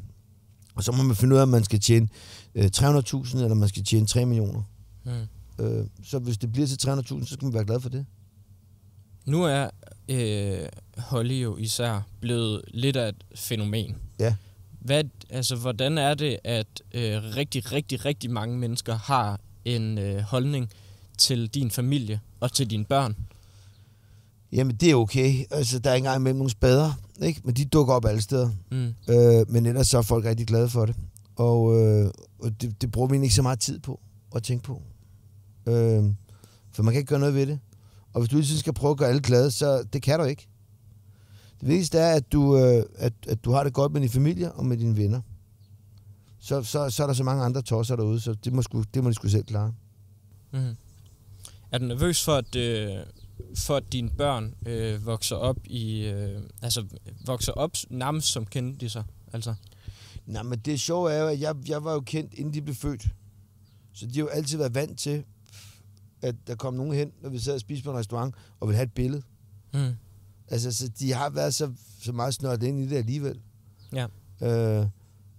Og 0.75 0.83
så 0.83 0.91
må 0.91 1.03
man 1.03 1.15
finde 1.15 1.33
ud 1.35 1.39
af, 1.39 1.43
om 1.43 1.49
man 1.49 1.63
skal 1.63 1.79
tjene 1.79 2.07
øh, 2.55 2.69
300.000, 2.75 3.37
eller 3.37 3.53
man 3.53 3.69
skal 3.69 3.83
tjene 3.83 4.07
3 4.07 4.25
millioner. 4.25 4.63
Mm. 5.05 5.65
Øh, 5.65 5.85
så 6.03 6.19
hvis 6.19 6.37
det 6.37 6.51
bliver 6.51 6.67
til 6.67 6.89
300.000, 6.89 7.25
så 7.25 7.33
skal 7.33 7.45
man 7.45 7.53
være 7.53 7.65
glad 7.65 7.79
for 7.79 7.89
det. 7.89 8.05
Nu 9.25 9.43
er 9.43 9.69
øh, 10.09 10.67
Holly 10.97 11.43
jo 11.43 11.57
især 11.57 12.01
blevet 12.19 12.61
lidt 12.67 12.95
af 12.95 13.09
et 13.09 13.23
fænomen. 13.35 13.95
Ja. 14.19 14.35
Hvad, 14.79 15.03
altså, 15.29 15.55
hvordan 15.55 15.97
er 15.97 16.13
det, 16.13 16.37
at 16.43 16.81
øh, 16.93 17.23
rigtig, 17.35 17.71
rigtig, 17.71 18.05
rigtig 18.05 18.31
mange 18.31 18.57
mennesker 18.57 18.95
har 18.95 19.39
en 19.65 19.97
øh, 19.97 20.19
holdning 20.19 20.69
til 21.17 21.47
din 21.47 21.71
familie 21.71 22.19
og 22.39 22.51
til 22.51 22.69
dine 22.69 22.85
børn? 22.85 23.15
Jamen, 24.51 24.75
det 24.75 24.91
er 24.91 24.95
okay. 24.95 25.45
Altså, 25.51 25.79
der 25.79 25.89
er 25.89 25.93
ikke 25.93 26.05
engang 26.05 26.21
imellem 26.21 26.37
nogle 26.37 26.51
spader, 26.51 26.93
ikke? 27.21 27.41
Men 27.43 27.55
de 27.55 27.65
dukker 27.65 27.93
op 27.93 28.05
alle 28.05 28.21
steder. 28.21 28.49
Mm. 28.71 29.13
Øh, 29.13 29.51
men 29.51 29.65
ellers 29.65 29.87
så 29.87 29.97
er 29.97 30.01
folk 30.01 30.25
rigtig 30.25 30.47
glade 30.47 30.69
for 30.69 30.85
det. 30.85 30.95
Og, 31.35 31.81
øh, 31.81 32.11
og 32.39 32.61
det, 32.61 32.81
det 32.81 32.91
bruger 32.91 33.07
vi 33.07 33.15
ikke 33.15 33.35
så 33.35 33.41
meget 33.41 33.59
tid 33.59 33.79
på 33.79 33.99
at 34.35 34.43
tænke 34.43 34.63
på. 34.63 34.81
Øh, 35.67 36.03
for 36.71 36.83
man 36.83 36.93
kan 36.93 36.99
ikke 36.99 37.09
gøre 37.09 37.19
noget 37.19 37.35
ved 37.35 37.47
det. 37.47 37.59
Og 38.13 38.21
hvis 38.21 38.29
du 38.29 38.37
altid 38.37 38.57
skal 38.57 38.73
prøve 38.73 38.91
at 38.91 38.97
gøre 38.97 39.09
alle 39.09 39.21
glade, 39.21 39.51
så 39.51 39.83
det 39.93 40.01
kan 40.01 40.19
du 40.19 40.25
ikke. 40.25 40.47
Det 41.59 41.67
vigtigste 41.67 41.97
er, 41.97 42.15
at 42.15 42.31
du, 42.31 42.57
øh, 42.57 42.83
at, 42.95 43.13
at 43.27 43.45
du 43.45 43.51
har 43.51 43.63
det 43.63 43.73
godt 43.73 43.91
med 43.91 44.01
din 44.01 44.09
familie 44.09 44.51
og 44.51 44.65
med 44.65 44.77
dine 44.77 44.97
venner. 44.97 45.21
Så, 46.39 46.63
så, 46.63 46.89
så 46.89 47.03
er 47.03 47.07
der 47.07 47.13
så 47.13 47.23
mange 47.23 47.43
andre 47.43 47.61
tosser 47.61 47.95
derude, 47.95 48.19
så 48.19 48.33
det 48.33 48.53
må, 48.53 48.61
sgu, 48.61 48.83
det 48.93 49.03
må 49.03 49.09
de 49.09 49.15
sgu 49.15 49.27
selv 49.27 49.43
klare. 49.43 49.73
Mm. 50.51 50.75
Er 51.71 51.77
du 51.77 51.85
nervøs 51.85 52.23
for, 52.23 52.33
at, 52.33 52.55
øh, 52.55 52.91
for 53.55 53.75
at 53.75 53.93
dine 53.93 54.09
børn 54.09 54.53
øh, 54.65 55.05
vokser 55.05 55.35
op 55.35 55.57
i, 55.65 56.05
øh, 56.05 56.41
altså 56.61 56.85
vokser 57.25 57.51
op 57.51 57.71
nærmest 57.89 58.27
som 58.27 58.45
kendiser? 58.45 59.03
Altså, 59.33 59.55
Nej, 60.25 60.43
men 60.43 60.59
det 60.59 60.79
sjove 60.79 61.11
er 61.11 61.21
jo, 61.21 61.27
at 61.27 61.39
jeg, 61.41 61.55
jeg 61.67 61.83
var 61.83 61.93
jo 61.93 61.99
kendt, 61.99 62.33
inden 62.33 62.53
de 62.53 62.61
blev 62.61 62.75
født. 62.75 63.07
Så 63.93 64.05
de 64.05 64.13
har 64.13 64.19
jo 64.19 64.27
altid 64.27 64.57
været 64.57 64.75
vant 64.75 64.99
til, 64.99 65.23
at 66.21 66.35
der 66.47 66.55
kom 66.55 66.73
nogen 66.73 66.93
hen, 66.93 67.11
når 67.21 67.29
vi 67.29 67.39
sad 67.39 67.53
og 67.53 67.59
spiste 67.59 67.83
på 67.83 67.91
en 67.91 67.97
restaurant, 67.97 68.35
og 68.59 68.67
ville 68.67 68.75
have 68.75 68.83
et 68.85 68.93
billede. 68.93 69.21
mm. 69.73 69.91
Altså, 70.47 70.71
så 70.71 70.87
de 70.87 71.13
har 71.13 71.29
været 71.29 71.53
så, 71.53 71.73
så 72.01 72.11
meget 72.11 72.33
snørt 72.33 72.63
ind 72.63 72.79
i 72.79 72.87
det 72.87 72.97
alligevel. 72.97 73.39
Ja. 73.93 74.03
Øh, 74.41 74.87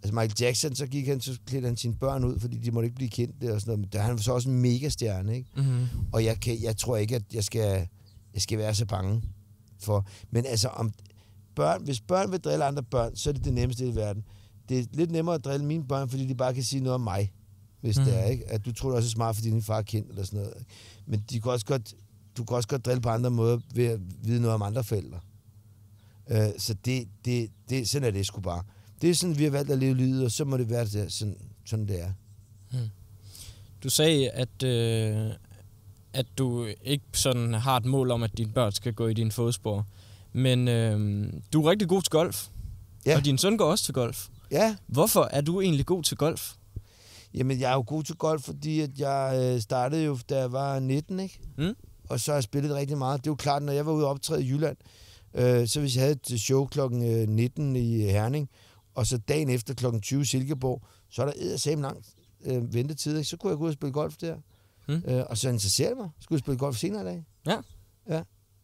altså 0.02 0.14
Michael 0.14 0.34
Jackson, 0.40 0.74
så 0.74 0.86
gik 0.86 1.06
han, 1.06 1.20
så 1.20 1.38
klædte 1.46 1.66
han 1.66 1.76
sine 1.76 1.94
børn 1.94 2.24
ud, 2.24 2.40
fordi 2.40 2.58
de 2.58 2.70
måtte 2.70 2.86
ikke 2.86 2.96
blive 2.96 3.10
kendt 3.10 3.44
og 3.44 3.60
sådan 3.60 3.70
noget. 3.70 3.80
Men 3.80 3.88
der, 3.92 4.00
han 4.00 4.10
var 4.10 4.16
så 4.20 4.32
også 4.32 4.48
en 4.48 4.60
megastjerne, 4.60 5.36
ikke? 5.36 5.50
Mm-hmm. 5.56 5.86
Og 6.12 6.24
jeg, 6.24 6.40
kan, 6.40 6.62
jeg 6.62 6.76
tror 6.76 6.96
ikke, 6.96 7.16
at 7.16 7.22
jeg 7.34 7.44
skal, 7.44 7.88
skal 8.40 8.58
være 8.58 8.74
så 8.74 8.86
bange 8.86 9.22
for... 9.78 10.06
Men 10.30 10.46
altså, 10.46 10.68
om 10.68 10.92
børn, 11.54 11.84
hvis 11.84 12.00
børn 12.00 12.32
vil 12.32 12.40
drille 12.40 12.64
andre 12.64 12.82
børn, 12.82 13.16
så 13.16 13.30
er 13.30 13.34
det 13.34 13.44
det 13.44 13.52
nemmeste 13.52 13.88
i 13.88 13.94
verden. 13.94 14.24
Det 14.68 14.78
er 14.78 14.84
lidt 14.92 15.10
nemmere 15.10 15.34
at 15.34 15.44
drille 15.44 15.66
mine 15.66 15.84
børn, 15.88 16.08
fordi 16.08 16.26
de 16.26 16.34
bare 16.34 16.54
kan 16.54 16.62
sige 16.62 16.80
noget 16.80 16.94
om 16.94 17.00
mig, 17.00 17.32
hvis 17.80 17.98
mm. 17.98 18.04
Det 18.04 18.18
er, 18.18 18.24
ikke? 18.24 18.48
At 18.48 18.66
du 18.66 18.72
tror, 18.72 18.90
du 18.90 18.96
er 18.96 19.00
så 19.00 19.10
smart, 19.10 19.36
fordi 19.36 19.50
din 19.50 19.62
far 19.62 19.78
er 19.78 19.82
kendt 19.82 20.08
eller 20.10 20.24
sådan 20.24 20.38
noget. 20.38 20.54
Men 21.06 21.24
de 21.30 21.40
kan 21.40 21.52
også 21.52 21.66
godt, 21.66 21.94
du 22.36 22.44
kan 22.44 22.56
også 22.56 22.68
godt 22.68 22.84
drille 22.84 23.00
på 23.00 23.08
andre 23.08 23.30
måder 23.30 23.58
ved 23.74 23.86
at 23.86 24.00
vide 24.22 24.40
noget 24.40 24.54
om 24.54 24.62
andre 24.62 24.84
forældre. 24.84 25.20
Øh, 26.30 26.48
så 26.58 26.74
det, 26.74 27.08
det, 27.24 27.50
det, 27.68 27.88
sådan 27.88 28.08
er 28.08 28.10
det 28.10 28.26
sgu 28.26 28.40
bare. 28.40 28.62
Det 29.02 29.10
er 29.10 29.14
sådan, 29.14 29.38
vi 29.38 29.44
har 29.44 29.50
valgt 29.50 29.70
at 29.70 29.78
leve 29.78 29.96
livet, 29.96 30.24
og 30.24 30.30
så 30.30 30.44
må 30.44 30.56
det 30.56 30.70
være 30.70 30.84
det, 30.84 31.12
sådan, 31.12 31.36
sådan 31.64 31.88
det 31.88 32.00
er. 32.00 32.12
Du 33.82 33.90
sagde, 33.90 34.30
at, 34.30 34.62
øh, 34.62 35.30
at 36.12 36.26
du 36.38 36.66
ikke 36.84 37.04
sådan 37.14 37.54
har 37.54 37.76
et 37.76 37.84
mål 37.84 38.10
om, 38.10 38.22
at 38.22 38.38
dine 38.38 38.52
børn 38.52 38.72
skal 38.72 38.94
gå 38.94 39.06
i 39.06 39.14
dine 39.14 39.32
fodspor. 39.32 39.86
Men 40.32 40.68
øh, 40.68 41.26
du 41.52 41.62
er 41.66 41.70
rigtig 41.70 41.88
god 41.88 42.02
til 42.02 42.10
golf. 42.10 42.46
Ja. 43.06 43.16
Og 43.16 43.24
din 43.24 43.38
søn 43.38 43.56
går 43.56 43.64
også 43.70 43.84
til 43.84 43.94
golf. 43.94 44.28
Ja, 44.50 44.76
Hvorfor 44.86 45.28
er 45.30 45.40
du 45.40 45.60
egentlig 45.60 45.86
god 45.86 46.02
til 46.02 46.16
golf? 46.16 46.52
Jamen, 47.34 47.60
jeg 47.60 47.70
er 47.70 47.74
jo 47.74 47.84
god 47.86 48.02
til 48.02 48.14
golf, 48.14 48.42
fordi 48.42 48.80
at 48.80 48.90
jeg 48.98 49.40
øh, 49.54 49.60
startede 49.60 50.04
jo, 50.04 50.18
da 50.28 50.38
jeg 50.38 50.52
var 50.52 50.78
19, 50.78 51.20
ikke? 51.20 51.40
Mm. 51.58 51.74
Og 52.08 52.20
så 52.20 52.30
har 52.30 52.36
jeg 52.36 52.42
spillet 52.42 52.74
rigtig 52.74 52.98
meget. 52.98 53.20
Det 53.20 53.26
er 53.26 53.30
jo 53.30 53.36
klart, 53.36 53.62
når 53.62 53.72
jeg 53.72 53.86
var 53.86 53.92
ude 53.92 54.04
og 54.04 54.10
optræde 54.10 54.44
i 54.44 54.48
Jylland, 54.48 54.76
øh, 55.34 55.68
så 55.68 55.80
hvis 55.80 55.96
jeg 55.96 56.02
havde 56.02 56.16
et 56.32 56.40
show 56.40 56.66
kl. 56.66 56.80
19 56.90 57.76
i 57.76 57.98
Herning, 58.02 58.48
og 58.94 59.06
så 59.06 59.18
dagen 59.18 59.50
efter 59.50 59.74
kl. 59.74 59.86
20 60.02 60.20
i 60.20 60.24
Silkeborg, 60.24 60.82
så 61.10 61.22
er 61.22 61.26
der 61.26 61.32
eddersame 61.36 61.82
lang 61.82 62.04
øh, 62.44 62.74
ventetid, 62.74 63.16
ikke? 63.16 63.28
Så 63.28 63.36
kunne 63.36 63.50
jeg 63.50 63.58
gå 63.58 63.64
ud 63.64 63.68
og 63.68 63.74
spille 63.74 63.92
golf 63.92 64.16
der. 64.16 64.36
Mm. 64.88 65.02
Øh, 65.06 65.24
og 65.30 65.38
så 65.38 65.48
interesserede 65.48 65.90
det 65.90 65.98
mig. 65.98 66.10
Skulle 66.20 66.36
jeg 66.36 66.40
spille 66.40 66.58
golf 66.58 66.76
senere 66.76 67.02
i 67.02 67.04
dag. 67.04 67.24
Ja. 68.08 68.22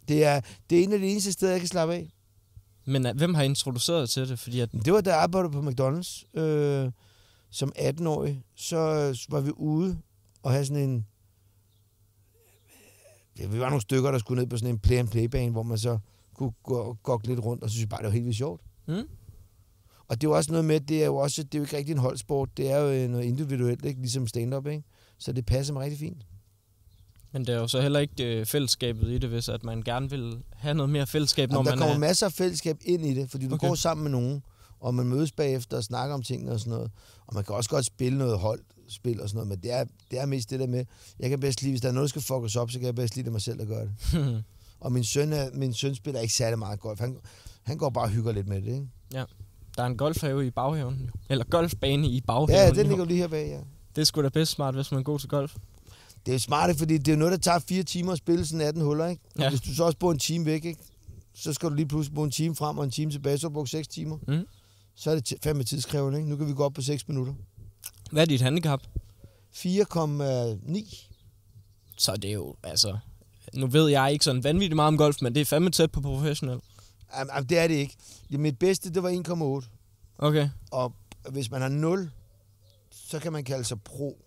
Det 0.08 0.24
er, 0.24 0.40
det 0.70 0.78
er 0.78 0.82
en 0.84 0.92
af 0.92 0.98
de 0.98 1.06
eneste 1.06 1.32
steder, 1.32 1.52
jeg 1.52 1.60
kan 1.60 1.68
slappe 1.68 1.94
af. 1.94 2.12
Men 2.86 3.06
uh, 3.06 3.16
hvem 3.16 3.34
har 3.34 3.42
introduceret 3.42 4.10
til 4.10 4.28
det? 4.28 4.38
Fordi 4.38 4.60
at, 4.60 4.72
Det 4.72 4.92
var 4.92 5.00
da 5.00 5.10
jeg 5.10 5.22
arbejdede 5.22 5.52
på 5.52 5.60
McDonald's 5.60 6.40
øh, 6.40 6.92
som 7.50 7.72
18-årig. 7.78 8.42
Så 8.54 8.76
øh, 8.76 9.32
var 9.32 9.40
vi 9.40 9.50
ude 9.56 9.98
og 10.42 10.52
have 10.52 10.66
sådan 10.66 10.82
en... 10.90 11.06
Ja, 13.38 13.46
vi 13.46 13.60
var 13.60 13.68
nogle 13.68 13.82
stykker, 13.82 14.10
der 14.10 14.18
skulle 14.18 14.42
ned 14.42 14.50
på 14.50 14.56
sådan 14.56 14.74
en 14.74 14.78
play-and-play-bane, 14.78 15.52
hvor 15.52 15.62
man 15.62 15.78
så 15.78 15.98
kunne 16.34 16.52
gå, 16.62 16.96
gå 17.02 17.20
lidt 17.24 17.40
rundt, 17.40 17.62
og 17.62 17.70
så 17.70 17.74
synes 17.74 17.82
jeg 17.82 17.88
bare, 17.88 18.00
det 18.00 18.06
var 18.06 18.12
helt 18.12 18.24
vildt 18.24 18.38
sjovt. 18.38 18.60
mm? 18.86 19.08
Og 20.08 20.20
det 20.20 20.26
er 20.26 20.30
jo 20.30 20.36
også 20.36 20.50
noget 20.52 20.64
med, 20.64 20.80
det 20.80 21.02
er 21.02 21.06
jo 21.06 21.16
også, 21.16 21.42
det 21.42 21.54
er 21.54 21.58
jo 21.58 21.64
ikke 21.64 21.76
rigtig 21.76 21.92
en 21.92 21.98
holdsport, 21.98 22.56
det 22.56 22.70
er 22.70 22.78
jo 22.78 22.90
øh, 22.90 23.10
noget 23.10 23.24
individuelt, 23.24 23.84
ikke? 23.84 24.00
ligesom 24.00 24.26
stand-up, 24.26 24.66
ikke? 24.66 24.84
Så 25.24 25.32
det 25.32 25.46
passer 25.46 25.72
mig 25.72 25.82
rigtig 25.82 25.98
fint. 25.98 26.26
Men 27.32 27.44
det 27.46 27.54
er 27.54 27.58
jo 27.58 27.68
så 27.68 27.80
heller 27.80 28.00
ikke 28.00 28.38
øh, 28.40 28.46
fællesskabet 28.46 29.10
i 29.10 29.18
det, 29.18 29.30
hvis 29.30 29.48
at 29.48 29.64
man 29.64 29.82
gerne 29.82 30.10
vil 30.10 30.38
have 30.52 30.74
noget 30.74 30.90
mere 30.90 31.06
fællesskab, 31.06 31.50
når 31.50 31.56
Jamen, 31.56 31.66
der 31.66 31.72
man 31.72 31.78
kommer 31.78 31.94
er... 31.94 31.98
masser 31.98 32.26
af 32.26 32.32
fællesskab 32.32 32.76
ind 32.84 33.06
i 33.06 33.14
det, 33.14 33.30
fordi 33.30 33.48
du 33.48 33.54
Okay. 33.54 33.68
går 33.68 33.74
sammen 33.74 34.04
med 34.04 34.10
nogen, 34.10 34.42
og 34.80 34.94
man 34.94 35.06
mødes 35.06 35.32
bagefter 35.32 35.76
og 35.76 35.84
snakker 35.84 36.14
om 36.14 36.22
tingene 36.22 36.52
og 36.52 36.60
sådan 36.60 36.72
noget. 36.72 36.90
Og 37.26 37.34
man 37.34 37.44
kan 37.44 37.54
også 37.54 37.70
godt 37.70 37.84
spille 37.86 38.18
noget 38.18 38.38
holdspil 38.38 39.20
og 39.20 39.28
sådan 39.28 39.36
noget, 39.36 39.48
men 39.48 39.58
det 39.62 39.72
er, 39.72 39.84
det 40.10 40.20
er 40.20 40.26
mest 40.26 40.50
det 40.50 40.60
der 40.60 40.66
med, 40.66 40.84
jeg 41.20 41.30
kan 41.30 41.40
bedst 41.40 41.62
lide, 41.62 41.72
hvis 41.72 41.80
der 41.80 41.88
er 41.88 41.92
noget, 41.92 42.04
der 42.04 42.20
skal 42.20 42.22
fuckes 42.22 42.56
op, 42.56 42.70
så 42.70 42.78
kan 42.78 42.86
jeg 42.86 42.94
bedst 42.94 43.16
lide 43.16 43.24
det 43.24 43.32
mig 43.32 43.42
selv, 43.42 43.58
der 43.58 43.64
gør 43.64 43.84
det. 43.84 44.44
Og 44.80 44.92
min 44.92 45.04
søn, 45.04 45.32
er, 45.32 45.50
min 45.54 45.74
søn 45.74 45.94
spiller 45.94 46.20
ikke 46.20 46.34
særlig 46.34 46.58
meget 46.58 46.80
golf. 46.80 47.00
Han, 47.00 47.16
han 47.62 47.78
går 47.78 47.90
bare 47.90 48.04
og 48.04 48.10
hygger 48.10 48.32
lidt 48.32 48.48
med 48.48 48.62
det, 48.62 48.66
ikke? 48.68 48.86
Der 49.76 49.82
er 49.82 49.86
en 49.86 49.96
golfhave 49.96 50.46
i 50.46 50.50
baghaven. 50.50 50.94
jo. 51.04 51.10
Eller 51.28 51.44
golfbane 51.44 52.08
i 52.08 52.20
baghaven. 52.20 52.50
Ja, 52.50 52.70
den 52.70 52.86
ligger 52.86 53.04
lige 53.04 53.18
her 53.18 53.28
bag, 53.28 53.48
ja. 53.48 53.60
Det 53.96 54.00
er 54.00 54.04
sgu 54.04 54.22
da 54.22 54.28
bedst 54.28 54.52
smart, 54.52 54.74
hvis 54.74 54.90
man 54.90 55.00
er 55.00 55.04
god 55.04 55.18
til 55.18 55.28
golf. 55.28 55.56
Det 56.26 56.34
er 56.34 56.38
smart, 56.38 56.76
fordi 56.76 56.98
det 56.98 57.12
er 57.12 57.16
noget, 57.16 57.32
der 57.32 57.38
tager 57.38 57.58
fire 57.58 57.82
timer 57.82 58.12
at 58.12 58.18
spille 58.18 58.46
sådan 58.46 58.66
18 58.66 58.82
huller, 58.82 59.06
ikke? 59.06 59.22
Ja. 59.38 59.48
Hvis 59.48 59.60
du 59.60 59.74
så 59.74 59.84
også 59.84 59.98
bor 59.98 60.12
en 60.12 60.18
time 60.18 60.44
væk, 60.44 60.64
ikke? 60.64 60.80
Så 61.34 61.52
skal 61.52 61.68
du 61.68 61.74
lige 61.74 61.88
pludselig 61.88 62.14
bo 62.14 62.22
en 62.22 62.30
time 62.30 62.56
frem 62.56 62.78
og 62.78 62.84
en 62.84 62.90
time 62.90 63.10
tilbage, 63.10 63.38
så 63.38 63.46
har 63.46 63.48
du 63.48 63.54
brugt 63.54 63.70
6 63.70 63.88
timer. 63.88 64.18
Mm. 64.28 64.46
Så 64.94 65.10
er 65.10 65.14
det 65.20 65.34
fandme 65.42 65.64
tidskrævende, 65.64 66.18
ikke? 66.18 66.30
Nu 66.30 66.36
kan 66.36 66.48
vi 66.48 66.52
gå 66.52 66.64
op 66.64 66.72
på 66.72 66.82
6 66.82 67.08
minutter. 67.08 67.34
Hvad 68.10 68.22
er 68.22 68.26
dit 68.26 68.40
handicap? 68.40 68.82
4,9. 69.56 71.08
Så 71.96 72.16
det 72.16 72.30
er 72.30 72.34
jo, 72.34 72.54
altså... 72.62 72.98
Nu 73.54 73.66
ved 73.66 73.88
jeg 73.88 74.12
ikke 74.12 74.24
sådan 74.24 74.44
vanvittigt 74.44 74.76
meget 74.76 74.88
om 74.88 74.96
golf, 74.96 75.22
men 75.22 75.34
det 75.34 75.40
er 75.40 75.44
fandme 75.44 75.70
tæt 75.70 75.90
på 75.90 76.00
professionel. 76.00 76.60
Jamen, 77.16 77.48
det 77.48 77.58
er 77.58 77.68
det 77.68 77.74
ikke. 77.74 77.96
Mit 78.30 78.58
bedste, 78.58 78.90
det 78.90 79.02
var 79.02 79.60
1,8. 79.62 79.68
Okay. 80.18 80.48
Og 80.70 80.94
hvis 81.30 81.50
man 81.50 81.60
har 81.60 81.68
0, 81.68 82.10
så 82.94 83.18
kan 83.18 83.32
man 83.32 83.44
kalde 83.44 83.64
sig 83.64 83.82
pro. 83.82 84.24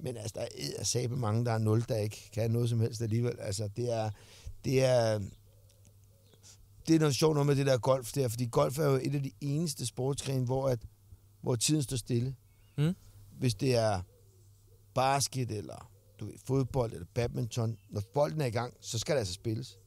Men 0.00 0.16
altså, 0.16 0.32
der 0.34 0.46
er 0.78 0.84
sabe 0.84 1.16
mange, 1.16 1.44
der 1.44 1.50
har 1.50 1.58
0, 1.58 1.84
der 1.88 1.96
ikke 1.96 2.30
kan 2.32 2.50
noget 2.50 2.68
som 2.68 2.80
helst 2.80 3.02
alligevel. 3.02 3.40
Altså, 3.40 3.68
det 3.76 3.92
er... 3.92 4.10
Det 4.64 4.84
er 4.84 5.20
det 6.88 6.94
er 6.94 6.98
noget 6.98 7.14
sjovt 7.14 7.34
noget 7.34 7.46
med 7.46 7.56
det 7.56 7.66
der 7.66 7.78
golf 7.78 8.12
der, 8.12 8.28
fordi 8.28 8.46
golf 8.46 8.78
er 8.78 8.84
jo 8.84 9.00
et 9.02 9.14
af 9.14 9.22
de 9.22 9.30
eneste 9.40 9.86
sportsgrene, 9.86 10.44
hvor, 10.44 10.68
at, 10.68 10.78
hvor 11.40 11.56
tiden 11.56 11.82
står 11.82 11.96
stille. 11.96 12.34
Mm. 12.78 12.94
Hvis 13.38 13.54
det 13.54 13.76
er 13.76 14.00
basket, 14.94 15.50
eller 15.50 15.90
du 16.20 16.26
ved, 16.26 16.34
fodbold, 16.44 16.92
eller 16.92 17.06
badminton, 17.14 17.76
når 17.90 18.02
bolden 18.14 18.40
er 18.40 18.46
i 18.46 18.50
gang, 18.50 18.74
så 18.80 18.98
skal 18.98 19.12
der 19.12 19.18
altså 19.18 19.34
spilles. 19.34 19.78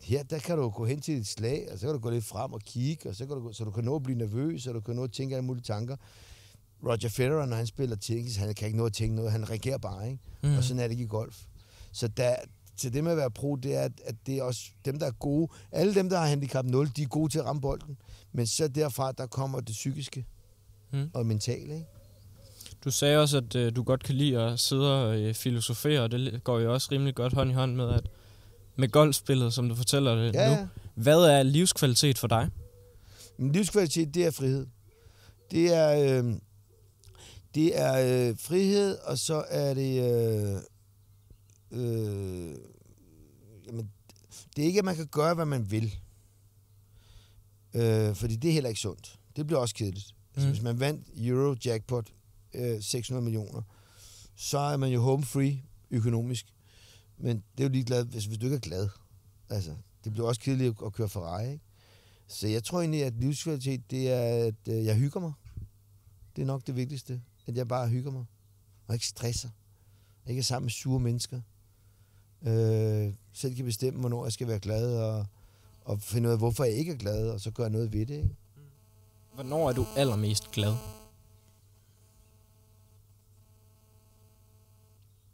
Her, 0.00 0.22
der 0.22 0.38
kan 0.38 0.58
du 0.58 0.68
gå 0.68 0.86
hen 0.86 1.00
til 1.00 1.18
et 1.18 1.26
slag, 1.26 1.68
og 1.72 1.78
så 1.78 1.86
kan 1.86 1.94
du 1.94 2.00
gå 2.00 2.10
lidt 2.10 2.24
frem 2.24 2.52
og 2.52 2.60
kigge, 2.60 3.08
og 3.08 3.14
så, 3.14 3.26
kan 3.26 3.36
du, 3.36 3.52
så 3.52 3.64
du 3.64 3.70
kan 3.70 3.84
nå 3.84 3.96
at 3.96 4.02
blive 4.02 4.18
nervøs, 4.18 4.66
og 4.66 4.74
du 4.74 4.80
kan 4.80 4.96
nå 4.96 5.04
at 5.04 5.12
tænke 5.12 5.34
alle 5.34 5.46
mulige 5.46 5.62
tanker. 5.62 5.96
Roger 6.86 7.08
Federer, 7.08 7.46
når 7.46 7.56
han 7.56 7.66
spiller 7.66 7.96
tennis, 7.96 8.36
han 8.36 8.54
kan 8.54 8.66
ikke 8.66 8.78
nå 8.78 8.86
at 8.86 8.92
tænke 8.92 9.16
noget, 9.16 9.32
han 9.32 9.50
reagerer 9.50 9.78
bare, 9.78 10.06
ikke? 10.10 10.18
Mm. 10.42 10.56
Og 10.56 10.64
sådan 10.64 10.78
er 10.80 10.84
det 10.84 10.90
ikke 10.90 11.04
i 11.04 11.06
golf. 11.06 11.40
Så 11.92 12.08
der, 12.08 12.36
til 12.76 12.92
det 12.92 13.04
med 13.04 13.10
at 13.12 13.16
være 13.18 13.30
pro, 13.30 13.56
det 13.56 13.74
er, 13.74 13.80
at, 14.04 14.14
det 14.26 14.38
er 14.38 14.42
også 14.42 14.60
dem, 14.84 14.98
der 14.98 15.06
er 15.06 15.10
gode. 15.10 15.48
Alle 15.72 15.94
dem, 15.94 16.08
der 16.08 16.18
har 16.18 16.26
handicap 16.26 16.64
0, 16.64 16.88
de 16.96 17.02
er 17.02 17.06
gode 17.06 17.32
til 17.32 17.38
at 17.38 17.44
ramme 17.44 17.60
bolden. 17.62 17.96
Men 18.32 18.46
så 18.46 18.68
derfra, 18.68 19.12
der 19.12 19.26
kommer 19.26 19.60
det 19.60 19.72
psykiske 19.72 20.24
Mm. 20.92 21.10
og 21.14 21.26
mentale, 21.26 21.74
ikke? 21.74 21.86
Du 22.84 22.90
sagde 22.90 23.18
også, 23.18 23.36
at 23.36 23.54
øh, 23.56 23.76
du 23.76 23.82
godt 23.82 24.02
kan 24.04 24.14
lide 24.14 24.40
at 24.40 24.60
sidde 24.60 25.04
og 25.04 25.18
øh, 25.20 25.34
filosofere, 25.34 26.00
og 26.00 26.10
det 26.10 26.44
går 26.44 26.58
jo 26.58 26.72
også 26.72 26.88
rimelig 26.92 27.14
godt 27.14 27.32
hånd 27.32 27.50
i 27.50 27.52
hånd 27.52 27.74
med, 27.74 27.90
at 27.94 28.08
med 28.76 28.88
golfspillet, 28.88 29.54
som 29.54 29.68
du 29.68 29.74
fortæller 29.74 30.14
det 30.14 30.34
Ja, 30.34 30.60
nu. 30.60 30.68
Hvad 30.94 31.18
er 31.18 31.42
livskvalitet 31.42 32.18
for 32.18 32.26
dig? 32.28 32.48
Men 33.38 33.52
livskvalitet, 33.52 34.14
det 34.14 34.26
er 34.26 34.30
frihed. 34.30 34.66
Det 35.50 35.74
er, 35.74 36.18
øh, 36.24 36.34
det 37.54 37.78
er 37.80 38.28
øh, 38.30 38.38
frihed, 38.38 38.98
og 38.98 39.18
så 39.18 39.44
er 39.48 39.74
det... 39.74 40.00
Øh, 40.02 40.60
øh, 41.70 42.56
jamen, 43.66 43.90
det 44.56 44.62
er 44.62 44.66
ikke, 44.66 44.78
at 44.78 44.84
man 44.84 44.96
kan 44.96 45.06
gøre, 45.06 45.34
hvad 45.34 45.44
man 45.46 45.70
vil. 45.70 45.94
Øh, 47.74 48.14
fordi 48.14 48.36
det 48.36 48.48
er 48.48 48.52
heller 48.52 48.68
ikke 48.68 48.80
sundt. 48.80 49.18
Det 49.36 49.46
bliver 49.46 49.60
også 49.60 49.74
kedeligt. 49.74 50.14
Mm. 50.14 50.30
Altså, 50.34 50.46
Mm. 50.48 50.52
hvis 50.52 50.62
man 50.62 50.80
vandt 50.80 51.08
Euro 51.16 51.54
Jackpot 51.64 52.12
øh, 52.54 52.82
600 52.82 53.24
millioner, 53.24 53.62
så 54.36 54.58
er 54.58 54.76
man 54.76 54.90
jo 54.92 55.00
home 55.00 55.24
free 55.24 55.62
økonomisk. 55.90 56.46
Men 57.18 57.36
det 57.36 57.64
er 57.64 57.68
jo 57.68 57.72
lige 57.72 57.84
glad, 57.84 58.04
hvis, 58.04 58.24
hvis 58.24 58.38
du 58.38 58.46
ikke 58.46 58.56
er 58.56 58.60
glad. 58.60 58.88
Altså, 59.50 59.74
det 60.04 60.12
bliver 60.12 60.28
også 60.28 60.40
kedeligt 60.40 60.68
at, 60.80 60.86
at 60.86 60.92
køre 60.92 61.08
Ferrari, 61.08 61.52
ikke? 61.52 61.64
Så 62.28 62.48
jeg 62.48 62.64
tror 62.64 62.80
egentlig, 62.80 63.04
at 63.04 63.14
livskvalitet, 63.20 63.90
det 63.90 64.10
er, 64.10 64.46
at 64.46 64.68
øh, 64.68 64.84
jeg 64.84 64.96
hygger 64.96 65.20
mig. 65.20 65.32
Det 66.36 66.42
er 66.42 66.46
nok 66.46 66.66
det 66.66 66.76
vigtigste. 66.76 67.20
At 67.46 67.56
jeg 67.56 67.68
bare 67.68 67.88
hygger 67.88 68.10
mig. 68.10 68.24
Og 68.86 68.94
ikke 68.94 69.06
stresser. 69.06 69.48
Og 70.24 70.30
ikke 70.30 70.40
er 70.40 70.44
sammen 70.44 70.64
med 70.64 70.70
sure 70.70 71.00
mennesker. 71.00 71.40
Øh, 72.42 73.14
selv 73.32 73.56
kan 73.56 73.64
bestemme, 73.64 74.00
hvornår 74.00 74.24
jeg 74.24 74.32
skal 74.32 74.48
være 74.48 74.58
glad, 74.58 74.98
og, 74.98 75.26
og 75.84 76.00
finde 76.00 76.28
ud 76.28 76.32
af, 76.32 76.38
hvorfor 76.38 76.64
jeg 76.64 76.74
ikke 76.74 76.92
er 76.92 76.96
glad, 76.96 77.30
og 77.30 77.40
så 77.40 77.50
gøre 77.50 77.70
noget 77.70 77.92
ved 77.92 78.06
det. 78.06 78.14
Ikke? 78.14 78.36
Hvornår 79.34 79.68
er 79.68 79.72
du 79.72 79.86
allermest 79.96 80.50
glad? 80.50 80.74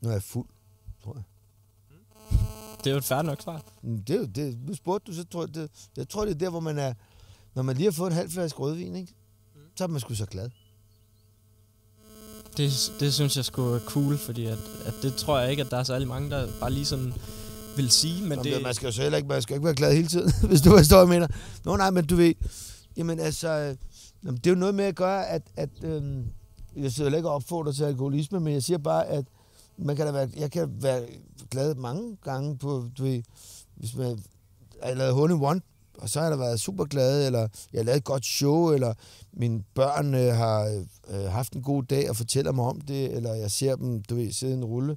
Når 0.01 0.11
jeg 0.11 0.17
er 0.17 0.21
fuld, 0.21 0.49
tror 1.05 1.15
jeg. 1.15 1.23
Det 2.79 2.87
er 2.87 2.91
jo 2.91 2.99
et 2.99 3.05
færdigt 3.05 3.27
nok 3.27 3.41
svar. 3.43 3.63
Men 3.83 3.99
Det 3.99 4.11
er 4.17 4.21
jo 4.21 4.27
det. 4.27 4.59
Nu 4.67 4.75
spurgte 4.75 5.13
du, 5.13 5.17
så 5.17 5.25
tror 5.25 5.43
jeg, 5.43 5.55
det, 5.55 5.89
jeg 5.97 6.09
tror, 6.09 6.25
det 6.25 6.31
er 6.35 6.39
der, 6.39 6.51
hvor 6.51 6.61
man 6.61 6.79
er, 6.79 6.95
når 7.55 7.63
man 7.63 7.77
lige 7.77 7.87
har 7.87 7.93
fået 7.93 8.11
en 8.11 8.17
halv 8.17 8.31
flaske 8.31 8.59
rødvin, 8.59 8.97
ikke? 8.97 9.15
så 9.77 9.85
er 9.85 9.89
man 9.89 10.01
sgu 10.01 10.15
så 10.15 10.27
glad. 10.27 10.51
Det, 12.57 12.93
det 13.01 13.15
synes 13.15 13.37
jeg 13.37 13.45
skulle 13.45 13.77
er 13.77 13.81
cool, 13.85 14.19
fordi 14.19 14.47
at, 14.47 14.59
at 14.85 14.95
det 15.03 15.15
tror 15.15 15.39
jeg 15.39 15.51
ikke, 15.51 15.63
at 15.63 15.71
der 15.71 15.77
er 15.77 15.83
særlig 15.83 16.09
mange, 16.09 16.31
der 16.31 16.49
bare 16.61 16.73
lige 16.73 16.87
sådan 16.87 17.15
vil 17.77 17.91
sige. 17.91 18.21
Men 18.21 18.29
Men 18.29 18.45
det. 18.45 18.63
Man 18.63 18.75
skal 18.75 18.87
jo 18.87 18.93
så 18.93 19.03
heller 19.03 19.17
ikke, 19.17 19.29
man 19.29 19.43
skal 19.43 19.55
ikke 19.55 19.65
være 19.65 19.75
glad 19.75 19.95
hele 19.95 20.09
tiden, 20.09 20.33
hvis 20.49 20.61
du 20.61 20.71
forstår, 20.71 21.05
hvad 21.05 21.15
jeg 21.15 21.21
mener. 21.21 21.37
Nå 21.65 21.77
nej, 21.77 21.91
men 21.91 22.07
du 22.07 22.17
ved, 22.17 22.35
jamen 22.97 23.21
altså, 23.21 23.49
øh, 23.49 23.77
jamen, 24.25 24.37
det 24.37 24.47
er 24.47 24.51
jo 24.51 24.57
noget 24.57 24.75
med 24.75 24.85
at 24.85 24.95
gøre, 24.95 25.27
at, 25.27 25.43
at 25.57 25.71
øhm, 25.83 26.25
jeg 26.77 26.93
sidder 26.93 27.17
ikke 27.17 27.29
og 27.29 27.35
opfordrer 27.35 27.73
til 27.73 27.85
alkoholisme, 27.85 28.41
men 28.41 28.53
jeg 28.53 28.63
siger 28.63 28.79
bare, 28.79 29.07
at 29.07 29.25
man 29.79 29.97
kan 29.97 30.07
da 30.07 30.13
være, 30.13 30.29
jeg 30.37 30.51
kan 30.51 30.69
være 30.83 31.03
glad 31.51 31.75
mange 31.75 32.17
gange 32.25 32.59
på, 32.59 32.85
du 32.99 33.03
ved, 33.03 33.23
hvis 33.77 33.97
man 33.97 34.19
har 34.83 34.95
lavet 34.95 35.31
in 35.31 35.43
one, 35.43 35.61
og 36.01 36.09
så 36.09 36.21
har 36.21 36.27
jeg 36.27 36.39
da 36.39 36.45
været 36.45 36.61
super 36.61 36.85
glad, 36.85 37.27
eller 37.27 37.49
jeg 37.73 37.79
har 37.79 37.85
lavet 37.85 37.97
et 37.97 38.05
godt 38.05 38.27
show, 38.27 38.71
eller 38.71 38.95
mine 39.33 39.63
børn 39.75 40.15
øh, 40.15 40.35
har 40.35 40.85
øh, 41.09 41.25
haft 41.25 41.53
en 41.53 41.63
god 41.63 41.83
dag 41.83 42.11
og 42.11 42.17
fortæller 42.17 42.53
mig 42.53 42.65
om 42.65 42.81
det, 42.81 43.13
eller 43.17 43.35
jeg 43.35 43.51
ser 43.51 43.77
dem, 43.77 44.03
du 44.03 44.15
ved, 44.15 44.33
sidde 44.33 44.53
i 44.53 44.57
en 44.57 44.65
rulle, 44.65 44.97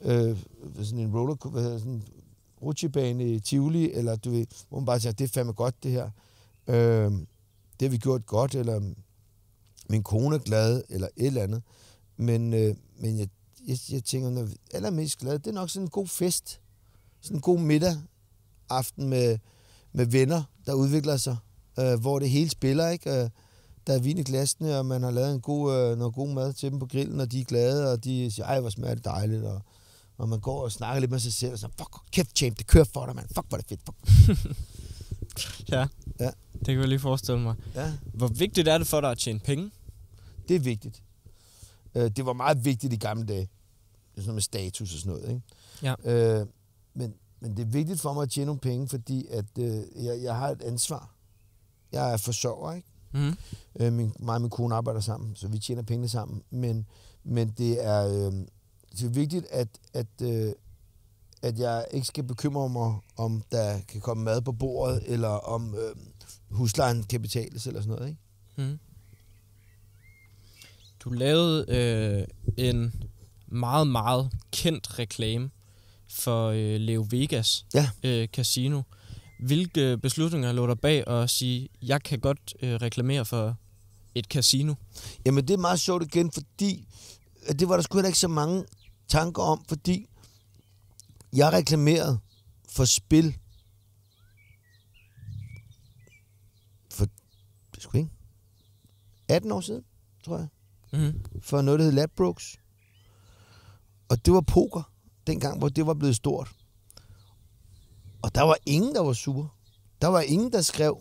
øh, 0.00 0.36
sådan 0.82 0.98
en 0.98 1.16
roller, 1.16 1.48
hvad 1.50 1.62
hedder, 1.62 1.78
sådan 1.78 1.92
en 1.92 2.04
rutsjebane 2.62 3.34
i 3.34 3.40
Tivoli, 3.40 3.92
eller 3.92 4.16
du 4.16 4.30
ved, 4.30 4.46
hvor 4.68 4.78
man 4.78 4.86
bare 4.86 5.00
siger, 5.00 5.12
det 5.12 5.24
er 5.24 5.28
fandme 5.28 5.52
godt 5.52 5.82
det 5.82 5.90
her. 5.90 6.10
Øh, 6.66 7.10
det 7.80 7.86
har 7.86 7.88
vi 7.88 7.98
gjort 7.98 8.26
godt, 8.26 8.54
eller 8.54 8.80
min 9.88 10.02
kone 10.02 10.34
er 10.34 10.40
glad, 10.40 10.82
eller 10.88 11.08
et 11.16 11.26
eller 11.26 11.42
andet. 11.42 11.62
Men, 12.16 12.54
øh, 12.54 12.74
men 12.96 13.18
jeg, 13.18 13.28
jeg, 13.66 13.78
jeg 13.90 14.04
tænker, 14.04 14.30
når 14.30 14.40
jeg 14.40 14.50
er 14.50 14.76
allermest 14.76 15.18
glad, 15.18 15.38
det 15.38 15.46
er 15.46 15.52
nok 15.52 15.70
sådan 15.70 15.86
en 15.86 15.90
god 15.90 16.06
fest. 16.06 16.60
Sådan 17.20 17.36
en 17.36 17.40
god 17.40 17.58
middag 17.58 17.96
aften 18.70 19.08
med, 19.08 19.38
med 19.92 20.06
venner, 20.06 20.42
der 20.66 20.72
udvikler 20.74 21.16
sig, 21.16 21.36
øh, 21.78 22.00
hvor 22.00 22.18
det 22.18 22.30
hele 22.30 22.50
spiller, 22.50 22.88
ikke? 22.88 23.10
Øh, 23.22 23.30
der 23.86 23.94
er 23.94 23.98
vin 23.98 24.18
i 24.18 24.22
glasene, 24.22 24.78
og 24.78 24.86
man 24.86 25.02
har 25.02 25.10
lavet 25.10 25.34
en 25.34 25.40
god, 25.40 25.74
øh, 25.74 25.98
noget 25.98 26.14
god 26.14 26.28
mad 26.28 26.52
til 26.52 26.70
dem 26.70 26.78
på 26.78 26.86
grillen, 26.86 27.20
og 27.20 27.32
de 27.32 27.40
er 27.40 27.44
glade, 27.44 27.92
og 27.92 28.04
de 28.04 28.30
siger, 28.30 28.46
ej, 28.46 28.60
hvor 28.60 28.70
smager 28.70 28.94
det 28.94 29.04
dejligt, 29.04 29.44
og, 29.44 29.62
og 30.18 30.28
man 30.28 30.40
går 30.40 30.62
og 30.64 30.72
snakker 30.72 31.00
lidt 31.00 31.10
med 31.10 31.18
sig 31.18 31.32
selv, 31.32 31.52
og 31.52 31.58
så, 31.58 31.68
fuck, 31.78 31.96
kæft, 32.12 32.36
champ, 32.38 32.58
det 32.58 32.66
kører 32.66 32.84
for 32.84 33.06
dig, 33.06 33.14
mand. 33.16 33.26
Fuck, 33.28 33.48
hvor 33.48 33.56
er 33.58 33.60
det 33.60 33.68
fedt. 33.68 33.80
Fuck. 33.86 34.56
ja, 35.72 35.86
Ja. 36.20 36.30
det 36.52 36.66
kan 36.66 36.78
jeg 36.78 36.88
lige 36.88 36.98
forestille 36.98 37.40
mig. 37.40 37.54
Ja, 37.74 37.92
Hvor 38.14 38.28
vigtigt 38.28 38.68
er 38.68 38.78
det 38.78 38.86
for 38.86 39.00
dig 39.00 39.10
at 39.10 39.18
tjene 39.18 39.38
penge? 39.40 39.70
det 40.48 40.56
er 40.56 40.60
vigtigt. 40.60 41.02
Øh, 41.94 42.10
det 42.10 42.26
var 42.26 42.32
meget 42.32 42.64
vigtigt 42.64 42.92
i 42.92 42.96
gamle 42.96 43.26
dage. 43.26 43.40
Det 44.14 44.18
er 44.18 44.20
sådan 44.22 44.34
med 44.34 44.42
status 44.42 44.94
og 44.94 45.00
sådan 45.00 45.12
noget, 45.12 45.28
ikke? 45.28 45.42
Ja. 46.04 46.40
Øh, 46.40 46.46
men, 46.94 47.14
men 47.40 47.56
det 47.56 47.62
er 47.62 47.66
vigtigt 47.66 48.00
for 48.00 48.12
mig 48.12 48.22
at 48.22 48.30
tjene 48.30 48.46
nogle 48.46 48.60
penge, 48.60 48.88
fordi 48.88 49.26
at, 49.30 49.44
øh, 49.58 50.04
jeg, 50.04 50.22
jeg 50.22 50.36
har 50.36 50.48
et 50.48 50.62
ansvar. 50.62 51.14
Jeg 51.92 52.12
er 52.12 52.16
forsørger, 52.16 52.72
ikke? 52.72 52.88
Mm. 53.12 53.36
Øh, 53.80 53.92
min, 53.92 54.12
mig 54.18 54.34
og 54.34 54.40
min 54.40 54.50
kone 54.50 54.74
arbejder 54.74 55.00
sammen, 55.00 55.36
så 55.36 55.48
vi 55.48 55.58
tjener 55.58 55.82
pengene 55.82 56.08
sammen. 56.08 56.42
Men, 56.50 56.86
men 57.24 57.54
det, 57.58 57.84
er, 57.84 58.06
øh, 58.06 58.32
det 58.92 59.02
er 59.02 59.08
vigtigt, 59.08 59.46
at, 59.50 59.68
at, 59.94 60.06
øh, 60.22 60.52
at 61.42 61.58
jeg 61.58 61.86
ikke 61.90 62.06
skal 62.06 62.24
bekymre 62.24 62.68
mig, 62.68 62.98
om 63.16 63.42
der 63.52 63.80
kan 63.88 64.00
komme 64.00 64.24
mad 64.24 64.42
på 64.42 64.52
bordet, 64.52 65.02
eller 65.06 65.28
om 65.28 65.74
øh, 65.74 65.96
huslejen 66.50 67.02
kan 67.02 67.22
betales, 67.22 67.66
eller 67.66 67.80
sådan 67.80 67.94
noget, 67.94 68.08
ikke? 68.08 68.72
Mm. 68.72 68.78
Du 71.00 71.10
lavede 71.10 71.64
øh, 71.68 72.26
en 72.56 73.04
meget, 73.46 73.86
meget 73.86 74.30
kendt 74.52 74.98
reklame 74.98 75.50
for 76.10 76.48
øh, 76.48 76.80
Leo 76.80 77.06
Vegas 77.10 77.66
Ja. 77.74 77.90
øh, 78.02 78.28
Casino. 78.28 78.82
Hvilke 79.40 79.98
beslutninger 79.98 80.52
lå 80.52 80.66
der 80.66 80.74
bag 80.74 81.06
at 81.08 81.30
sige, 81.30 81.68
jeg 81.82 82.02
kan 82.02 82.18
godt 82.20 82.54
øh, 82.62 82.74
reklamere 82.74 83.24
for 83.24 83.56
et 84.14 84.24
casino? 84.24 84.74
Jamen, 85.26 85.48
det 85.48 85.54
er 85.54 85.58
meget 85.58 85.80
sjovt 85.80 86.02
igen, 86.04 86.30
fordi 86.32 86.86
det 87.58 87.68
var 87.68 87.74
der 87.74 87.82
sgu 87.82 87.98
heller 87.98 88.08
ikke 88.08 88.18
så 88.18 88.28
mange 88.28 88.64
tanker 89.08 89.42
om, 89.42 89.64
fordi 89.68 90.06
jeg 91.32 91.52
reklamerede 91.52 92.18
for 92.68 92.84
spil 92.84 93.36
for, 96.92 97.06
sgu 97.78 97.98
ikke, 97.98 98.10
18 99.28 99.52
år 99.52 99.60
siden, 99.60 99.84
tror 100.24 100.36
jeg, 100.38 100.48
Mm. 100.92 101.24
for 101.42 101.62
noget, 101.62 101.78
der 101.80 101.84
hed 101.84 101.92
Ladbrokes. 101.92 102.56
Og 104.08 104.26
det 104.26 104.32
var 104.32 104.40
poker, 104.40 104.92
dengang, 105.28 105.58
hvor 105.58 105.68
det 105.68 105.86
var 105.86 105.94
blevet 105.94 106.16
stort. 106.16 106.48
Og 108.22 108.34
der 108.34 108.42
var 108.42 108.56
ingen, 108.66 108.94
der 108.94 109.00
var 109.00 109.12
sur. 109.12 109.54
Der 110.02 110.08
var 110.08 110.20
ingen, 110.20 110.52
der 110.52 110.62
skrev, 110.62 110.98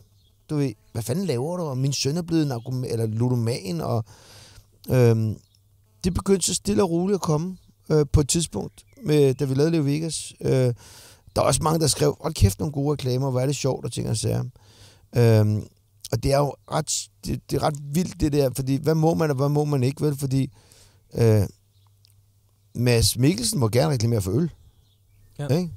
du 0.50 0.56
ved, 0.56 0.74
hvad 0.92 1.04
fanden 1.04 1.26
laver 1.26 1.58
du? 1.58 1.64
Og 1.64 1.78
min 1.78 1.94
søn 1.94 2.18
er 2.18 2.22
blevet 2.22 2.48
narkoman, 2.48 2.92
eller 2.92 3.06
ludoman, 3.06 3.82
og 3.82 4.06
øhm, 4.90 5.40
det 6.04 6.14
begyndte 6.14 6.46
så 6.46 6.54
stille 6.54 6.84
og 6.84 6.90
roligt 6.90 7.16
at 7.16 7.22
komme 7.22 7.58
øh, 7.90 8.06
på 8.12 8.22
et 8.22 8.30
tidspunkt, 8.30 8.86
med, 9.04 9.34
da 9.34 9.46
vi 9.46 9.54
lavede 9.54 9.72
Leo 9.72 9.84
Vegas. 9.84 10.34
Øh, 10.42 10.74
der 11.36 11.42
er 11.42 11.46
også 11.46 11.64
mange, 11.64 11.80
der 11.80 11.88
skrev, 11.88 12.18
hold 12.22 12.34
kæft 12.34 12.60
nogle 12.60 12.72
gode 12.72 12.94
reklamer, 12.94 13.32
hvor 13.32 13.40
er 13.40 13.46
det 13.46 13.56
sjovt, 13.56 13.86
og 13.86 13.92
ting 13.92 14.10
og 14.10 14.18
sager. 14.18 14.44
Øhm, 15.16 15.68
og 16.12 16.24
det 16.24 16.34
er 16.34 16.38
jo 16.38 16.56
ret, 16.72 17.10
det, 17.26 17.42
det 17.52 17.58
er 17.58 17.64
ret 17.64 17.78
vildt 17.94 18.20
det 18.20 18.34
der, 18.34 18.50
fordi 18.56 18.76
hvad 18.76 18.96
må 18.96 19.14
man, 19.14 19.30
og 19.30 19.36
hvad 19.36 19.50
må 19.50 19.66
man 19.66 19.84
ikke, 19.84 20.06
vel? 20.06 20.16
Fordi 20.16 20.52
øh, 21.14 21.44
Mads 22.78 23.18
Mikkelsen 23.18 23.60
må 23.60 23.68
gerne 23.68 23.94
reklamere 23.94 24.22
for 24.22 24.32
øl. 24.32 24.52
Ja. 25.40 25.48
Ikke? 25.48 25.72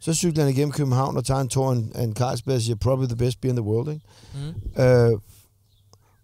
Så 0.00 0.14
cykler 0.14 0.44
han 0.44 0.52
igennem 0.52 0.72
København 0.72 1.16
og 1.16 1.24
tager 1.24 1.40
en 1.40 1.48
tår 1.48 1.70
af 1.94 2.02
en, 2.02 2.14
Carlsberg 2.14 2.54
og 2.54 2.62
siger, 2.62 2.76
probably 2.76 3.06
the 3.06 3.16
best 3.16 3.40
beer 3.40 3.52
in 3.52 3.56
the 3.56 3.64
world. 3.64 3.92
Ikke? 3.92 4.04
Mm. 4.34 4.82
Øh, 4.82 5.20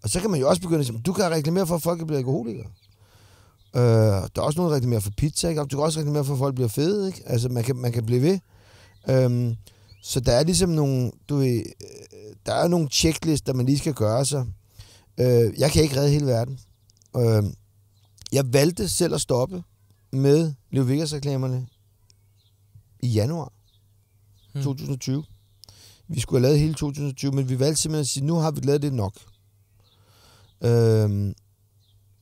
og 0.02 0.10
så 0.10 0.20
kan 0.20 0.30
man 0.30 0.40
jo 0.40 0.48
også 0.48 0.62
begynde 0.62 0.80
at 0.80 0.86
sige, 0.86 1.02
du 1.06 1.12
kan 1.12 1.30
reklamere 1.30 1.66
for, 1.66 1.74
at 1.74 1.82
folk 1.82 2.06
bliver 2.06 2.18
alkoholikere. 2.18 2.66
Øh, 3.76 3.82
der 3.82 4.28
er 4.36 4.40
også 4.40 4.58
nogen, 4.58 4.70
der 4.70 4.76
reklamerer 4.76 5.00
for 5.00 5.10
pizza, 5.16 5.48
ikke? 5.48 5.60
Du 5.60 5.76
kan 5.76 5.84
også 5.84 5.98
reklamere 5.98 6.24
for, 6.24 6.32
at 6.32 6.38
folk 6.38 6.54
bliver 6.54 6.68
fede, 6.68 7.06
ikke? 7.06 7.22
Altså, 7.26 7.48
man 7.48 7.64
kan, 7.64 7.76
man 7.76 7.92
kan 7.92 8.06
blive 8.06 8.22
ved. 8.22 8.38
Øhm, 9.10 9.56
så 10.02 10.20
der 10.20 10.32
er 10.32 10.44
ligesom 10.44 10.70
nogle, 10.70 11.10
du 11.28 11.36
ved, 11.36 11.56
øh, 11.56 12.36
der 12.46 12.54
er 12.54 12.68
nogle 12.68 12.88
checklister, 12.88 13.52
man 13.52 13.66
lige 13.66 13.78
skal 13.78 13.94
gøre 13.94 14.24
sig. 14.24 14.46
Øh, 15.20 15.60
jeg 15.60 15.70
kan 15.70 15.82
ikke 15.82 15.96
redde 15.96 16.10
hele 16.10 16.26
verden. 16.26 16.58
Øh, 17.16 17.42
jeg 18.32 18.52
valgte 18.52 18.88
selv 18.88 19.14
at 19.14 19.20
stoppe 19.20 19.62
med 20.12 20.52
Leo 20.70 20.82
Vegas-reklamerne 20.84 21.66
i 23.00 23.08
januar 23.08 23.52
Hmm. 24.52 24.62
2020. 24.62 25.24
Vi 26.08 26.20
skulle 26.20 26.38
have 26.40 26.42
lavet 26.48 26.60
hele 26.60 26.74
2020, 26.74 27.32
men 27.32 27.48
vi 27.48 27.58
valgte 27.58 27.82
simpelthen 27.82 28.00
at 28.00 28.06
sige, 28.06 28.24
nu 28.24 28.34
har 28.34 28.50
vi 28.50 28.60
lavet 28.60 28.82
det 28.82 28.92
nok. 28.92 29.12
Øhm, 30.60 31.34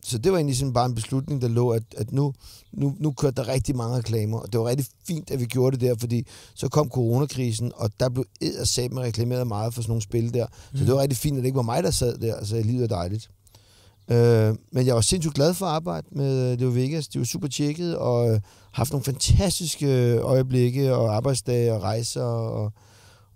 så 0.05 0.19
det 0.19 0.33
var 0.33 0.39
egentlig 0.39 0.57
sådan 0.57 0.73
bare 0.73 0.87
en 0.87 0.95
beslutning, 0.95 1.43
der 1.43 1.49
lå, 1.49 1.71
at, 1.71 1.83
at 1.97 2.13
nu, 2.13 2.35
nu, 2.73 2.97
nu 2.99 3.13
kørte 3.13 3.37
der 3.43 3.49
rigtig 3.49 3.77
mange 3.77 3.97
reklamer, 3.97 4.39
og 4.39 4.53
det 4.53 4.61
var 4.61 4.67
rigtig 4.67 4.87
fint, 5.07 5.31
at 5.31 5.41
vi 5.41 5.45
gjorde 5.47 5.77
det 5.77 5.81
der, 5.89 5.95
fordi 6.01 6.27
så 6.55 6.69
kom 6.69 6.89
coronakrisen, 6.91 7.73
og 7.75 7.91
der 8.01 8.09
blev 8.09 8.25
eddersat 8.41 8.93
med 8.93 9.03
reklameret 9.03 9.47
meget 9.47 9.75
for 9.75 9.83
sådan 9.83 9.91
nogle 9.91 10.03
spil 10.03 10.35
der. 10.35 10.47
Så 10.73 10.79
Mm. 10.79 10.79
det 10.79 10.95
var 10.95 11.01
rigtig 11.03 11.19
fint, 11.19 11.37
at 11.37 11.41
det 11.43 11.47
ikke 11.47 11.57
var 11.57 11.63
mig, 11.63 11.83
der 11.83 11.91
sad 11.91 12.19
der, 12.19 12.35
altså 12.35 12.63
livet 12.63 12.83
er 12.85 12.89
dejligt. 12.89 13.31
Øh, 14.09 14.57
men 14.73 14.87
jeg 14.87 14.95
var 14.95 15.01
sindssygt 15.01 15.35
glad 15.35 15.55
for 15.55 15.67
at 15.67 15.73
arbejde 15.73 16.07
med 16.13 16.53
øh, 16.53 16.59
Leo 16.59 16.69
Vegas. 16.69 17.09
Det 17.09 17.19
var 17.19 17.25
super 17.25 17.49
tjekket, 17.49 17.97
og 17.97 18.31
øh, 18.31 18.41
haft 18.73 18.93
nogle 18.93 19.05
fantastiske 19.05 19.87
øh, 19.87 20.17
øjeblikke, 20.17 20.95
og 20.95 21.17
arbejdsdage, 21.17 21.73
og 21.73 21.83
rejser, 21.83 22.23
og, 22.23 22.73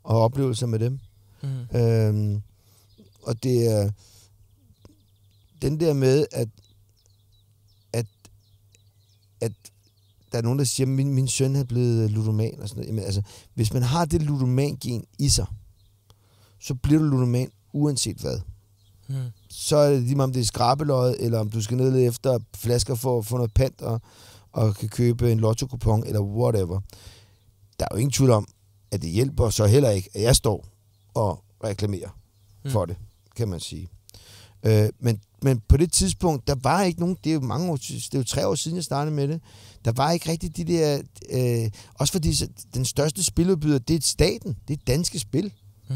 og 0.04 0.20
oplevelser 0.20 0.66
med 0.66 0.78
dem. 0.78 0.98
Mm. 1.42 1.78
Øhm, 1.78 2.42
og 3.22 3.42
det 3.42 3.66
er 3.66 3.90
den 5.62 5.80
der 5.80 5.92
med, 5.92 6.26
at, 6.32 6.48
at, 7.92 8.06
at 9.40 9.52
der 10.32 10.38
er 10.38 10.42
nogen, 10.42 10.58
der 10.58 10.64
siger, 10.64 10.86
at 10.86 10.92
min, 10.92 11.14
min 11.14 11.28
søn 11.28 11.56
er 11.56 11.64
blevet 11.64 12.10
ludoman 12.10 12.60
og 12.60 12.68
sådan 12.68 12.80
noget. 12.80 12.88
Jamen, 12.88 13.04
altså, 13.04 13.22
hvis 13.54 13.72
man 13.72 13.82
har 13.82 14.04
det 14.04 14.22
ludoman-gen 14.22 15.04
i 15.18 15.28
sig, 15.28 15.46
så 16.60 16.74
bliver 16.74 16.98
du 17.00 17.04
ludoman 17.04 17.50
uanset 17.72 18.16
hvad. 18.16 18.40
Mm. 19.08 19.14
Så 19.50 19.76
er 19.76 19.90
det 19.92 20.02
lige 20.02 20.14
meget, 20.14 20.28
om 20.28 20.32
det 20.32 20.40
er 20.40 20.44
skrabeløjet, 20.44 21.16
eller 21.20 21.38
om 21.38 21.50
du 21.50 21.62
skal 21.62 21.76
ned 21.76 22.08
efter 22.08 22.38
flasker 22.56 22.94
for 22.94 23.18
at 23.18 23.26
få 23.26 23.36
noget 23.36 23.54
pant, 23.54 23.82
og, 23.82 24.00
og 24.52 24.74
kan 24.76 24.88
købe 24.88 25.32
en 25.32 25.40
lotto 25.40 25.66
eller 26.06 26.20
whatever. 26.20 26.80
Der 27.78 27.84
er 27.84 27.88
jo 27.92 27.96
ingen 27.98 28.12
tvivl 28.12 28.30
om, 28.30 28.46
at 28.90 29.02
det 29.02 29.10
hjælper 29.10 29.50
så 29.50 29.66
heller 29.66 29.90
ikke, 29.90 30.10
at 30.14 30.22
jeg 30.22 30.36
står 30.36 30.66
og 31.14 31.44
reklamerer 31.64 32.08
Mm. 32.64 32.70
for 32.70 32.84
det, 32.84 32.96
kan 33.36 33.48
man 33.48 33.60
sige. 33.60 33.88
Øh, 34.62 34.88
men, 35.00 35.20
men 35.42 35.62
på 35.68 35.76
det 35.76 35.92
tidspunkt, 35.92 36.46
der 36.46 36.54
var 36.62 36.82
ikke 36.82 37.00
nogen, 37.00 37.16
det 37.24 37.30
er 37.30 37.34
jo 37.34 37.40
mange 37.40 37.70
år, 37.70 37.76
det 37.76 38.14
er 38.14 38.18
jo 38.18 38.24
tre 38.24 38.46
år 38.46 38.54
siden, 38.54 38.76
jeg 38.76 38.84
startede 38.84 39.16
med 39.16 39.28
det, 39.28 39.40
der 39.84 39.92
var 39.92 40.10
ikke 40.10 40.30
rigtig 40.30 40.56
de 40.56 40.64
der, 40.64 41.02
øh, 41.30 41.70
også 41.94 42.12
fordi 42.12 42.32
den 42.74 42.84
største 42.84 43.24
spiludbyder, 43.24 43.78
det 43.78 43.96
er 43.96 44.00
staten, 44.02 44.56
det 44.68 44.78
er 44.78 44.82
danske 44.86 45.18
spil. 45.18 45.52
Mm. 45.88 45.94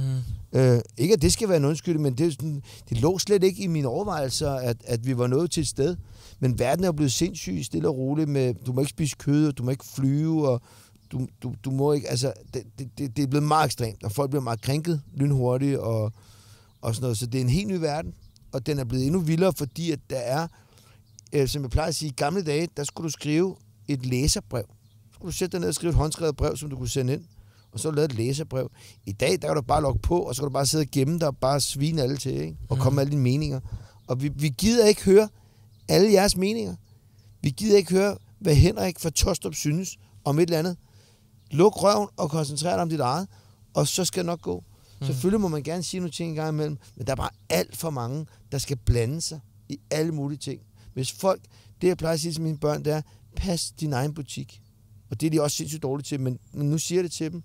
Øh, 0.52 0.80
ikke 0.96 1.14
at 1.14 1.22
det 1.22 1.32
skal 1.32 1.48
være 1.48 1.56
en 1.56 1.64
undskyldning, 1.64 2.02
men 2.02 2.14
det, 2.14 2.32
sådan, 2.32 2.62
det 2.88 3.00
lå 3.00 3.18
slet 3.18 3.44
ikke 3.44 3.62
i 3.62 3.66
mine 3.66 3.88
overvejelser, 3.88 4.50
at, 4.50 4.76
at 4.84 5.06
vi 5.06 5.18
var 5.18 5.26
nået 5.26 5.50
til 5.50 5.60
et 5.60 5.68
sted. 5.68 5.96
Men 6.40 6.58
verden 6.58 6.84
er 6.84 6.92
blevet 6.92 7.12
sindssyg, 7.12 7.64
stille 7.64 7.88
og 7.88 7.96
roligt 7.96 8.28
med, 8.28 8.54
du 8.66 8.72
må 8.72 8.80
ikke 8.80 8.90
spise 8.90 9.16
kød, 9.18 9.48
og 9.48 9.58
du 9.58 9.62
må 9.62 9.70
ikke 9.70 9.84
flyve, 9.84 10.48
og 10.48 10.60
du, 11.12 11.26
du, 11.42 11.54
du 11.64 11.70
må 11.70 11.92
ikke, 11.92 12.08
altså, 12.08 12.32
det, 12.54 12.62
det, 12.78 12.98
det, 12.98 13.16
det 13.16 13.22
er 13.22 13.26
blevet 13.26 13.46
meget 13.46 13.66
ekstremt, 13.66 14.04
og 14.04 14.12
folk 14.12 14.30
bliver 14.30 14.42
meget 14.42 14.60
krænket 14.62 15.02
lynhurtigt, 15.14 15.78
og, 15.78 16.12
og 16.80 16.94
sådan 16.94 17.04
noget. 17.04 17.18
Så 17.18 17.26
det 17.26 17.38
er 17.38 17.42
en 17.42 17.50
helt 17.50 17.68
ny 17.68 17.76
verden, 17.76 18.14
og 18.52 18.66
den 18.66 18.78
er 18.78 18.84
blevet 18.84 19.06
endnu 19.06 19.20
vildere, 19.20 19.52
fordi 19.52 19.90
at 19.90 20.00
der 20.10 20.18
er, 20.18 20.46
øh, 21.32 21.48
som 21.48 21.62
jeg 21.62 21.70
plejer 21.70 21.88
at 21.88 21.94
sige, 21.94 22.08
i 22.08 22.14
gamle 22.16 22.42
dage, 22.42 22.68
der 22.76 22.84
skulle 22.84 23.04
du 23.04 23.12
skrive 23.12 23.56
et 23.88 24.06
læserbrev. 24.06 24.64
Så 25.08 25.14
skulle 25.14 25.32
du 25.32 25.36
sætte 25.36 25.52
dig 25.52 25.60
ned 25.60 25.68
og 25.68 25.74
skrive 25.74 25.90
et 25.90 25.96
håndskrevet 25.96 26.36
brev, 26.36 26.56
som 26.56 26.70
du 26.70 26.76
kunne 26.76 26.88
sende 26.88 27.12
ind, 27.12 27.24
og 27.72 27.80
så 27.80 27.90
lavede 27.90 28.12
et 28.12 28.14
læserbrev. 28.14 28.70
I 29.06 29.12
dag, 29.12 29.30
der 29.42 29.48
kan 29.48 29.56
du 29.56 29.62
bare 29.62 29.82
logge 29.82 29.98
på, 29.98 30.18
og 30.18 30.34
så 30.34 30.42
kan 30.42 30.48
du 30.48 30.52
bare 30.52 30.66
sidde 30.66 30.82
og 30.82 30.88
gemme 30.92 31.18
dig 31.18 31.28
og 31.28 31.36
bare 31.36 31.60
svine 31.60 32.02
alle 32.02 32.16
til, 32.16 32.32
ikke? 32.32 32.56
og 32.68 32.78
komme 32.78 32.94
med 32.94 33.02
alle 33.02 33.10
dine 33.10 33.22
meninger. 33.22 33.60
Og 34.06 34.22
vi, 34.22 34.28
vi 34.28 34.48
gider 34.48 34.86
ikke 34.86 35.04
høre 35.04 35.28
alle 35.88 36.12
jeres 36.12 36.36
meninger. 36.36 36.74
Vi 37.42 37.50
gider 37.50 37.76
ikke 37.76 37.92
høre, 37.92 38.16
hvad 38.38 38.54
Henrik 38.54 39.00
fra 39.00 39.10
Tostrup 39.10 39.54
synes 39.54 39.98
om 40.24 40.38
et 40.38 40.42
eller 40.42 40.58
andet. 40.58 40.76
Luk 41.50 41.82
røven 41.82 42.08
og 42.16 42.30
koncentrer 42.30 42.72
dig 42.72 42.82
om 42.82 42.88
dit 42.88 43.00
eget, 43.00 43.28
og 43.74 43.88
så 43.88 44.04
skal 44.04 44.20
det 44.20 44.26
nok 44.26 44.40
gå. 44.42 44.64
Mm. 45.00 45.06
Selvfølgelig 45.06 45.40
må 45.40 45.48
man 45.48 45.62
gerne 45.62 45.82
sige 45.82 46.00
nogle 46.00 46.12
ting 46.12 46.30
en 46.30 46.36
gang 46.36 46.48
imellem, 46.48 46.78
men 46.96 47.06
der 47.06 47.12
er 47.12 47.16
bare 47.16 47.30
alt 47.50 47.76
for 47.76 47.90
mange, 47.90 48.26
der 48.52 48.58
skal 48.58 48.76
blande 48.76 49.20
sig 49.20 49.40
i 49.68 49.78
alle 49.90 50.12
mulige 50.12 50.38
ting. 50.38 50.60
Hvis 50.94 51.12
folk, 51.12 51.40
det 51.80 51.88
jeg 51.88 51.96
plejer 51.96 52.14
at 52.14 52.20
sige 52.20 52.32
til 52.32 52.42
mine 52.42 52.58
børn, 52.58 52.84
det 52.84 52.92
er, 52.92 53.02
pas 53.36 53.72
din 53.80 53.92
egen 53.92 54.14
butik. 54.14 54.61
Og 55.12 55.20
det 55.20 55.26
er 55.26 55.30
de 55.30 55.42
også 55.42 55.56
sindssygt 55.56 55.82
dårlige 55.82 56.04
til, 56.04 56.20
men, 56.20 56.38
men 56.52 56.70
nu 56.70 56.78
siger 56.78 57.02
det 57.02 57.12
til 57.12 57.32
dem. 57.32 57.42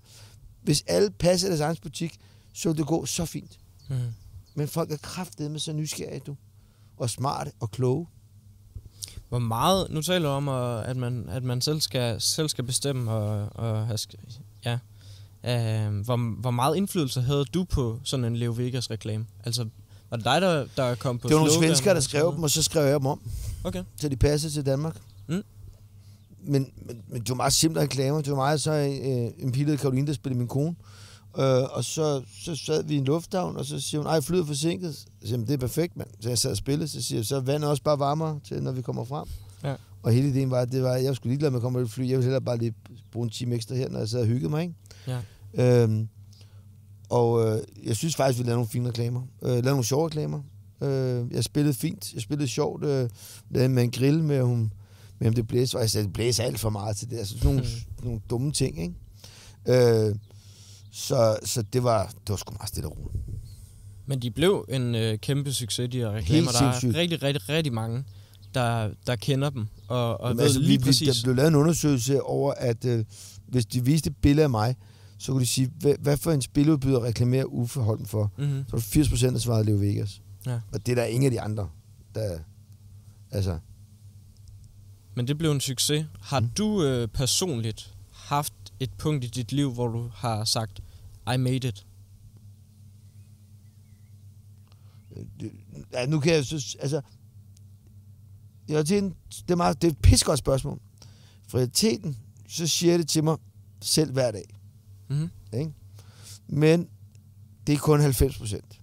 Hvis 0.62 0.84
alle 0.88 1.12
passer 1.12 1.48
deres 1.48 1.62
egen 1.62 1.78
butik, 1.82 2.20
så 2.54 2.70
vil 2.70 2.78
det 2.78 2.88
gå 2.88 3.06
så 3.06 3.26
fint. 3.26 3.60
Mm. 3.90 3.96
Men 4.56 4.68
folk 4.68 4.92
er 4.92 4.98
kraftedeme 4.98 5.60
så 5.60 5.74
nysgerrige, 5.74 6.22
du. 6.28 6.36
Og 6.98 7.10
smarte 7.10 7.52
og 7.60 7.72
kloge. 7.72 8.08
Hvor 9.30 9.40
meget, 9.40 9.88
nu 9.90 10.02
taler 10.02 10.30
du 10.30 10.34
om, 10.34 10.48
at 10.80 10.98
man, 10.98 11.30
at 11.30 11.44
man 11.44 11.62
selv, 11.62 11.82
skal, 11.82 12.22
selv 12.22 12.50
skal 12.50 12.64
bestemme, 12.64 13.12
og, 13.12 13.50
og 13.56 13.88
have, 13.88 13.98
ja, 14.66 14.80
øh, 15.44 16.00
hvor, 16.00 16.42
hvor 16.42 16.52
meget 16.52 16.76
indflydelse 16.76 17.22
havde 17.22 17.46
du 17.46 17.64
på 17.64 18.00
sådan 18.04 18.26
en 18.26 18.36
Leo 18.36 18.52
Vegas 18.52 18.92
reklame? 18.92 19.26
Altså, 19.44 19.68
var 20.10 20.18
det 20.18 20.26
dig, 20.26 20.42
der, 20.42 20.66
der 20.78 20.96
kom 20.96 21.20
på 21.20 21.28
Det 21.28 21.34
var 21.34 21.40
nogle 21.40 21.54
slogan 21.54 21.70
svenskere, 21.70 21.94
der 21.94 22.02
skrev 22.02 22.34
dem, 22.36 22.44
og 22.44 22.50
så 22.50 22.64
skrev 22.64 22.86
jeg 22.86 23.00
dem 23.00 23.06
om, 23.06 23.22
Okay. 23.64 23.84
så 23.96 24.10
de 24.10 24.16
passede 24.16 24.54
til 24.54 24.66
Danmark. 24.66 24.96
Mm. 25.28 25.44
Men, 26.48 26.72
men, 26.86 27.02
men 27.08 27.22
det 27.22 27.30
var 27.30 27.36
meget 27.36 27.54
simple 27.54 27.82
reklamer. 27.82 28.22
Det 28.22 28.30
var 28.30 28.36
meget 28.36 28.62
så 28.62 28.72
øh, 28.72 29.46
en 29.46 29.52
der 29.68 29.78
Karoline, 29.78 30.08
der 30.08 30.14
spillede 30.14 30.38
min 30.38 30.48
kone. 30.48 30.76
Øh, 31.38 31.64
og 31.64 31.84
så, 31.84 32.22
så 32.44 32.56
sad 32.56 32.84
vi 32.84 32.94
i 32.94 32.98
en 32.98 33.04
lufthavn, 33.04 33.58
og 33.58 33.66
så 33.66 33.80
siger 33.80 34.02
hun, 34.02 34.08
ej, 34.08 34.22
flyet 34.22 34.42
er 34.42 34.46
forsinket. 34.46 34.96
Så 34.96 35.06
siger 35.26 35.38
det 35.38 35.54
er 35.54 35.58
perfekt, 35.58 35.98
mand. 35.98 36.08
Så 36.20 36.30
jeg 36.30 36.38
sad 36.38 36.52
og 36.52 36.58
spillede, 36.58 36.88
så 36.88 37.02
siger 37.02 37.20
jeg, 37.20 37.26
så 37.26 37.36
er 37.36 37.40
vandet 37.40 37.70
også 37.70 37.84
bare 37.84 38.00
varmere 38.00 38.40
til, 38.44 38.64
når 38.64 38.72
vi 38.72 38.82
kommer 38.82 39.04
frem. 39.04 39.28
Ja. 39.64 39.76
Og 40.04 40.12
hele 40.12 40.28
ideen 40.30 40.52
var, 40.52 40.60
at 40.60 40.72
det 40.72 40.84
var, 40.84 40.96
jeg 40.96 41.16
skulle 41.16 41.32
ligeglad 41.32 41.50
med 41.50 41.58
at 41.58 41.62
komme 41.62 41.80
med 41.80 41.86
et 41.86 41.92
fly. 41.92 42.02
Jeg 42.02 42.10
ville 42.10 42.24
hellere 42.24 42.42
bare 42.42 42.58
lige 42.58 42.74
bruge 43.12 43.24
en 43.24 43.30
time 43.30 43.56
ekstra 43.56 43.76
her, 43.76 43.90
når 43.90 44.00
jeg 44.00 44.10
sad 44.10 44.22
og 44.22 44.28
hyggede 44.28 44.50
mig, 44.50 44.62
ikke? 44.62 44.76
Ja. 45.54 45.84
Øhm, 45.84 46.08
og 47.10 47.48
øh, 47.48 47.62
jeg 47.86 47.96
synes 47.96 48.16
faktisk, 48.16 48.40
vi 48.40 48.44
lavede 48.44 48.58
nogle 48.58 48.70
fine 48.70 48.88
reklamer. 48.90 49.22
Øh, 49.42 49.50
lavede 49.50 49.66
nogle 49.66 49.84
sjove 49.84 50.06
reklamer. 50.06 50.42
Øh, 50.82 51.32
jeg 51.32 51.44
spillede 51.44 51.74
fint. 51.74 52.14
Jeg 52.14 52.22
spillede 52.22 52.48
sjovt. 52.48 52.84
Øh, 52.84 53.10
lavede 53.50 53.70
med 53.70 53.84
en 53.84 53.92
grill 53.92 54.24
med, 54.24 54.42
hun, 54.42 54.74
om 55.26 55.34
det 55.34 55.48
blæser. 55.48 55.78
Og 55.78 55.82
jeg 55.82 55.90
sagde, 55.90 56.06
det 56.06 56.14
blæser 56.14 56.44
alt 56.44 56.60
for 56.60 56.70
meget 56.70 56.98
til 56.98 57.10
det. 57.10 57.18
Altså, 57.18 57.38
sådan 57.38 57.56
nogle, 57.56 57.62
Mm. 58.00 58.06
nogle 58.06 58.22
dumme 58.30 58.52
ting, 58.52 58.82
ikke? 58.82 58.94
Øh, 60.10 60.16
så, 60.92 61.38
så 61.46 61.62
det 61.62 61.84
var, 61.84 62.06
det 62.08 62.30
var 62.30 62.36
sgu 62.36 62.54
meget 62.54 62.70
stille 62.70 62.88
og 62.90 62.98
roligt. 62.98 63.24
Men 64.06 64.22
de 64.22 64.32
blev 64.32 64.66
en 64.70 64.96
øh, 64.96 65.18
kæmpe 65.20 65.54
succes, 65.54 65.90
de 65.92 65.98
her 65.98 66.12
reklamer. 66.12 66.52
Der 66.52 66.62
er 66.66 66.94
rigtig, 66.94 67.24
rigtig, 67.24 67.50
rigtig 67.50 67.74
mange, 67.74 68.04
der, 68.54 68.90
der 69.08 69.16
kender 69.16 69.50
dem, 69.50 69.68
og, 69.88 70.22
og 70.22 70.28
Jamen, 70.30 70.38
ved 70.38 70.44
altså, 70.44 70.60
lige 70.60 70.70
vi, 70.70 70.78
vi, 70.78 70.84
præcis. 70.84 71.08
der 71.18 71.24
blev 71.24 71.36
lavet 71.36 71.48
en 71.48 71.56
undersøgelse 71.56 72.22
over, 72.24 72.54
at 72.58 72.86
øh, 72.86 73.06
hvis 73.48 73.66
de 73.66 73.86
viste 73.86 74.10
et 74.10 74.16
billede 74.22 74.44
af 74.44 74.50
mig, 74.50 74.76
så 75.18 75.32
kunne 75.32 75.42
de 75.42 75.48
sige, 75.48 75.72
hvad, 75.80 75.96
hvad 76.00 76.18
for 76.18 76.32
en 76.32 76.42
spiludbyder 76.42 77.04
reklamerer 77.04 77.46
Uffe 77.46 77.80
Holm 77.80 78.06
for? 78.06 78.32
Mm-hmm. 78.38 78.64
Så 78.68 78.72
var 78.72 78.78
det 78.80 78.88
80 78.88 79.10
procent, 79.10 79.34
der 79.34 79.40
svarede 79.40 79.64
Leo 79.66 79.76
Vegas. 79.78 80.22
Ja. 80.46 80.60
Og 80.74 80.86
det 80.86 80.92
er 80.92 80.96
der 80.96 81.04
ingen 81.06 81.26
af 81.26 81.32
de 81.32 81.42
andre, 81.42 81.70
der... 82.16 82.40
Altså, 83.32 83.60
Men 85.18 85.28
det 85.28 85.38
blev 85.38 85.52
en 85.52 85.60
succes. 85.62 86.06
Har 86.22 86.40
Mm. 86.40 86.50
du 86.50 86.84
øh, 86.84 87.08
personligt 87.08 87.96
haft 88.12 88.54
et 88.80 88.94
punkt 88.98 89.26
i 89.26 89.28
dit 89.28 89.52
liv, 89.52 89.74
hvor 89.74 89.88
du 89.88 90.08
har 90.14 90.44
sagt, 90.44 90.80
I 91.34 91.38
made 91.38 91.68
it? 91.68 91.86
øh, 95.16 95.26
ja, 95.94 96.06
nu 96.06 96.20
kan 96.20 96.34
jeg 96.34 96.46
så... 96.46 96.78
Altså, 96.80 97.02
jeg 98.68 98.86
tænker, 98.86 99.16
det 99.30 99.52
er, 99.52 99.56
meget, 99.56 99.82
det 99.82 99.88
er 99.88 99.92
et 99.92 99.98
pissegodt 99.98 100.40
spørgsmål. 100.40 100.80
For 101.48 101.58
realiteten, 101.58 102.18
så 102.48 102.68
siger 102.68 102.98
det 102.98 103.08
til 103.10 103.24
mig 103.24 103.38
selv 103.82 104.12
hver 104.12 104.32
dag. 104.32 104.46
Mm-hmm. 105.10 105.30
Ikke? 105.54 105.74
Men 106.48 106.90
det 107.68 107.74
er 107.76 107.80
kun 107.80 108.00
90 108.02 108.38
procent. 108.38 108.82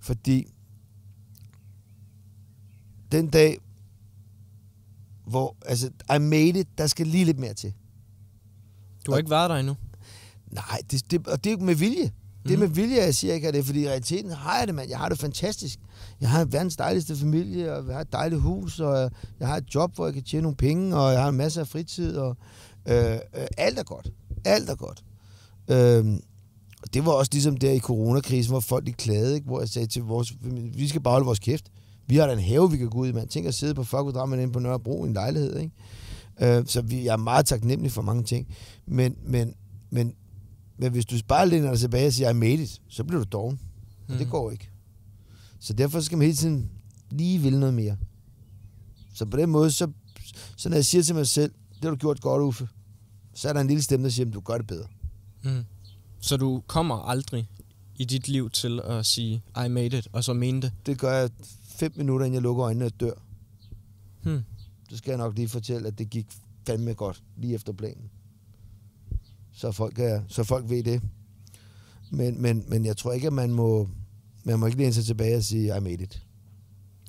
Fordi 0.00 0.46
den 3.12 3.30
dag, 3.30 3.58
hvor, 5.30 5.56
altså, 5.66 5.90
I 6.14 6.18
made 6.18 6.48
it, 6.60 6.68
der 6.78 6.86
skal 6.86 7.06
lige 7.06 7.24
lidt 7.24 7.38
mere 7.38 7.54
til. 7.54 7.72
Du 9.06 9.10
har 9.12 9.18
ikke 9.18 9.30
været 9.30 9.50
der 9.50 9.56
endnu. 9.56 9.76
Nej, 10.52 10.80
det, 10.90 11.10
det, 11.10 11.26
og 11.28 11.44
det 11.44 11.52
er 11.52 11.56
med 11.56 11.74
vilje. 11.74 12.10
Det 12.42 12.52
er 12.52 12.56
Mhm. 12.56 12.58
med 12.60 12.68
vilje, 12.68 12.96
jeg 12.96 13.14
siger 13.14 13.34
ikke, 13.34 13.48
at 13.48 13.54
det 13.54 13.60
er, 13.60 13.64
fordi 13.64 13.82
i 13.82 13.88
realiteten 13.88 14.30
har 14.30 14.58
jeg 14.58 14.66
det, 14.66 14.74
mand. 14.74 14.88
Jeg 14.90 14.98
har 14.98 15.08
det 15.08 15.18
fantastisk. 15.18 15.78
Jeg 16.20 16.30
har 16.30 16.44
verdens 16.44 16.76
dejligste 16.76 17.16
familie, 17.16 17.72
og 17.74 17.86
jeg 17.86 17.94
har 17.94 18.00
et 18.00 18.12
dejligt 18.12 18.40
hus, 18.40 18.80
og 18.80 19.10
jeg, 19.40 19.48
har 19.48 19.56
et 19.56 19.74
job, 19.74 19.94
hvor 19.94 20.06
jeg 20.06 20.14
kan 20.14 20.22
tjene 20.22 20.42
nogle 20.42 20.56
penge, 20.56 20.96
og 20.96 21.12
jeg 21.12 21.22
har 21.22 21.28
en 21.28 21.36
masse 21.36 21.60
af 21.60 21.68
fritid, 21.68 22.16
og 22.16 22.36
øh, 22.88 23.12
øh, 23.14 23.18
alt 23.58 23.78
er 23.78 23.82
godt. 23.82 24.10
Alt 24.44 24.70
er 24.70 24.74
godt. 24.74 25.04
Og 26.82 26.94
det 26.94 27.06
var 27.06 27.12
også 27.12 27.30
ligesom 27.32 27.56
der 27.56 27.70
i 27.70 27.78
coronakrisen, 27.78 28.50
hvor 28.52 28.60
folk 28.60 28.86
de 28.86 28.92
klagede, 28.92 29.34
ikke? 29.34 29.46
hvor 29.46 29.60
jeg 29.60 29.68
sagde 29.68 29.86
til 29.88 30.02
vores 30.02 30.32
vi 30.74 30.88
skal 30.88 31.00
bare 31.00 31.12
holde 31.12 31.26
vores 31.26 31.38
kæft. 31.38 31.70
Vi 32.10 32.16
har 32.16 32.26
da 32.26 32.32
en 32.32 32.40
have, 32.40 32.70
vi 32.70 32.76
kan 32.76 32.88
gå 32.90 32.98
ud 32.98 33.08
i, 33.08 33.12
mand. 33.12 33.28
Tænk 33.28 33.46
at 33.46 33.54
sidde 33.54 33.74
på 33.74 33.84
40 33.84 34.04
kvadratmeter 34.04 34.42
inde 34.42 34.52
på 34.52 34.58
Nørrebro 34.58 35.04
i 35.04 35.08
en 35.08 35.12
lejlighed, 35.14 35.58
ikke? 35.58 35.72
Øh, 36.58 36.66
så 36.66 36.80
vi, 36.82 37.04
jeg 37.04 37.12
er 37.12 37.16
meget 37.16 37.46
taknemmelig 37.46 37.92
for 37.92 38.02
mange 38.02 38.22
ting. 38.24 38.48
Men, 38.86 39.16
men, 39.24 39.54
men, 39.90 40.14
men 40.78 40.92
hvis 40.92 41.04
du 41.06 41.16
bare 41.28 41.48
læner 41.48 41.70
dig 41.70 41.78
tilbage 41.80 42.06
og 42.06 42.12
siger, 42.12 42.30
I 42.30 42.32
made 42.32 42.52
it, 42.62 42.80
så 42.88 43.04
bliver 43.04 43.24
du 43.24 43.28
doven. 43.32 43.60
Og 44.08 44.12
det 44.14 44.20
Mhm. 44.20 44.30
går 44.30 44.50
ikke. 44.50 44.68
Så 45.60 45.72
derfor 45.72 46.00
skal 46.00 46.18
man 46.18 46.24
hele 46.26 46.36
tiden 46.36 46.70
lige 47.10 47.38
ville 47.38 47.60
noget 47.60 47.74
mere. 47.74 47.96
Så 49.14 49.26
på 49.26 49.36
den 49.36 49.50
måde, 49.50 49.70
så, 49.70 49.90
så 50.56 50.68
når 50.68 50.76
jeg 50.76 50.84
siger 50.84 51.02
til 51.02 51.14
mig 51.14 51.26
selv, 51.26 51.52
det 51.74 51.84
har 51.84 51.90
du 51.90 51.96
gjort 51.96 52.20
godt, 52.20 52.42
Uffe, 52.42 52.68
så 53.34 53.48
er 53.48 53.52
der 53.52 53.60
en 53.60 53.66
lille 53.66 53.82
stemme, 53.82 54.04
der 54.04 54.10
siger, 54.10 54.26
at 54.26 54.34
du 54.34 54.40
gør 54.40 54.56
det 54.58 54.66
bedre. 54.66 54.86
Mm. 55.44 55.64
Så 56.20 56.36
du 56.36 56.62
kommer 56.66 56.96
aldrig 57.08 57.48
i 57.96 58.04
dit 58.04 58.28
liv 58.28 58.50
til 58.50 58.80
at 58.84 59.06
sige, 59.06 59.42
I 59.66 59.68
made 59.68 59.98
it, 59.98 60.08
og 60.12 60.24
så 60.24 60.32
mene 60.32 60.62
det. 60.62 60.72
Det 60.86 60.98
gør 60.98 61.12
jeg 61.20 61.30
fem 61.80 61.92
minutter, 61.96 62.26
inden 62.26 62.34
jeg 62.34 62.42
lukker 62.42 62.64
øjnene 62.64 62.84
og 62.84 63.00
dør. 63.00 63.12
Hmm. 64.22 64.44
Så 64.90 64.96
skal 64.96 65.10
jeg 65.10 65.18
nok 65.18 65.36
lige 65.36 65.48
fortælle, 65.48 65.88
at 65.88 65.98
det 65.98 66.10
gik 66.10 66.26
fandme 66.66 66.94
godt, 66.94 67.22
lige 67.36 67.54
efter 67.54 67.72
planen. 67.72 68.10
Så 69.52 69.72
folk, 69.72 69.98
er, 69.98 70.22
så 70.28 70.44
folk 70.44 70.70
ved 70.70 70.82
det. 70.82 71.02
Men, 72.10 72.42
men, 72.42 72.64
men 72.68 72.86
jeg 72.86 72.96
tror 72.96 73.12
ikke, 73.12 73.26
at 73.26 73.32
man 73.32 73.52
må, 73.52 73.88
man 74.44 74.58
må 74.58 74.66
ikke 74.66 74.78
læne 74.78 74.92
sig 74.92 75.04
tilbage 75.04 75.36
og 75.36 75.42
sige, 75.42 75.76
I 75.76 75.80
made 75.80 76.02
it. 76.02 76.22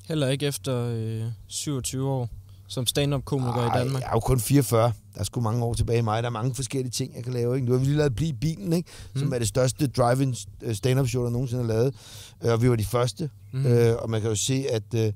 Heller 0.07 0.27
ikke 0.27 0.45
efter 0.45 0.85
øh, 0.85 1.23
27 1.47 2.09
år 2.09 2.29
som 2.67 2.85
stand-up-komiker 2.85 3.75
i 3.75 3.79
Danmark. 3.79 4.01
Jeg 4.01 4.09
er 4.09 4.13
jo 4.13 4.19
kun 4.19 4.39
44. 4.39 4.93
Der 5.13 5.19
er 5.19 5.23
sgu 5.23 5.41
mange 5.41 5.63
år 5.63 5.73
tilbage 5.73 5.99
i 5.99 6.01
mig. 6.01 6.23
Der 6.23 6.29
er 6.29 6.33
mange 6.33 6.55
forskellige 6.55 6.91
ting, 6.91 7.15
jeg 7.15 7.23
kan 7.23 7.33
lave. 7.33 7.55
Ikke? 7.55 7.65
Nu 7.67 7.71
har 7.71 7.79
vi 7.79 7.85
lige 7.85 7.97
lavet 7.97 8.15
Bliv 8.15 8.29
i 8.29 8.33
bilen, 8.33 8.73
ikke? 8.73 8.89
som 9.15 9.27
Mm. 9.27 9.33
er 9.33 9.39
det 9.39 9.47
største 9.47 9.87
drive-in 9.87 10.35
øh, 10.61 10.75
stand-up 10.75 11.07
show, 11.07 11.23
der 11.23 11.29
nogensinde 11.29 11.63
er 11.63 11.67
lavet. 11.67 11.95
Øh, 12.43 12.51
Og 12.51 12.61
vi 12.61 12.69
var 12.69 12.75
de 12.75 12.85
første. 12.85 13.29
Mm. 13.53 13.65
Øh, 13.65 13.95
og 13.99 14.09
man 14.09 14.21
kan 14.21 14.29
jo 14.29 14.35
se, 14.35 14.65
at, 14.69 14.93
øh, 14.95 15.13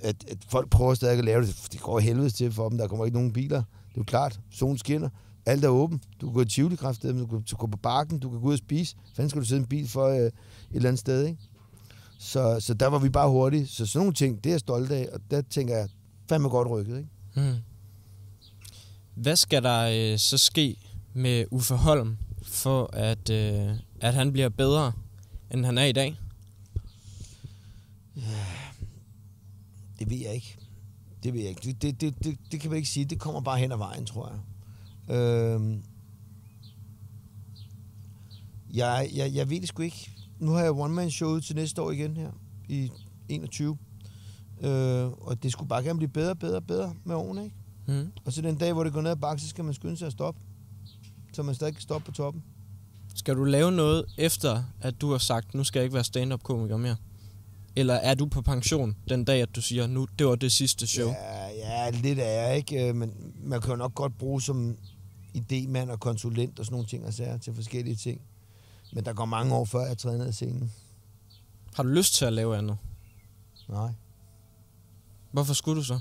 at, 0.00 0.16
at 0.28 0.38
folk 0.48 0.70
prøver 0.70 0.94
stadig 0.94 1.18
at 1.18 1.24
lave 1.24 1.42
det. 1.46 1.56
Det 1.72 1.80
går 1.80 1.98
helvede 1.98 2.30
til 2.30 2.52
for 2.52 2.68
dem. 2.68 2.78
Der 2.78 2.86
kommer 2.88 3.04
ikke 3.04 3.16
nogen 3.16 3.32
biler. 3.32 3.58
Det 3.58 3.96
er 3.96 4.00
jo 4.00 4.02
klart. 4.02 4.40
Solen 4.52 4.78
skinner. 4.78 5.08
Alt 5.46 5.64
er 5.64 5.68
åbent. 5.68 6.02
Du 6.20 6.26
kan 6.26 6.34
gå 6.34 6.40
i 6.40 6.44
tivoli 6.44 6.76
du 6.76 7.26
kan 7.26 7.42
gå 7.58 7.66
på 7.66 7.76
bakken, 7.82 8.18
du 8.18 8.30
kan 8.30 8.40
gå 8.40 8.46
ud 8.46 8.52
og 8.52 8.58
spise. 8.58 8.96
Fanden 9.16 9.30
skal 9.30 9.42
du 9.42 9.46
sidde 9.46 9.60
i 9.60 9.62
en 9.62 9.68
bil 9.68 9.88
for 9.88 10.06
øh, 10.08 10.16
et 10.16 10.32
eller 10.72 10.88
andet 10.88 11.00
sted, 11.00 11.26
ikke? 11.26 11.38
Så, 12.18 12.56
så 12.60 12.74
der 12.74 12.86
var 12.86 12.98
vi 12.98 13.08
bare 13.08 13.30
hurtige. 13.30 13.66
Så 13.66 13.86
sådan 13.86 13.98
nogle 13.98 14.12
ting, 14.14 14.44
det 14.44 14.50
er 14.50 14.54
jeg 14.54 14.60
stolt 14.60 14.90
af. 14.92 15.08
Og 15.12 15.20
der 15.30 15.42
tænker 15.50 15.76
jeg, 15.76 15.88
fandme 16.28 16.48
godt 16.48 16.68
rykket, 16.70 16.96
ikke? 16.98 17.08
Mm. 17.36 17.54
Hvad 19.20 19.36
skal 19.36 19.62
der 19.62 20.12
øh, 20.12 20.18
så 20.18 20.38
ske 20.38 20.76
med 21.14 21.44
Uffe 21.50 21.74
Holm, 21.74 22.16
for 22.42 22.90
at, 22.92 23.30
øh, 23.30 23.76
at 24.00 24.14
han 24.14 24.32
bliver 24.32 24.48
bedre, 24.48 24.92
end 25.50 25.64
han 25.64 25.78
er 25.78 25.84
i 25.84 25.92
dag? 25.92 26.16
Det 29.98 30.10
ved 30.10 30.16
jeg 30.16 30.34
ikke. 30.34 30.56
Det 31.22 31.34
ved 31.34 31.40
jeg 31.40 31.48
ikke. 31.48 31.60
Det, 31.62 31.82
det, 31.82 32.00
det, 32.00 32.24
det, 32.24 32.38
det 32.52 32.60
kan 32.60 32.70
man 32.70 32.76
ikke 32.76 32.88
sige. 32.88 33.04
Det 33.04 33.20
kommer 33.20 33.40
bare 33.40 33.58
hen 33.58 33.72
ad 33.72 33.76
vejen, 33.76 34.06
tror 34.06 34.32
jeg. 35.08 35.16
Øhm, 35.16 35.82
jeg, 38.74 39.10
jeg, 39.14 39.34
jeg 39.34 39.50
ved 39.50 39.60
det 39.60 39.68
sgu 39.68 39.82
ikke. 39.82 40.10
Nu 40.38 40.50
har 40.50 40.62
jeg 40.62 40.72
one-man-showet 40.72 41.44
til 41.44 41.56
næste 41.56 41.82
år 41.82 41.90
igen 41.90 42.16
her 42.16 42.30
i 42.68 42.90
21. 43.28 43.78
Øh, 44.60 45.06
og 45.06 45.42
det 45.42 45.52
skulle 45.52 45.68
bare 45.68 45.82
gerne 45.82 45.98
blive 45.98 46.10
bedre, 46.10 46.36
bedre, 46.36 46.62
bedre 46.62 46.94
med 47.04 47.14
årene, 47.14 47.44
ikke? 47.44 47.56
Mm. 47.90 48.12
Og 48.24 48.32
så 48.32 48.42
den 48.42 48.56
dag, 48.56 48.72
hvor 48.72 48.84
det 48.84 48.92
går 48.92 49.00
ned 49.00 49.10
ad 49.10 49.16
bakke, 49.16 49.42
så 49.42 49.48
skal 49.48 49.64
man 49.64 49.74
skynde 49.74 49.96
sig 49.96 50.06
at 50.06 50.12
stoppe. 50.12 50.40
Så 51.32 51.42
man 51.42 51.54
stadig 51.54 51.74
kan 51.74 51.82
stoppe 51.82 52.04
på 52.04 52.12
toppen. 52.12 52.42
Skal 53.14 53.36
du 53.36 53.44
lave 53.44 53.72
noget 53.72 54.04
efter, 54.18 54.62
at 54.80 55.00
du 55.00 55.10
har 55.10 55.18
sagt, 55.18 55.54
nu 55.54 55.64
skal 55.64 55.80
jeg 55.80 55.84
ikke 55.84 55.94
være 55.94 56.04
stand-up-komiker 56.04 56.76
mere? 56.76 56.96
Eller 57.76 57.94
er 57.94 58.14
du 58.14 58.26
på 58.26 58.42
pension 58.42 58.96
den 59.08 59.24
dag, 59.24 59.42
at 59.42 59.56
du 59.56 59.60
siger, 59.60 59.86
nu 59.86 60.06
det 60.18 60.26
var 60.26 60.34
det 60.34 60.52
sidste 60.52 60.86
show? 60.86 61.08
Ja, 61.08 61.48
ja, 61.48 61.90
lidt 61.90 62.18
er 62.18 62.24
jeg, 62.46 62.56
ikke? 62.56 62.88
Øh, 62.88 62.94
Men 62.94 63.14
man 63.42 63.60
kan 63.60 63.70
jo 63.70 63.76
nok 63.76 63.94
godt 63.94 64.18
bruge 64.18 64.42
som 64.42 64.76
idémand 65.36 65.90
og 65.90 66.00
konsulent 66.00 66.58
og 66.58 66.64
sådan 66.64 66.72
nogle 66.74 66.86
ting 66.86 67.06
og 67.06 67.14
sager 67.14 67.38
til 67.38 67.54
forskellige 67.54 67.96
ting. 67.96 68.20
Men 68.92 69.04
der 69.04 69.12
går 69.12 69.24
mange 69.24 69.54
år 69.54 69.64
før 69.64 69.86
jeg 69.86 69.98
træder 69.98 70.18
ned 70.18 70.26
af 70.26 70.34
scenen. 70.34 70.72
Har 71.74 71.82
du 71.82 71.88
lyst 71.88 72.14
til 72.14 72.24
at 72.24 72.32
lave 72.32 72.56
andet? 72.58 72.76
Nej. 73.68 73.92
Hvorfor 75.32 75.54
skulle 75.54 75.78
du 75.78 75.84
så? 75.84 75.98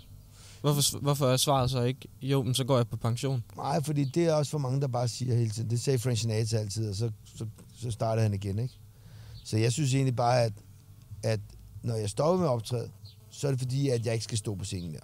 Hvorfor, 0.62 1.00
hvorfor 1.00 1.28
er 1.28 1.38
svaret 1.38 1.72
så 1.72 1.84
ikke, 1.84 2.08
jo, 2.22 2.44
men 2.44 2.54
så 2.54 2.64
går 2.64 2.78
jeg 2.78 2.88
på 2.88 2.98
pension? 2.98 3.44
Nej, 3.56 3.84
fordi 3.84 4.04
det 4.04 4.26
er 4.26 4.34
også 4.34 4.52
for 4.52 4.58
mange, 4.58 4.82
der 4.82 4.88
bare 4.88 5.08
siger 5.08 5.36
hele 5.36 5.50
tiden. 5.50 5.70
Det 5.70 5.82
sagde 5.82 6.00
Frank 6.00 6.18
Sinatra 6.18 6.58
altid, 6.58 6.90
og 6.90 6.96
så, 6.96 7.12
så, 7.26 7.48
så 7.78 7.92
startede 7.92 8.24
han 8.24 8.34
igen, 8.34 8.60
ikke? 8.60 8.74
Så 9.44 9.58
jeg 9.58 9.72
synes 9.72 9.94
egentlig 9.94 10.16
bare, 10.16 10.44
at, 10.44 10.54
at 11.24 11.40
når 11.84 11.96
jeg 11.96 12.10
stopper 12.10 12.38
med 12.38 12.48
at 12.48 12.52
optræde, 12.52 12.92
så 13.30 13.48
er 13.48 13.52
det 13.52 13.60
fordi, 13.60 13.90
at 13.90 14.06
jeg 14.06 14.14
ikke 14.14 14.24
skal 14.24 14.38
stå 14.38 14.56
på 14.56 14.66
scenen 14.66 14.92
mere. 14.92 15.02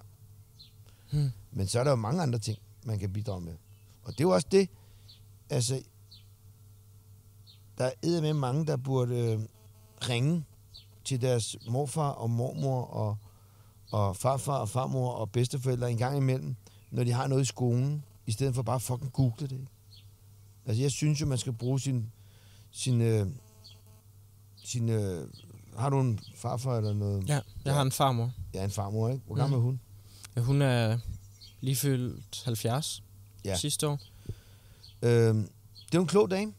Hmm. 1.12 1.30
Men 1.52 1.66
så 1.66 1.80
er 1.80 1.84
der 1.84 1.90
jo 1.90 1.96
mange 1.96 2.22
andre 2.22 2.38
ting, 2.38 2.58
man 2.84 2.98
kan 2.98 3.12
bidrage 3.12 3.40
med. 3.40 3.54
Og 4.02 4.12
det 4.12 4.20
er 4.20 4.24
jo 4.24 4.30
også 4.30 4.48
det, 4.50 4.68
altså, 5.50 5.82
der 7.78 7.84
er 7.84 8.20
med 8.20 8.32
mange, 8.34 8.66
der 8.66 8.76
burde 8.76 9.14
øh, 9.14 9.40
ringe 10.08 10.44
til 11.04 11.20
deres 11.20 11.56
morfar 11.68 12.10
og 12.10 12.30
mormor 12.30 12.82
og, 12.82 13.16
og 13.96 14.16
farfar 14.16 14.58
og 14.58 14.68
farmor 14.68 15.10
og 15.12 15.30
bedsteforældre 15.30 15.90
en 15.90 15.96
gang 15.98 16.16
imellem, 16.16 16.56
når 16.90 17.04
de 17.04 17.12
har 17.12 17.26
noget 17.26 17.42
i 17.42 17.44
skolen, 17.44 18.04
i 18.26 18.32
stedet 18.32 18.54
for 18.54 18.62
bare 18.62 18.80
fucking 18.80 19.12
google 19.12 19.48
det. 19.48 19.66
Altså, 20.66 20.82
jeg 20.82 20.90
synes 20.90 21.20
jo, 21.20 21.26
man 21.26 21.38
skal 21.38 21.52
bruge 21.52 21.80
sin, 21.80 22.12
sin, 22.70 23.00
øh, 23.00 23.26
sin 24.64 24.88
øh, 24.88 25.28
har 25.76 25.90
du 25.90 26.00
en 26.00 26.20
farfar 26.34 26.76
eller 26.76 26.92
noget? 26.94 27.28
Ja, 27.28 27.40
jeg 27.64 27.74
har 27.74 27.82
en 27.82 27.92
farmor. 27.92 28.32
Ja, 28.54 28.64
en 28.64 28.70
farmor, 28.70 29.08
ikke? 29.08 29.22
Hvor 29.26 29.34
gammel 29.34 29.56
er 29.58 29.62
hun? 29.62 29.80
Ja, 30.36 30.40
hun 30.40 30.62
er 30.62 30.98
lige 31.60 31.76
fyldt 31.76 32.42
70 32.44 33.02
Ja. 33.44 33.50
ja. 33.50 33.56
sidste 33.56 33.88
år. 33.88 33.98
Øhm, 35.02 35.48
det 35.86 35.94
er 35.94 36.00
en 36.00 36.06
klog 36.06 36.30
dame. 36.30 36.52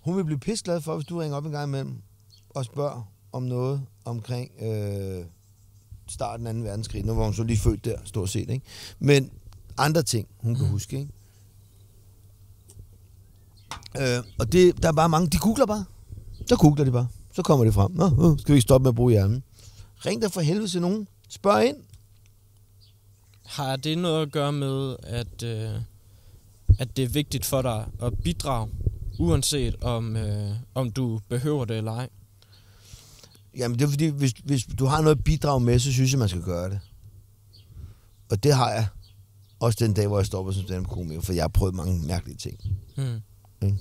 Hun 0.00 0.16
vil 0.16 0.24
blive 0.24 0.38
pissglad 0.38 0.80
for, 0.80 0.94
hvis 0.94 1.06
du 1.06 1.18
ringer 1.18 1.36
op 1.36 1.46
en 1.46 1.52
gang 1.52 1.68
imellem 1.68 2.02
og 2.50 2.64
spørger 2.64 3.12
om 3.32 3.42
noget 3.42 3.86
omkring 4.04 4.50
øh, 4.62 5.24
starten 6.10 6.46
af 6.46 6.54
2. 6.54 6.60
verdenskrig. 6.60 7.04
Nu 7.04 7.14
var 7.14 7.24
hun 7.24 7.34
så 7.34 7.42
lige 7.42 7.58
født 7.58 7.84
der, 7.84 7.96
stort 8.04 8.28
set. 8.30 8.50
Ikke? 8.50 8.66
Men 8.98 9.30
andre 9.78 10.02
ting, 10.02 10.28
hun 10.38 10.54
kan 10.54 10.64
Mm. 10.64 10.70
huske. 10.70 10.98
Ikke? 10.98 11.10
Øh, 14.00 14.24
og 14.38 14.52
det, 14.52 14.82
der 14.82 14.88
er 14.88 14.92
bare 14.92 15.08
mange, 15.08 15.28
de 15.28 15.38
googler 15.38 15.66
bare. 15.66 15.84
Så 16.46 16.56
googler 16.56 16.84
de 16.84 16.90
bare. 16.92 17.08
Så 17.34 17.42
kommer 17.42 17.64
det 17.64 17.74
frem. 17.74 17.90
Nå, 17.92 18.04
øh, 18.32 18.38
skal 18.38 18.52
vi 18.52 18.56
ikke 18.56 18.62
stoppe 18.62 18.82
med 18.82 18.88
at 18.90 18.94
bruge 18.94 19.12
hjernen? 19.12 19.42
Ring 20.06 20.22
der 20.22 20.28
for 20.28 20.40
helvede 20.40 20.68
til 20.68 20.80
nogen. 20.80 21.08
Spørg 21.28 21.66
ind. 21.66 21.76
Har 23.46 23.76
det 23.76 23.98
noget 23.98 24.22
at 24.22 24.32
gøre 24.32 24.52
med, 24.52 24.96
at, 25.02 25.42
øh, 25.42 25.80
at 26.78 26.96
det 26.96 27.04
er 27.04 27.08
vigtigt 27.08 27.44
for 27.44 27.62
dig 27.62 27.86
at 28.02 28.18
bidrage, 28.24 28.68
uanset 29.18 29.76
om, 29.84 30.16
øh, 30.16 30.50
om 30.74 30.90
du 30.90 31.20
behøver 31.28 31.64
det 31.64 31.76
eller 31.76 31.92
ej? 31.92 32.08
Jamen, 33.56 33.78
det 33.78 33.84
er 33.84 33.88
fordi, 33.88 34.06
hvis, 34.06 34.32
hvis 34.44 34.66
du 34.78 34.84
har 34.86 35.00
noget 35.02 35.16
at 35.18 35.24
bidrage 35.24 35.60
med, 35.60 35.78
så 35.78 35.92
synes 35.92 36.10
jeg, 36.12 36.18
man 36.18 36.28
skal 36.28 36.42
gøre 36.42 36.70
det. 36.70 36.80
Og 38.30 38.42
det 38.42 38.54
har 38.54 38.70
jeg. 38.70 38.86
Også 39.60 39.84
den 39.86 39.94
dag, 39.94 40.06
hvor 40.06 40.18
jeg 40.18 40.26
stopper 40.26 40.52
som 40.52 40.62
stand 40.62 40.86
komiker, 40.86 41.20
for 41.20 41.32
jeg 41.32 41.42
har 41.42 41.48
prøvet 41.48 41.74
mange 41.74 42.06
mærkelige 42.06 42.36
ting. 42.36 42.60
Ikke? 43.62 43.78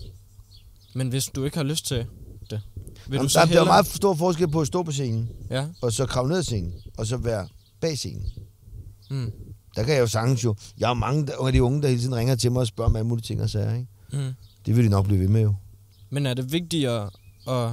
Men 0.95 1.09
hvis 1.09 1.25
du 1.25 1.43
ikke 1.43 1.57
har 1.57 1.63
lyst 1.63 1.85
til 1.85 1.97
det, 2.49 2.61
vil 3.07 3.15
Jamen, 3.15 3.21
du 3.23 3.29
så 3.29 3.39
der, 3.39 3.45
der 3.45 3.51
er 3.51 3.59
hellere... 3.59 3.65
meget 3.65 3.85
stor 3.87 4.13
forskel 4.13 4.47
på 4.47 4.61
at 4.61 4.67
stå 4.67 4.83
på 4.83 4.91
scenen, 4.91 5.29
Ja. 5.49 5.67
og 5.81 5.93
så 5.93 6.05
kravle 6.05 6.29
ned 6.29 6.37
ad 6.37 6.43
scenen, 6.43 6.73
og 6.97 7.07
så 7.07 7.17
være 7.17 7.47
bag 7.81 7.97
scenen. 7.97 8.25
Mm. 9.09 9.31
Der 9.75 9.83
kan 9.83 9.93
jeg 9.93 10.01
jo 10.01 10.07
sagtens 10.07 10.43
jo. 10.43 10.55
Jeg 10.77 10.87
har 10.89 10.93
mange 10.93 11.27
af 11.45 11.51
de 11.53 11.63
unge, 11.63 11.81
der 11.81 11.87
hele 11.87 11.99
tiden 12.01 12.15
ringer 12.15 12.35
til 12.35 12.51
mig 12.51 12.59
og 12.59 12.67
spørger 12.67 12.91
mig 12.91 12.99
alle 12.99 13.07
mulige 13.07 13.23
ting 13.23 13.41
og 13.41 13.49
sager, 13.49 13.73
ikke? 13.75 13.87
Mm. 14.13 14.33
Det 14.65 14.75
vil 14.75 14.83
de 14.85 14.89
nok 14.89 15.05
blive 15.05 15.19
ved 15.19 15.27
med 15.27 15.41
jo. 15.41 15.55
Men 16.09 16.25
er 16.25 16.33
det 16.33 16.51
vigtigere 16.51 17.09
at 17.47 17.71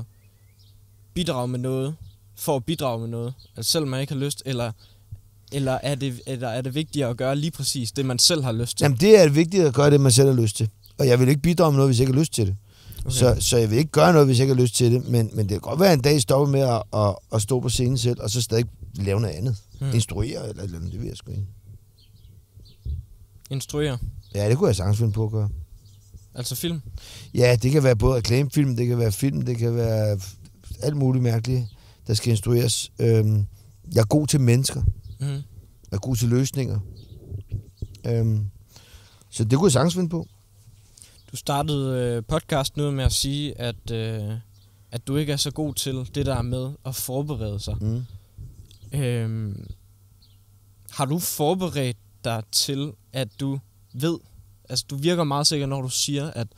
bidrage 1.17 1.49
med 1.49 1.59
noget, 1.59 1.95
for 2.35 2.57
at 2.57 2.65
bidrage 2.65 3.01
med 3.01 3.09
noget, 3.09 3.35
altså 3.57 3.73
selvom 3.73 3.89
man 3.89 4.01
ikke 4.01 4.13
har 4.13 4.21
lyst, 4.21 4.43
eller, 4.47 4.73
eller, 5.53 5.79
er 5.83 5.95
det, 5.95 6.21
eller 6.27 6.49
er 6.49 6.61
det 6.61 6.75
vigtigere 6.75 7.11
at 7.11 7.17
gøre 7.17 7.37
lige 7.37 7.51
præcis 7.51 7.93
det, 7.93 8.07
man 8.07 8.19
selv 8.19 8.43
har 8.45 8.53
lyst 8.53 8.79
til? 8.79 8.85
Jamen, 8.85 8.99
det 8.99 9.21
er 9.21 9.29
vigtigt 9.29 9.65
at 9.65 9.75
gøre 9.75 9.91
det, 9.91 10.01
man 10.01 10.13
selv 10.13 10.29
har 10.29 10.37
lyst 10.43 10.57
til. 10.57 10.69
Og 10.99 11.07
jeg 11.07 11.21
vil 11.21 11.29
ikke 11.29 11.43
bidrage 11.43 11.73
med 11.73 11.77
noget, 11.77 11.89
hvis 11.89 11.99
jeg 12.01 12.09
ikke 12.09 12.13
har 12.13 12.21
lyst 12.21 12.33
til 12.33 12.47
det. 12.47 12.57
Okay. 12.99 13.11
Så, 13.11 13.37
så 13.41 13.57
jeg 13.57 13.71
vil 13.71 13.79
ikke 13.79 13.91
gøre 13.91 14.13
noget, 14.13 14.29
hvis 14.29 14.39
jeg 14.39 14.45
ikke 14.45 14.55
har 14.55 14.63
lyst 14.63 14.75
til 14.75 14.93
det. 14.93 15.09
Men, 15.09 15.31
men 15.33 15.39
det 15.39 15.51
kan 15.51 15.61
godt 15.61 15.81
være, 15.81 15.93
at 15.93 15.99
en 15.99 16.03
dag 16.03 16.21
stopper 16.21 16.53
med 16.53 16.61
at, 16.61 16.83
at, 16.95 17.17
at 17.33 17.43
stå 17.43 17.61
på 17.61 17.69
scenen 17.69 17.99
selv, 17.99 18.21
og 18.21 18.31
så 18.31 18.43
stadig 18.43 18.65
lave 18.95 19.21
noget 19.21 19.35
andet. 19.35 19.57
Hmm. 19.79 19.89
Mm. 19.89 19.95
Instruere 19.95 20.49
eller 20.49 20.63
eller 20.63 20.79
andet, 20.79 20.93
det 20.93 21.01
ved 21.01 21.09
jeg 21.09 21.17
sgu 21.17 21.31
ikke. 21.31 21.47
Instruere. 23.51 23.99
Ja, 24.35 24.49
det 24.49 24.59
kunne 24.59 24.69
jeg 24.69 24.77
sagtens 24.77 24.99
finde 24.99 25.13
på 25.13 25.25
at 25.25 25.31
gøre. 25.31 25.49
Altså 26.35 26.55
film. 26.55 26.81
Ja, 27.35 27.57
det 27.63 27.73
kan 27.73 27.83
være 27.83 27.97
både 27.97 28.17
reklamefilm, 28.17 28.77
det 28.77 28.87
kan 28.87 28.99
være 28.99 29.13
film, 29.13 29.43
det 29.43 29.59
kan 29.59 29.77
være 29.77 30.19
alt 30.83 30.97
muligt 30.97 31.23
mærkeligt, 31.23 31.65
der 32.07 32.15
skal 32.15 32.31
instrueres. 32.31 32.93
Øhm, 33.01 33.47
jeg 33.95 34.01
er 34.01 34.07
god 34.07 34.27
til 34.27 34.41
mennesker. 34.41 34.83
Mm. 35.21 35.27
Jeg 35.27 35.43
er 35.93 35.99
god 35.99 36.17
til 36.17 36.29
løsninger. 36.29 36.81
Øhm, 38.07 38.47
så 39.31 39.45
det 39.45 39.59
kunne 39.59 39.67
jeg 39.67 39.73
sagtens 39.73 39.95
finde 39.95 40.09
på. 40.09 40.27
Du 41.33 41.37
startede 41.37 42.01
øh, 42.01 42.23
podcasten 42.29 42.83
ud 42.83 42.91
med 42.91 43.05
at 43.05 43.13
sige, 43.13 43.61
at, 43.61 43.91
øh, 43.91 44.33
at 44.93 45.07
du 45.07 45.17
ikke 45.17 45.33
er 45.33 45.37
så 45.37 45.51
god 45.51 45.75
til 45.75 46.11
det 46.15 46.27
der 46.27 46.43
med 46.43 46.71
at 46.85 46.95
forberede 46.95 47.61
sig. 47.61 47.77
Mm. 47.81 48.05
Øhm, 48.93 49.67
har 50.91 51.05
du 51.05 51.19
forberedt 51.19 51.97
dig 52.25 52.43
til, 52.53 52.93
at 53.13 53.29
du 53.41 53.61
ved, 53.95 54.19
altså 54.69 54.85
du 54.91 54.97
virker 54.97 55.25
meget 55.25 55.47
sikker, 55.47 55.67
når 55.67 55.83
du 55.83 55.89
siger, 55.89 56.31
at 56.31 56.49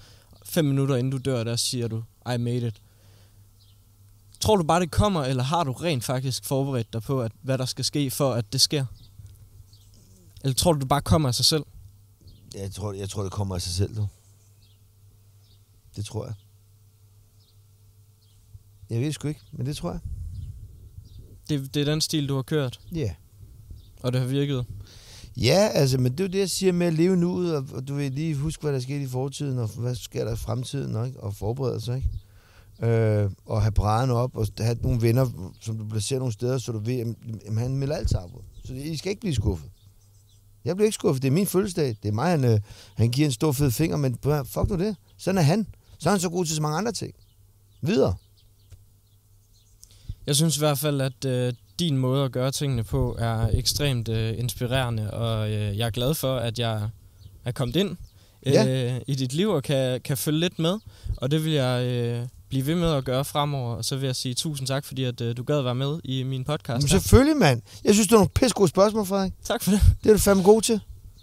fem 0.45 0.64
minutter 0.64 0.97
inden 0.97 1.11
du 1.11 1.19
dør, 1.19 1.45
der 1.45 1.57
siger 1.57 1.89
du, 1.89 2.03
I 2.35 2.37
made 2.37 2.66
it. 2.66 2.81
Tror 4.49 4.57
du 4.57 4.64
bare, 4.64 4.80
det 4.80 4.90
kommer, 4.90 5.24
eller 5.24 5.42
har 5.42 5.64
du 5.64 5.72
rent 5.72 6.05
faktisk 6.05 6.44
forberedt 6.44 6.92
dig 6.92 7.03
på, 7.03 7.22
at, 7.22 7.32
hvad 7.42 7.59
der 7.59 7.64
skal 7.64 7.84
ske, 7.84 8.11
for 8.11 8.32
at 8.32 8.53
det 8.53 8.61
sker? 8.61 8.84
Eller 10.44 10.55
tror 10.55 10.72
du, 10.72 10.78
det 10.80 10.88
bare 10.88 11.03
kommer 11.03 11.28
af 11.28 11.34
sig 11.34 11.44
selv? 11.44 11.64
Jeg 12.55 12.72
tror, 12.72 12.92
jeg 12.92 13.09
tror, 13.09 13.22
det 13.22 13.32
kommer 13.32 13.55
af 13.55 13.62
sig 13.62 13.72
selv, 13.72 13.96
du. 13.96 14.09
Det 15.96 16.05
tror 16.05 16.26
jeg. 16.26 16.34
Jeg 18.90 19.01
ved 19.01 19.12
sgu 19.12 19.28
ikke, 19.28 19.40
men 19.53 19.66
det 19.66 19.76
tror 19.76 19.90
jeg. 19.90 20.01
Det, 21.49 21.74
det 21.74 21.80
er 21.80 21.84
den 21.84 22.01
stil, 22.01 22.28
du 22.28 22.34
har 22.34 22.42
kørt, 22.42 22.80
Ja. 22.92 22.99
Yeah. 22.99 23.14
og 24.03 24.12
det 24.12 24.20
har 24.20 24.28
virket. 24.28 24.66
Ja, 25.36 25.68
altså, 25.74 25.99
men 25.99 26.12
det 26.12 26.20
er 26.20 26.24
jo 26.24 26.32
det, 26.32 26.38
jeg 26.38 26.51
siger 26.51 26.72
med 26.72 26.86
at 26.86 26.94
leve 26.94 27.16
nuet, 27.16 27.57
og, 27.57 27.66
og 27.72 27.88
du 27.88 27.94
vil 27.94 28.12
lige 28.12 28.34
huske, 28.34 28.62
hvad 28.62 28.72
der 28.72 28.80
skete 28.80 29.03
i 29.03 29.09
fortiden, 29.09 29.59
og 29.59 29.68
hvad 29.68 29.94
sker 29.94 30.24
der 30.24 30.32
i 30.32 30.36
fremtiden, 30.36 31.07
ikke? 31.07 31.20
og 31.20 31.34
forberede 31.34 31.80
sig, 31.80 31.96
ikke? 31.96 32.09
Øh, 32.83 33.31
og 33.47 33.62
have 33.62 33.72
brædderne 33.72 34.14
op, 34.14 34.37
og 34.37 34.47
have 34.61 34.76
nogle 34.83 35.03
venner, 35.03 35.51
som 35.61 35.79
du 35.79 35.85
placerer 35.89 36.18
nogle 36.18 36.33
steder, 36.33 36.59
så 36.59 36.72
du 36.72 36.79
ved, 36.79 37.14
at 37.47 37.55
han 37.55 37.76
melder 37.76 37.97
alt 37.97 38.11
sammen. 38.11 38.39
Så 38.64 38.72
det, 38.72 38.85
I 38.87 38.97
skal 38.97 39.11
ikke 39.11 39.20
blive 39.20 39.35
skuffet. 39.35 39.70
Jeg 40.64 40.76
bliver 40.76 40.87
ikke 40.87 40.95
skuffet. 40.95 41.22
Det 41.22 41.29
er 41.29 41.33
min 41.33 41.47
fødselsdag. 41.47 41.97
Det 42.03 42.09
er 42.09 42.12
mig, 42.12 42.31
han, 42.31 42.45
øh, 42.45 42.61
han 42.97 43.11
giver 43.11 43.26
en 43.26 43.33
stor 43.33 43.53
fed 43.53 43.70
finger, 43.70 43.97
men 43.97 44.18
fuck 44.45 44.68
nu 44.70 44.76
det. 44.79 44.97
Sådan 45.18 45.39
er 45.39 45.43
han. 45.43 45.66
Så 45.99 46.09
er 46.09 46.11
han 46.11 46.20
så 46.20 46.29
god 46.29 46.45
til 46.45 46.55
så 46.57 46.62
mange 46.62 46.79
andre 46.79 46.93
ting. 46.93 47.14
Videre. 47.81 48.14
Jeg 50.26 50.37
synes 50.37 50.57
i 50.57 50.61
hvert 50.61 50.79
fald, 50.79 51.01
at 51.01 51.24
øh, 51.24 51.53
din 51.79 51.99
måde 51.99 52.24
at 52.24 52.33
gøre 52.33 52.51
tingene 52.51 52.85
på 52.85 53.16
er 53.18 53.49
ekstremt 53.53 54.09
øh, 54.09 54.39
inspirerende, 54.39 55.11
og 55.11 55.51
øh, 55.51 55.79
jeg 55.79 55.87
er 55.87 55.91
glad 55.91 56.14
for, 56.14 56.37
at 56.37 56.59
jeg 56.59 56.89
er 57.45 57.53
kommet 57.53 57.76
ind 57.76 57.97
øh, 58.47 58.53
Ja. 58.53 58.99
i 59.07 59.14
dit 59.14 59.33
liv 59.33 59.49
og 59.49 59.62
kan, 59.62 60.01
kan 60.01 60.16
følge 60.16 60.41
lidt 60.41 60.59
med, 60.59 60.79
og 61.16 61.31
det 61.31 61.45
vil 61.45 61.53
jeg 61.53 61.85
øh, 61.87 62.26
blive 62.49 62.66
ved 62.66 62.74
med 62.74 62.92
at 62.92 63.05
gøre 63.05 63.24
fremover, 63.24 63.74
og 63.76 63.84
så 63.84 63.96
vil 63.96 64.07
jeg 64.07 64.16
sige 64.16 64.34
tusind 64.34 64.68
tak, 64.68 64.84
fordi 64.84 65.05
at, 65.05 65.20
øh, 65.20 65.36
du 65.36 65.42
gad 65.42 65.62
være 65.62 65.74
med 65.74 65.99
i 66.05 66.22
min 66.22 66.44
podcast. 66.44 66.82
Men 66.82 66.88
selvfølgelig, 66.88 67.36
mand. 67.36 67.62
Jeg 67.84 67.94
synes, 67.94 68.07
det 68.09 68.12
er 68.14 68.18
nogle 68.18 68.28
pisse 68.34 68.55
gode 68.55 68.68
spørgsmål, 68.68 69.07
Frederik. 69.07 69.32
Tak 69.44 69.62
for 69.62 69.70
det. 69.70 69.80
Det 70.05 70.11
er 70.11 70.14
du 70.14 70.18
fandme 70.20 70.42
god 70.42 70.62
til. 70.62 70.80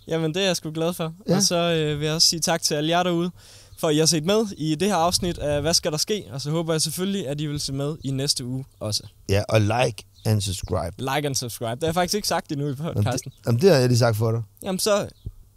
Jamen, 0.08 0.34
det 0.34 0.42
er 0.42 0.46
jeg 0.48 0.56
sgu 0.56 0.72
glad 0.72 0.94
for. 0.94 1.14
Ja. 1.28 1.36
Og 1.36 1.44
så 1.44 1.56
øh, 1.56 2.00
vil 2.00 2.06
jeg 2.06 2.16
også 2.16 2.28
sige 2.28 2.40
tak 2.40 2.62
til 2.62 2.76
alle 2.76 2.90
jer 2.90 3.04
derude, 3.04 3.32
for 3.78 3.88
at 3.88 3.96
I 3.96 3.98
har 3.98 4.06
set 4.06 4.26
med 4.26 4.46
i 4.58 4.76
det 4.76 4.88
her 4.88 4.96
afsnit 4.96 5.38
af 5.38 5.62
Hvad 5.62 5.74
skal 5.74 5.92
der 5.92 5.98
ske? 5.98 6.24
Og 6.32 6.42
så 6.42 6.52
håber 6.52 6.74
jeg 6.74 6.82
selvfølgelig, 6.82 7.28
at 7.28 7.42
I 7.42 7.46
vil 7.46 7.60
se 7.60 7.74
med 7.74 7.96
i 8.04 8.12
næste 8.12 8.46
uge 8.46 8.66
også. 8.80 9.04
Ja, 9.30 9.44
og 9.50 9.62
like 9.62 10.04
and 10.26 10.42
subscribe. 10.42 10.92
Like 10.98 11.28
and 11.28 11.36
subscribe. 11.36 11.72
Det 11.72 11.80
har 11.84 11.88
jeg 11.88 11.94
faktisk 11.96 12.16
ikke 12.16 12.28
sagt 12.28 12.52
endnu 12.52 12.68
i 12.68 12.74
Jamen, 12.80 12.94
podcasten. 12.94 13.32
det, 13.32 13.46
jamen, 13.48 13.62
det 13.62 13.70
har 13.70 13.78
jeg 13.78 13.88
lige 13.88 13.98
sagt 13.98 14.18
for 14.18 14.32
dig. 14.32 14.42
Jamen 14.64 14.80
så, 14.80 15.08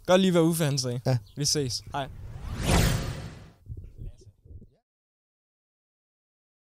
godt 0.05 0.21
lige 0.21 0.31
hvad 0.31 0.41
Uffe 0.41 0.65
han 0.65 0.77
sagde. 0.77 0.99
Ja. 1.05 1.17
Vi 1.35 1.45
ses. 1.45 1.81
Hej. 1.93 2.07